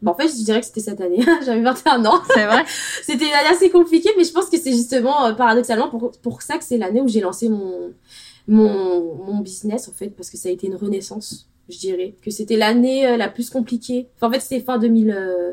Bah, 0.00 0.12
en 0.12 0.14
fait, 0.14 0.28
je 0.28 0.44
dirais 0.44 0.60
que 0.60 0.66
c'était 0.66 0.80
cette 0.80 1.00
année. 1.00 1.20
J'avais 1.44 1.60
21 1.60 2.04
ans. 2.04 2.20
C'est 2.32 2.46
vrai? 2.46 2.64
c'était 3.02 3.26
une 3.26 3.34
année 3.34 3.48
assez 3.50 3.68
compliquée, 3.68 4.10
mais 4.16 4.24
je 4.24 4.32
pense 4.32 4.48
que 4.48 4.56
c'est 4.56 4.72
justement 4.72 5.34
paradoxalement 5.34 5.88
pour, 5.88 6.12
pour 6.22 6.42
ça 6.42 6.56
que 6.56 6.64
c'est 6.64 6.78
l'année 6.78 7.00
où 7.00 7.08
j'ai 7.08 7.20
lancé 7.20 7.48
mon, 7.48 7.92
mon, 8.46 9.16
mon 9.16 9.40
business 9.40 9.88
en 9.88 9.92
fait, 9.92 10.10
parce 10.10 10.30
que 10.30 10.36
ça 10.36 10.48
a 10.48 10.52
été 10.52 10.68
une 10.68 10.76
renaissance 10.76 11.48
je 11.68 11.78
dirais 11.78 12.14
que 12.22 12.30
c'était 12.30 12.56
l'année 12.56 13.06
euh, 13.06 13.16
la 13.16 13.28
plus 13.28 13.50
compliquée. 13.50 14.08
Enfin, 14.16 14.28
en 14.28 14.32
fait, 14.32 14.40
c'était 14.40 14.60
fin 14.60 14.78
2000, 14.78 15.10
euh, 15.10 15.52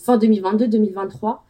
fin 0.00 0.18
2022, 0.18 0.68
2023. 0.68 1.44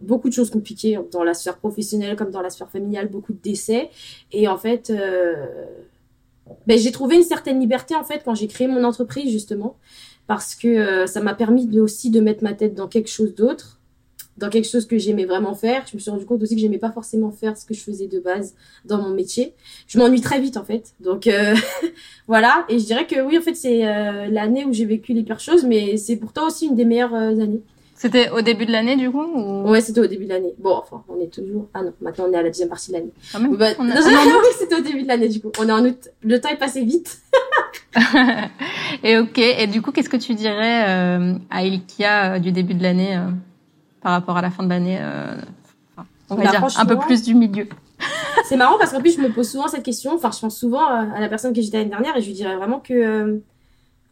Beaucoup 0.00 0.28
de 0.28 0.34
choses 0.34 0.50
compliquées 0.50 0.98
dans 1.10 1.24
la 1.24 1.34
sphère 1.34 1.58
professionnelle 1.58 2.16
comme 2.16 2.30
dans 2.30 2.42
la 2.42 2.50
sphère 2.50 2.70
familiale, 2.70 3.08
beaucoup 3.08 3.32
de 3.32 3.40
décès. 3.42 3.90
Et 4.32 4.46
en 4.46 4.56
fait, 4.56 4.90
euh, 4.90 5.46
ben, 6.66 6.78
j'ai 6.78 6.92
trouvé 6.92 7.16
une 7.16 7.24
certaine 7.24 7.60
liberté 7.60 7.94
en 7.96 8.04
fait 8.04 8.22
quand 8.24 8.34
j'ai 8.34 8.46
créé 8.46 8.68
mon 8.68 8.84
entreprise 8.84 9.30
justement, 9.30 9.76
parce 10.26 10.54
que 10.54 11.06
ça 11.06 11.20
m'a 11.20 11.34
permis 11.34 11.78
aussi 11.80 12.10
de 12.10 12.20
mettre 12.20 12.44
ma 12.44 12.54
tête 12.54 12.74
dans 12.74 12.86
quelque 12.86 13.08
chose 13.08 13.34
d'autre 13.34 13.78
dans 14.38 14.48
quelque 14.48 14.68
chose 14.68 14.86
que 14.86 14.98
j'aimais 14.98 15.24
vraiment 15.24 15.54
faire. 15.54 15.84
Je 15.90 15.96
me 15.96 16.00
suis 16.00 16.10
rendu 16.10 16.24
compte 16.24 16.42
aussi 16.42 16.54
que 16.54 16.60
j'aimais 16.60 16.78
pas 16.78 16.92
forcément 16.92 17.30
faire 17.30 17.56
ce 17.56 17.66
que 17.66 17.74
je 17.74 17.80
faisais 17.80 18.06
de 18.06 18.20
base 18.20 18.54
dans 18.84 18.98
mon 18.98 19.10
métier. 19.10 19.54
Je 19.86 19.98
m'ennuie 19.98 20.20
très 20.20 20.40
vite 20.40 20.56
en 20.56 20.64
fait. 20.64 20.94
Donc 21.00 21.26
euh, 21.26 21.54
voilà. 22.28 22.64
Et 22.68 22.78
je 22.78 22.84
dirais 22.84 23.06
que 23.06 23.20
oui, 23.20 23.36
en 23.36 23.42
fait, 23.42 23.54
c'est 23.54 23.86
euh, 23.86 24.28
l'année 24.28 24.64
où 24.64 24.72
j'ai 24.72 24.86
vécu 24.86 25.12
les 25.12 25.22
pires 25.22 25.40
choses, 25.40 25.64
mais 25.64 25.96
c'est 25.96 26.16
pourtant 26.16 26.46
aussi 26.46 26.66
une 26.66 26.76
des 26.76 26.84
meilleures 26.84 27.14
euh, 27.14 27.40
années. 27.40 27.62
C'était 27.98 28.30
au 28.30 28.40
début 28.42 28.64
de 28.64 28.72
l'année 28.72 28.96
du 28.96 29.10
coup 29.10 29.24
ou... 29.24 29.68
Ouais, 29.68 29.80
c'était 29.80 30.00
au 30.00 30.06
début 30.06 30.24
de 30.24 30.30
l'année. 30.30 30.54
Bon, 30.58 30.76
enfin, 30.76 31.02
on 31.08 31.20
est 31.20 31.32
toujours. 31.32 31.68
Ah 31.74 31.82
non, 31.82 31.92
maintenant 32.00 32.26
on 32.28 32.32
est 32.32 32.36
à 32.36 32.42
la 32.42 32.48
deuxième 32.48 32.68
partie 32.68 32.92
de 32.92 32.96
l'année. 32.96 33.12
Quand 33.32 33.40
même. 33.40 33.56
Bah, 33.56 33.70
on 33.78 33.90
a... 33.90 33.94
Non, 33.94 34.00
c'était 34.58 34.76
au 34.76 34.80
début 34.80 35.02
de 35.02 35.08
l'année 35.08 35.28
du 35.28 35.40
coup. 35.40 35.50
On 35.58 35.68
est 35.68 35.72
en 35.72 35.84
août. 35.84 36.08
Le 36.22 36.40
temps 36.40 36.48
est 36.48 36.56
passé 36.56 36.84
vite. 36.84 37.18
et 39.02 39.18
ok. 39.18 39.38
Et 39.38 39.66
du 39.66 39.82
coup, 39.82 39.90
qu'est-ce 39.90 40.08
que 40.08 40.16
tu 40.16 40.34
dirais 40.34 40.84
à 41.50 41.64
Ilkia 41.64 42.38
du 42.38 42.52
début 42.52 42.74
de 42.74 42.82
l'année 42.82 43.20
par 44.00 44.12
rapport 44.12 44.36
à 44.36 44.42
la 44.42 44.50
fin 44.50 44.62
de 44.62 44.68
l'année 44.68 44.98
euh, 45.00 45.34
On 46.30 46.36
va 46.36 46.44
bah, 46.44 46.50
dire 46.50 46.66
un 46.78 46.86
peu 46.86 46.98
plus 46.98 47.22
du 47.22 47.34
milieu? 47.34 47.68
c'est 48.44 48.56
marrant 48.56 48.78
parce 48.78 48.92
qu'en 48.92 49.00
plus, 49.00 49.16
je 49.16 49.20
me 49.20 49.30
pose 49.30 49.50
souvent 49.50 49.68
cette 49.68 49.82
question. 49.82 50.14
Enfin, 50.14 50.30
je 50.32 50.38
pense 50.38 50.56
souvent 50.56 50.84
à 50.86 51.20
la 51.20 51.28
personne 51.28 51.52
que 51.52 51.60
j'étais 51.60 51.78
l'année 51.78 51.90
dernière 51.90 52.16
et 52.16 52.20
je 52.20 52.26
lui 52.26 52.34
dirais 52.34 52.56
vraiment 52.56 52.80
que, 52.80 52.94
euh, 52.94 53.38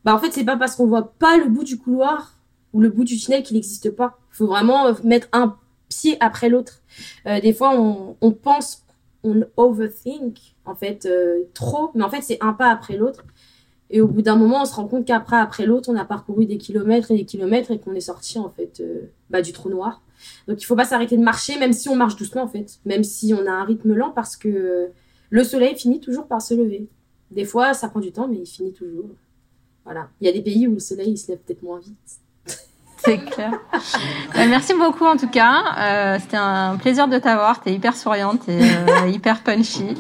bah, 0.05 0.15
en 0.15 0.19
fait, 0.19 0.33
c'est 0.33 0.45
pas 0.45 0.57
parce 0.57 0.77
qu'on 0.77 0.87
voit 0.87 1.13
pas 1.19 1.37
le 1.37 1.47
bout 1.47 1.65
du 1.65 1.79
couloir 1.79 2.36
ou 2.77 2.81
le 2.81 2.91
bout 2.91 3.05
du 3.05 3.17
tunnel 3.17 3.43
qu'il 3.43 3.57
n'existe 3.57 3.91
pas. 3.91 4.19
Il 4.33 4.37
faut 4.37 4.47
vraiment 4.47 4.93
mettre 5.03 5.29
un 5.33 5.57
pied 5.89 6.17
après 6.21 6.51
l'autre. 6.51 6.83
Euh, 7.27 7.41
des 7.41 7.55
fois, 7.55 7.73
on, 7.75 8.33
pense, 8.33 8.85
on 9.25 9.45
overthink, 9.57 10.55
en 10.67 10.75
fait, 10.75 11.09
trop, 11.55 11.91
mais 11.95 12.05
en 12.05 12.11
fait, 12.11 12.21
c'est 12.21 12.39
un 12.43 12.53
pas 12.53 12.71
après 12.71 12.97
l'autre. 12.97 13.25
Et 13.89 14.01
au 14.01 14.09
bout 14.09 14.23
d'un 14.23 14.37
moment, 14.37 14.63
on 14.63 14.65
se 14.65 14.75
rend 14.75 14.89
compte 14.89 15.07
qu'après, 15.07 15.37
après, 15.37 15.65
l'autre, 15.65 15.89
on 15.91 15.97
a 15.97 16.05
parcouru 16.05 16.45
des 16.47 16.59
kilomètres 16.59 17.11
et 17.13 17.17
des 17.17 17.25
kilomètres 17.25 17.71
et 17.71 17.79
qu'on 17.79 17.95
est 17.95 18.01
sorti 18.01 18.39
en 18.39 18.51
fait 18.51 18.81
euh, 18.81 19.13
bah, 19.31 19.43
du 19.43 19.53
trou 19.53 19.71
noir. 19.71 20.03
Donc 20.49 20.61
il 20.61 20.65
faut 20.65 20.77
pas 20.77 20.85
s'arrêter 20.85 21.17
de 21.17 21.23
marcher, 21.23 21.59
même 21.59 21.73
si 21.73 21.89
on 21.89 21.97
marche 21.97 22.17
doucement 22.17 22.43
en 22.43 22.49
fait, 22.49 22.79
même 22.85 23.05
si 23.05 23.33
on 23.35 23.47
a 23.47 23.51
un 23.51 23.65
rythme 23.65 23.95
lent, 23.95 24.11
parce 24.11 24.37
que 24.37 24.91
le 25.31 25.45
soleil 25.45 25.77
finit 25.77 26.01
toujours 26.01 26.27
par 26.27 26.43
se 26.43 26.55
lever. 26.55 26.89
Des 27.31 27.45
fois, 27.45 27.75
ça 27.75 27.89
prend 27.89 28.01
du 28.01 28.13
temps, 28.13 28.29
mais 28.29 28.39
il 28.39 28.47
finit 28.47 28.73
toujours. 28.73 29.11
Voilà. 29.85 30.09
Il 30.21 30.27
y 30.27 30.31
a 30.31 30.33
des 30.33 30.43
pays 30.43 30.67
où 30.67 30.75
le 30.75 30.81
soleil 30.81 31.11
il 31.11 31.17
se 31.17 31.31
lève 31.31 31.39
peut-être 31.39 31.63
moins 31.63 31.79
vite. 31.79 32.21
C'est 33.07 33.19
clair. 33.19 33.53
Bah, 34.35 34.47
merci 34.49 34.75
beaucoup 34.75 35.07
en 35.07 35.17
tout 35.17 35.29
cas. 35.29 35.63
Euh, 35.79 36.19
C'était 36.21 36.37
un 36.37 36.77
plaisir 36.77 37.09
de 37.09 37.19
t'avoir. 37.19 37.61
T'es 37.63 37.73
hyper 37.73 37.97
souriante 37.97 38.49
et 38.49 38.61
euh, 38.61 39.09
hyper 39.09 39.43
punchy. 39.43 39.97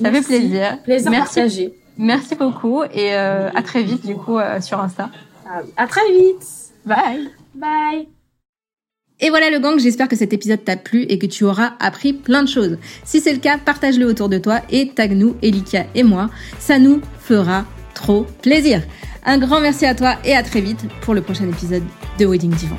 Ça 0.00 0.10
fait 0.12 0.22
plaisir. 0.22 0.78
Plaisir 0.82 1.10
merci. 1.10 1.34
partagé. 1.36 1.74
Merci 1.96 2.34
beaucoup 2.34 2.84
et 2.84 3.14
euh, 3.14 3.50
à 3.54 3.62
très 3.62 3.82
vite 3.82 4.06
du 4.06 4.14
coup 4.14 4.38
euh, 4.38 4.60
sur 4.60 4.80
Insta. 4.80 5.10
Ah 5.48 5.62
à 5.76 5.86
très 5.86 6.12
vite. 6.12 6.46
Bye. 6.84 7.30
Bye. 7.54 8.08
Et 9.20 9.30
voilà 9.30 9.50
le 9.50 9.58
gang, 9.58 9.78
j'espère 9.80 10.06
que 10.06 10.14
cet 10.14 10.32
épisode 10.32 10.64
t'a 10.64 10.76
plu 10.76 11.02
et 11.02 11.18
que 11.18 11.26
tu 11.26 11.42
auras 11.42 11.72
appris 11.80 12.12
plein 12.12 12.44
de 12.44 12.48
choses. 12.48 12.78
Si 13.04 13.20
c'est 13.20 13.32
le 13.32 13.40
cas, 13.40 13.58
partage-le 13.58 14.06
autour 14.06 14.28
de 14.28 14.38
toi 14.38 14.60
et 14.70 14.90
tag 14.90 15.12
nous, 15.12 15.36
Elikia 15.42 15.86
et 15.96 16.04
moi. 16.04 16.30
Ça 16.60 16.78
nous 16.78 17.00
fera 17.20 17.64
trop 17.94 18.26
plaisir. 18.42 18.80
Un 19.28 19.36
grand 19.36 19.60
merci 19.60 19.84
à 19.84 19.94
toi 19.94 20.16
et 20.24 20.34
à 20.34 20.42
très 20.42 20.62
vite 20.62 20.86
pour 21.02 21.12
le 21.12 21.20
prochain 21.20 21.46
épisode 21.46 21.82
de 22.18 22.24
Wedding 22.24 22.50
Divan. 22.50 22.78